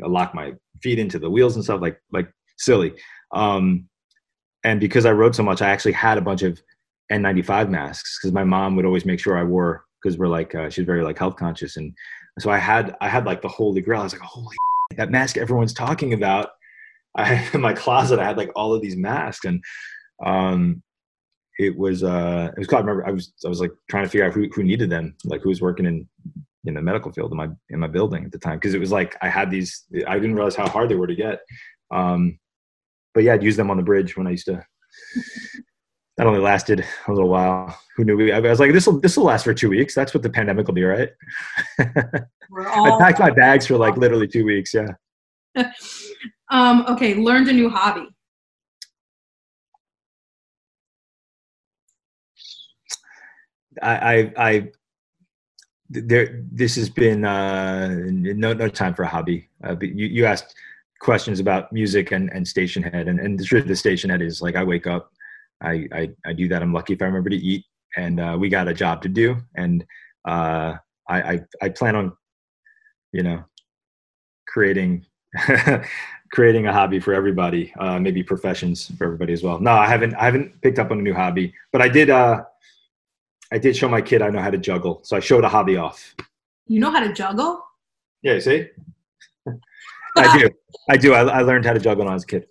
I 0.03 0.07
lock 0.07 0.33
my 0.33 0.53
feet 0.81 0.99
into 0.99 1.19
the 1.19 1.29
wheels 1.29 1.55
and 1.55 1.63
stuff, 1.63 1.81
like 1.81 2.01
like 2.11 2.31
silly. 2.57 2.93
Um, 3.33 3.87
and 4.63 4.79
because 4.79 5.05
I 5.05 5.11
rode 5.11 5.35
so 5.35 5.43
much, 5.43 5.61
I 5.61 5.69
actually 5.69 5.93
had 5.93 6.17
a 6.17 6.21
bunch 6.21 6.43
of 6.43 6.61
N95 7.11 7.69
masks 7.69 8.19
because 8.19 8.33
my 8.33 8.43
mom 8.43 8.75
would 8.75 8.85
always 8.85 9.05
make 9.05 9.19
sure 9.19 9.37
I 9.37 9.43
wore 9.43 9.85
because 10.01 10.17
we're 10.17 10.27
like 10.27 10.53
uh, 10.55 10.69
she's 10.69 10.85
very 10.85 11.03
like 11.03 11.17
health 11.17 11.35
conscious, 11.35 11.77
and 11.77 11.93
so 12.39 12.49
I 12.49 12.57
had 12.57 12.95
I 13.01 13.09
had 13.09 13.25
like 13.25 13.41
the 13.41 13.47
holy 13.47 13.81
grail. 13.81 14.01
I 14.01 14.03
was 14.03 14.13
like, 14.13 14.21
holy 14.21 14.55
that 14.97 15.11
mask 15.11 15.37
everyone's 15.37 15.73
talking 15.73 16.13
about. 16.13 16.49
I 17.15 17.49
in 17.53 17.61
my 17.61 17.73
closet 17.73 18.19
I 18.19 18.25
had 18.25 18.37
like 18.37 18.51
all 18.55 18.73
of 18.73 18.81
these 18.81 18.95
masks 18.95 19.45
and 19.45 19.63
um 20.25 20.83
it 21.59 21.77
was 21.77 22.03
uh 22.03 22.49
it 22.55 22.59
was 22.59 22.67
called. 22.67 22.83
I 22.83 22.87
remember 22.87 23.07
I 23.07 23.11
was 23.11 23.33
I 23.45 23.49
was 23.49 23.61
like 23.61 23.71
trying 23.89 24.05
to 24.05 24.09
figure 24.09 24.25
out 24.25 24.33
who, 24.33 24.47
who 24.53 24.63
needed 24.63 24.89
them, 24.89 25.15
like 25.25 25.41
who 25.41 25.49
was 25.49 25.61
working 25.61 25.85
in 25.85 26.07
in 26.65 26.75
the 26.75 26.81
medical 26.81 27.11
field 27.11 27.31
in 27.31 27.37
my 27.37 27.49
in 27.69 27.79
my 27.79 27.87
building 27.87 28.25
at 28.25 28.31
the 28.31 28.37
time 28.37 28.57
because 28.57 28.73
it 28.73 28.79
was 28.79 28.91
like 28.91 29.17
I 29.21 29.29
had 29.29 29.49
these 29.49 29.85
I 30.07 30.15
didn't 30.15 30.35
realize 30.35 30.55
how 30.55 30.67
hard 30.67 30.89
they 30.89 30.95
were 30.95 31.07
to 31.07 31.15
get. 31.15 31.39
Um 31.91 32.39
but 33.13 33.23
yeah, 33.23 33.33
I'd 33.33 33.43
use 33.43 33.57
them 33.57 33.69
on 33.69 33.77
the 33.77 33.83
bridge 33.83 34.15
when 34.15 34.27
I 34.27 34.31
used 34.31 34.45
to 34.45 34.63
that 36.17 36.27
only 36.27 36.39
lasted 36.39 36.85
a 37.07 37.11
little 37.11 37.29
while. 37.29 37.77
Who 37.95 38.03
knew? 38.03 38.31
I 38.31 38.39
was 38.39 38.59
like, 38.59 38.73
this 38.73 38.85
will 38.85 38.99
this 38.99 39.17
will 39.17 39.25
last 39.25 39.43
for 39.43 39.53
two 39.53 39.69
weeks. 39.69 39.95
That's 39.95 40.13
what 40.13 40.23
the 40.23 40.29
pandemic 40.29 40.67
will 40.67 40.73
be, 40.73 40.83
right? 40.83 41.09
I 41.79 42.97
packed 42.99 43.19
my 43.19 43.31
bags 43.31 43.65
for 43.65 43.77
like 43.77 43.97
literally 43.97 44.27
two 44.27 44.45
weeks. 44.45 44.73
Yeah. 44.73 45.71
um, 46.49 46.85
okay, 46.87 47.15
learned 47.15 47.47
a 47.47 47.53
new 47.53 47.69
hobby. 47.69 48.07
I, 53.81 54.13
I, 54.15 54.33
I 54.37 54.71
there. 55.89 56.43
This 56.51 56.75
has 56.75 56.89
been 56.89 57.25
uh, 57.25 57.89
no 58.09 58.53
no 58.53 58.67
time 58.69 58.93
for 58.93 59.03
a 59.03 59.07
hobby. 59.07 59.49
Uh, 59.63 59.75
you 59.79 60.07
you 60.07 60.25
asked 60.25 60.55
questions 60.99 61.39
about 61.39 61.71
music 61.73 62.11
and, 62.11 62.29
and 62.31 62.45
Stationhead, 62.45 63.09
and 63.09 63.19
and 63.19 63.39
the 63.39 63.43
truth 63.43 63.63
of 63.63 63.67
the 63.67 63.73
Stationhead 63.73 64.21
is 64.21 64.41
like 64.41 64.55
I 64.55 64.63
wake 64.63 64.87
up 64.87 65.11
I, 65.61 65.87
I, 65.91 66.09
I 66.25 66.33
do 66.33 66.47
that. 66.49 66.61
I'm 66.61 66.73
lucky 66.73 66.93
if 66.93 67.01
I 67.01 67.05
remember 67.05 67.29
to 67.29 67.35
eat, 67.35 67.65
and 67.97 68.19
uh, 68.19 68.37
we 68.39 68.49
got 68.49 68.67
a 68.67 68.73
job 68.73 69.01
to 69.03 69.09
do, 69.09 69.37
and 69.55 69.85
uh, 70.27 70.75
I, 71.07 71.21
I, 71.21 71.39
I 71.61 71.69
plan 71.69 71.95
on, 71.95 72.13
you 73.11 73.23
know, 73.23 73.43
creating 74.47 75.05
creating 76.31 76.67
a 76.67 76.73
hobby 76.73 76.99
for 76.99 77.13
everybody, 77.13 77.73
uh, 77.79 77.99
maybe 77.99 78.23
professions 78.23 78.91
for 78.97 79.05
everybody 79.05 79.33
as 79.33 79.43
well. 79.43 79.59
No, 79.59 79.71
I 79.71 79.87
haven't 79.87 80.15
I 80.15 80.25
haven't 80.25 80.61
picked 80.61 80.79
up 80.79 80.91
on 80.91 80.99
a 80.99 81.01
new 81.01 81.13
hobby, 81.13 81.53
but 81.71 81.81
I 81.81 81.89
did 81.89 82.09
uh, 82.09 82.43
I 83.53 83.57
did 83.57 83.75
show 83.75 83.89
my 83.89 84.01
kid 84.01 84.21
I 84.21 84.29
know 84.29 84.39
how 84.39 84.49
to 84.49 84.57
juggle, 84.57 85.01
so 85.03 85.17
I 85.17 85.19
showed 85.19 85.43
a 85.43 85.49
hobby 85.49 85.75
off. 85.75 86.15
You 86.67 86.79
know 86.79 86.89
how 86.89 87.01
to 87.01 87.11
juggle? 87.11 87.61
Yeah, 88.21 88.39
see, 88.39 88.67
I 90.15 90.39
do. 90.39 90.49
I 90.89 90.95
do. 90.97 91.13
I, 91.13 91.21
I 91.23 91.41
learned 91.41 91.65
how 91.65 91.73
to 91.73 91.79
juggle 91.79 92.05
when 92.05 92.11
I 92.11 92.13
was 92.13 92.23
a 92.23 92.27
kid. 92.27 92.45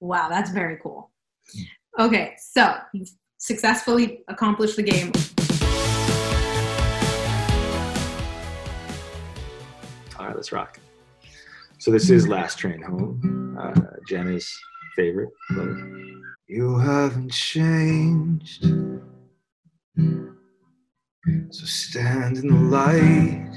Wow, 0.00 0.28
that's 0.30 0.50
very 0.50 0.78
cool. 0.82 1.10
Okay, 1.98 2.34
so 2.38 2.74
you 2.94 3.04
successfully 3.36 4.24
accomplished 4.28 4.76
the 4.76 4.82
game. 4.82 5.12
All 10.18 10.26
right, 10.26 10.36
let's 10.36 10.52
rock. 10.52 10.78
So 11.78 11.90
this 11.90 12.08
is 12.08 12.26
Last 12.26 12.56
Train 12.58 12.80
Home, 12.80 13.58
uh, 13.60 13.78
Genna's 14.08 14.50
favorite. 14.96 15.30
You 16.46 16.78
haven't 16.78 17.32
changed, 17.32 18.64
so 19.96 21.66
stand 21.66 22.38
in 22.38 22.48
the 22.48 22.54
light. 22.54 23.48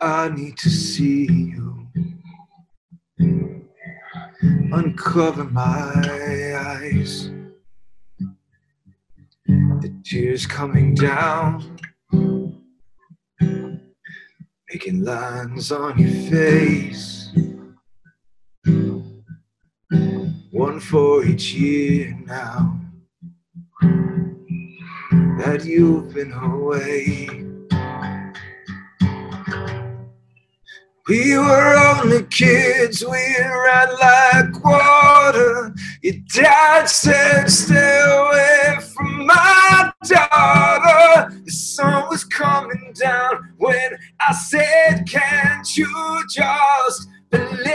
I 0.00 0.28
need 0.28 0.56
to 0.58 0.70
see 0.70 1.26
you 1.26 1.88
uncover 4.72 5.44
my 5.44 5.92
eyes. 6.56 7.30
The 9.46 9.94
tears 10.04 10.46
coming 10.46 10.94
down, 10.94 11.78
making 14.70 15.04
lines 15.04 15.72
on 15.72 15.98
your 15.98 16.30
face. 16.30 17.32
One 20.52 20.78
for 20.78 21.24
each 21.24 21.54
year 21.54 22.16
now 22.26 22.73
that 25.44 25.64
you've 25.64 26.14
been 26.14 26.32
away. 26.32 27.28
We 31.06 31.36
were 31.36 31.76
only 31.76 32.22
kids, 32.24 33.04
we 33.04 33.18
ran 33.38 33.88
like 34.00 34.64
water. 34.64 35.74
Your 36.02 36.14
dad 36.34 36.88
said, 36.88 37.50
Stay 37.50 38.00
away 38.08 38.78
from 38.94 39.26
my 39.26 39.92
daughter. 40.06 41.38
The 41.44 41.52
sun 41.52 42.08
was 42.08 42.24
coming 42.24 42.94
down 42.98 43.52
when 43.58 43.98
I 44.26 44.32
said, 44.32 45.04
Can't 45.06 45.76
you 45.76 46.22
just 46.30 47.06
believe? 47.30 47.74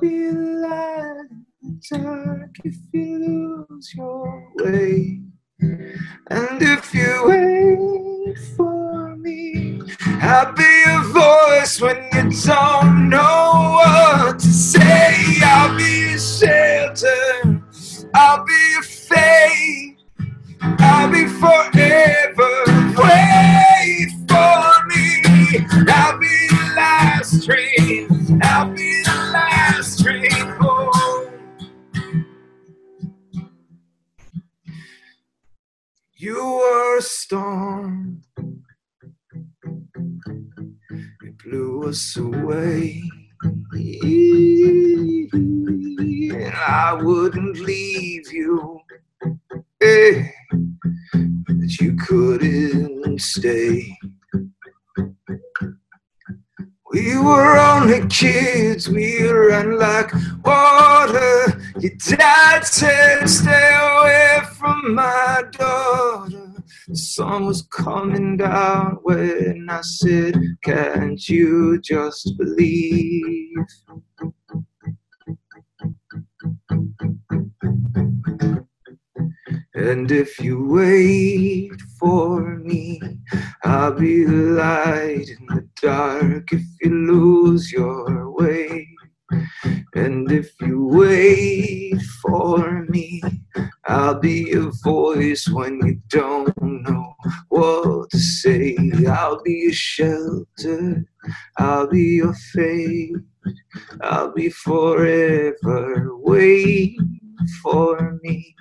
Be 0.00 0.28
alive 0.28 1.26
dark 1.90 2.56
if 2.64 2.76
you 2.92 3.66
lose 3.68 3.94
your 3.96 4.52
way. 4.56 5.20
And 5.60 6.62
if 6.62 6.94
you 6.94 7.24
wait 7.26 8.38
for 8.56 9.16
me, 9.16 9.80
I'll 10.22 10.52
be 10.52 10.82
a 10.86 11.00
voice 11.12 11.80
when 11.80 11.96
you 12.14 12.30
don't 12.44 13.08
know 13.08 13.80
what 13.82 14.38
to 14.38 14.46
say. 14.46 15.36
I'll 15.42 15.76
be 15.76 16.14
a 16.14 16.18
shelter, 16.18 17.62
I'll 18.14 18.44
be 18.44 18.74
a 18.78 18.82
faith, 18.82 19.98
I'll 20.60 21.10
be 21.10 21.26
forever. 21.26 22.64
Wait 22.98 24.10
for 24.28 24.86
me, 24.88 25.66
I'll 25.88 26.18
be 26.18 26.48
the 26.48 26.72
last 26.76 27.44
train, 27.46 28.40
I'll 28.42 28.72
be 28.74 28.97
You 36.20 36.34
were 36.34 36.98
a 36.98 37.02
storm. 37.02 38.22
It 41.22 41.38
blew 41.44 41.84
us 41.84 42.16
away. 42.16 43.04
And 46.32 46.54
I 46.56 46.98
wouldn't 47.00 47.60
leave 47.60 48.32
you. 48.32 48.80
Eh, 49.80 50.28
but 51.12 51.80
you 51.80 51.94
couldn't 51.94 53.20
stay. 53.20 53.96
We 56.92 57.16
were 57.16 57.56
only 57.58 58.04
kids, 58.08 58.88
we 58.88 59.30
ran 59.30 59.78
like 59.78 60.12
water. 60.44 61.62
Your 61.78 61.92
dad 62.08 62.64
said, 62.64 63.28
sun 67.38 67.46
was 67.46 67.62
coming 67.62 68.36
down 68.36 68.98
when 69.02 69.66
I 69.70 69.80
said, 69.82 70.36
Can't 70.64 71.28
you 71.28 71.80
just 71.80 72.36
believe? 72.36 73.56
And 79.74 80.10
if 80.10 80.40
you 80.40 80.66
wait 80.66 81.80
for 82.00 82.56
me, 82.56 83.00
I'll 83.62 83.92
be 83.92 84.26
light 84.26 85.28
in 85.28 85.46
the 85.46 85.68
dark 85.80 86.52
if 86.52 86.62
you 86.82 86.90
lose 86.90 87.70
your 87.70 88.32
way. 88.32 88.97
And 89.94 90.30
if 90.30 90.50
you 90.60 90.86
wait 90.86 92.00
for 92.22 92.84
me, 92.88 93.22
I'll 93.86 94.18
be 94.18 94.50
your 94.50 94.72
voice 94.82 95.48
when 95.48 95.80
you 95.84 96.00
don't 96.08 96.52
know 96.62 97.14
what 97.48 98.10
to 98.10 98.18
say. 98.18 98.76
I'll 99.08 99.42
be 99.42 99.52
your 99.52 99.72
shelter, 99.72 101.04
I'll 101.56 101.88
be 101.88 102.02
your 102.02 102.34
faith, 102.52 103.16
I'll 104.02 104.32
be 104.32 104.50
forever. 104.50 106.16
Wait 106.16 106.98
for 107.62 108.18
me. 108.22 108.54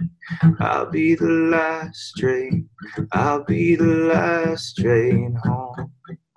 I'll 0.59 0.89
be 0.89 1.15
the 1.15 1.30
last 1.30 2.13
train. 2.18 2.70
I'll 3.11 3.43
be 3.43 3.76
the 3.76 3.86
last 3.86 4.78
train 4.78 5.38
home. 5.43 5.91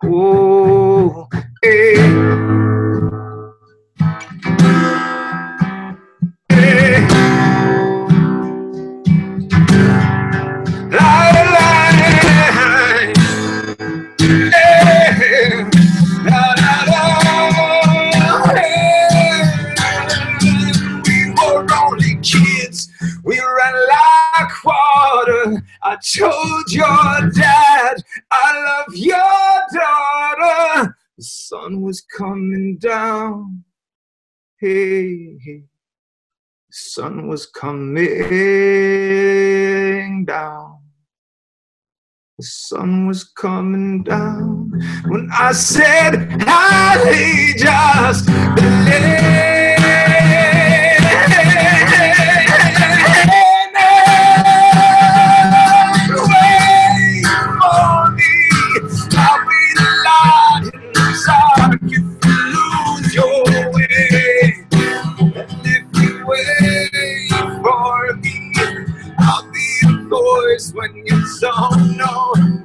Oh, 0.05 1.29
hey. 1.63 3.30
I 25.83 25.97
told 25.97 26.73
your 26.73 27.31
dad 27.33 27.97
I 28.31 28.85
love 28.87 28.95
your 28.95 29.19
daughter. 29.73 30.97
The 31.17 31.23
sun 31.25 31.81
was 31.81 32.01
coming 32.01 32.77
down. 32.77 33.65
Hey, 34.63 35.63
sun 36.71 37.29
was 37.29 37.47
coming 37.47 37.97
down. 40.27 40.81
The 42.37 42.45
sun 42.45 43.07
was 43.07 43.25
coming 43.25 44.03
down 44.03 44.71
when 45.09 45.31
I 45.33 45.53
said, 45.53 46.45
I 46.47 47.55
just 47.57 48.27
believe. 48.27 49.60
When 70.75 70.95
you 71.07 71.25
don't 71.41 71.97
know 71.97 72.60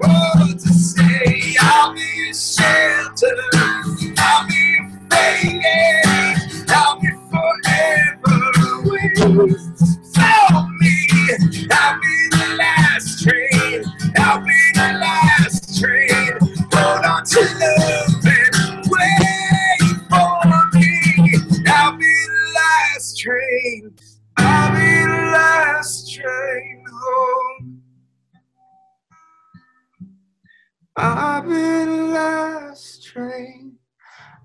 I'll 30.98 31.42
be 31.42 31.50
the 31.50 32.10
last 32.14 33.04
train. 33.04 33.76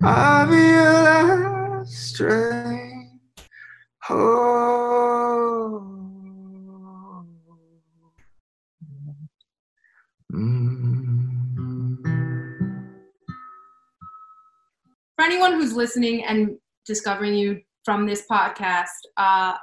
I'll 0.02 0.46
be 0.46 0.56
the 0.56 1.82
last 1.84 2.16
train. 2.16 3.20
Oh. 4.08 5.86
Mm. 10.32 10.70
For 15.16 15.24
anyone 15.24 15.52
who's 15.52 15.72
listening 15.72 16.24
and 16.24 16.56
discovering 16.84 17.34
you 17.34 17.60
from 17.84 18.06
this 18.06 18.24
podcast, 18.28 18.88
uh, 19.16 19.54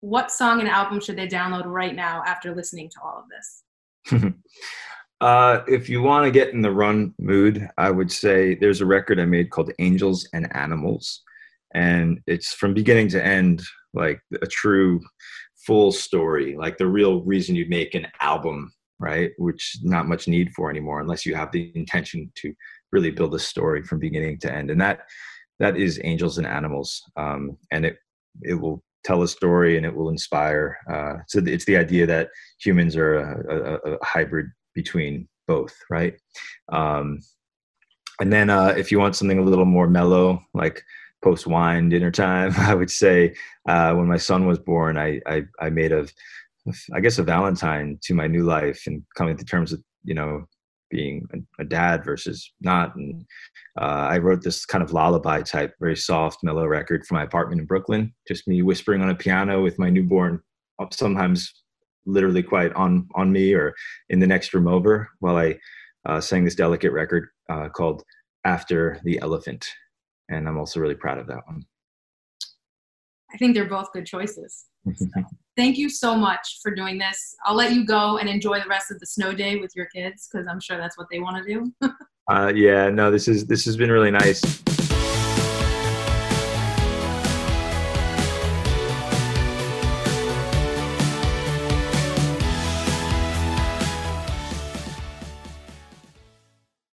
what 0.00 0.30
song 0.30 0.60
and 0.60 0.68
album 0.68 1.00
should 1.00 1.16
they 1.16 1.26
download 1.26 1.64
right 1.64 1.96
now 1.96 2.22
after 2.24 2.54
listening 2.54 2.88
to 2.90 3.00
all 3.02 3.24
of 3.24 3.24
this? 3.28 3.64
uh, 5.20 5.60
if 5.66 5.88
you 5.88 6.02
want 6.02 6.24
to 6.24 6.30
get 6.30 6.52
in 6.52 6.60
the 6.60 6.70
run 6.70 7.14
mood, 7.18 7.68
I 7.78 7.90
would 7.90 8.12
say 8.12 8.54
there's 8.54 8.80
a 8.80 8.86
record 8.86 9.18
I 9.18 9.24
made 9.24 9.50
called 9.50 9.72
Angels 9.78 10.28
and 10.32 10.54
Animals. 10.54 11.22
And 11.74 12.20
it's 12.26 12.52
from 12.52 12.74
beginning 12.74 13.08
to 13.08 13.24
end, 13.24 13.62
like 13.94 14.20
a 14.42 14.46
true 14.46 15.00
full 15.66 15.90
story, 15.90 16.56
like 16.56 16.78
the 16.78 16.86
real 16.86 17.22
reason 17.22 17.56
you'd 17.56 17.70
make 17.70 17.94
an 17.94 18.06
album, 18.20 18.72
right? 18.98 19.32
Which 19.38 19.78
not 19.82 20.08
much 20.08 20.28
need 20.28 20.52
for 20.54 20.70
anymore 20.70 21.00
unless 21.00 21.24
you 21.24 21.34
have 21.34 21.50
the 21.50 21.72
intention 21.74 22.30
to 22.36 22.54
really 22.92 23.10
build 23.10 23.34
a 23.34 23.38
story 23.38 23.82
from 23.82 23.98
beginning 23.98 24.38
to 24.40 24.52
end. 24.52 24.70
And 24.70 24.80
that 24.80 25.00
that 25.58 25.76
is 25.76 26.00
Angels 26.04 26.36
and 26.38 26.46
Animals. 26.46 27.02
Um, 27.16 27.56
and 27.70 27.86
it 27.86 27.96
it 28.42 28.54
will 28.54 28.84
tell 29.02 29.22
a 29.22 29.28
story 29.28 29.76
and 29.76 29.86
it 29.86 29.94
will 29.94 30.10
inspire. 30.10 30.78
Uh, 30.90 31.22
so 31.26 31.40
it's 31.46 31.64
the 31.64 31.76
idea 31.76 32.06
that 32.06 32.28
humans 32.58 32.96
are 32.96 33.16
a, 33.16 33.90
a, 33.90 33.92
a 33.94 34.04
hybrid 34.04 34.46
between 34.76 35.26
both, 35.48 35.74
right? 35.90 36.14
Um, 36.70 37.20
and 38.20 38.32
then 38.32 38.50
uh, 38.50 38.74
if 38.76 38.92
you 38.92 39.00
want 39.00 39.16
something 39.16 39.38
a 39.38 39.42
little 39.42 39.64
more 39.64 39.88
mellow, 39.88 40.40
like 40.54 40.82
post 41.22 41.46
wine 41.46 41.88
dinner 41.88 42.12
time, 42.12 42.52
I 42.58 42.74
would 42.74 42.90
say 42.90 43.34
uh, 43.68 43.92
when 43.94 44.06
my 44.06 44.18
son 44.18 44.46
was 44.46 44.60
born, 44.60 44.96
I, 44.96 45.20
I, 45.26 45.42
I 45.58 45.70
made 45.70 45.90
a, 45.90 46.06
I 46.92 47.00
guess 47.00 47.18
a 47.18 47.24
Valentine 47.24 47.98
to 48.02 48.14
my 48.14 48.28
new 48.28 48.44
life 48.44 48.84
and 48.86 49.02
coming 49.16 49.36
to 49.36 49.44
terms 49.44 49.72
with, 49.72 49.82
you 50.04 50.14
know, 50.14 50.46
being 50.88 51.26
a, 51.58 51.64
dad 51.64 52.04
versus 52.04 52.52
not. 52.60 52.94
And 52.94 53.24
uh, 53.80 54.06
I 54.12 54.18
wrote 54.18 54.42
this 54.42 54.64
kind 54.64 54.84
of 54.84 54.92
lullaby 54.92 55.42
type, 55.42 55.74
very 55.80 55.96
soft, 55.96 56.44
mellow 56.44 56.66
record 56.66 57.04
for 57.04 57.14
my 57.14 57.24
apartment 57.24 57.60
in 57.60 57.66
Brooklyn. 57.66 58.14
Just 58.28 58.46
me 58.46 58.62
whispering 58.62 59.02
on 59.02 59.10
a 59.10 59.14
piano 59.14 59.62
with 59.62 59.80
my 59.80 59.90
newborn, 59.90 60.40
sometimes 60.92 61.52
literally 62.06 62.42
quite 62.42 62.72
on 62.74 63.08
on 63.14 63.32
me 63.32 63.54
or 63.54 63.74
in 64.08 64.20
the 64.20 64.26
next 64.26 64.54
room 64.54 64.68
over, 64.68 65.08
while 65.20 65.36
I 65.36 65.58
uh, 66.06 66.20
sang 66.20 66.44
this 66.44 66.54
delicate 66.54 66.92
record 66.92 67.28
uh, 67.50 67.68
called 67.68 68.02
"After 68.44 69.00
the 69.04 69.18
Elephant," 69.20 69.66
and 70.28 70.48
I'm 70.48 70.58
also 70.58 70.80
really 70.80 70.94
proud 70.94 71.18
of 71.18 71.26
that 71.26 71.46
one. 71.46 71.64
I 73.32 73.36
think 73.38 73.54
they're 73.54 73.68
both 73.68 73.92
good 73.92 74.06
choices. 74.06 74.66
So, 74.94 75.08
thank 75.56 75.78
you 75.78 75.88
so 75.88 76.14
much 76.14 76.60
for 76.62 76.72
doing 76.72 76.96
this. 76.96 77.34
I'll 77.44 77.56
let 77.56 77.72
you 77.72 77.84
go 77.84 78.18
and 78.18 78.28
enjoy 78.28 78.60
the 78.60 78.68
rest 78.68 78.92
of 78.92 79.00
the 79.00 79.06
snow 79.06 79.32
day 79.32 79.56
with 79.56 79.72
your 79.74 79.86
kids 79.86 80.28
because 80.30 80.46
I'm 80.46 80.60
sure 80.60 80.76
that's 80.76 80.96
what 80.96 81.08
they 81.10 81.18
want 81.18 81.44
to 81.44 81.54
do. 81.54 81.72
uh, 82.30 82.52
yeah, 82.54 82.88
no, 82.88 83.10
this 83.10 83.26
is 83.26 83.46
this 83.46 83.64
has 83.64 83.76
been 83.76 83.90
really 83.90 84.12
nice. 84.12 84.62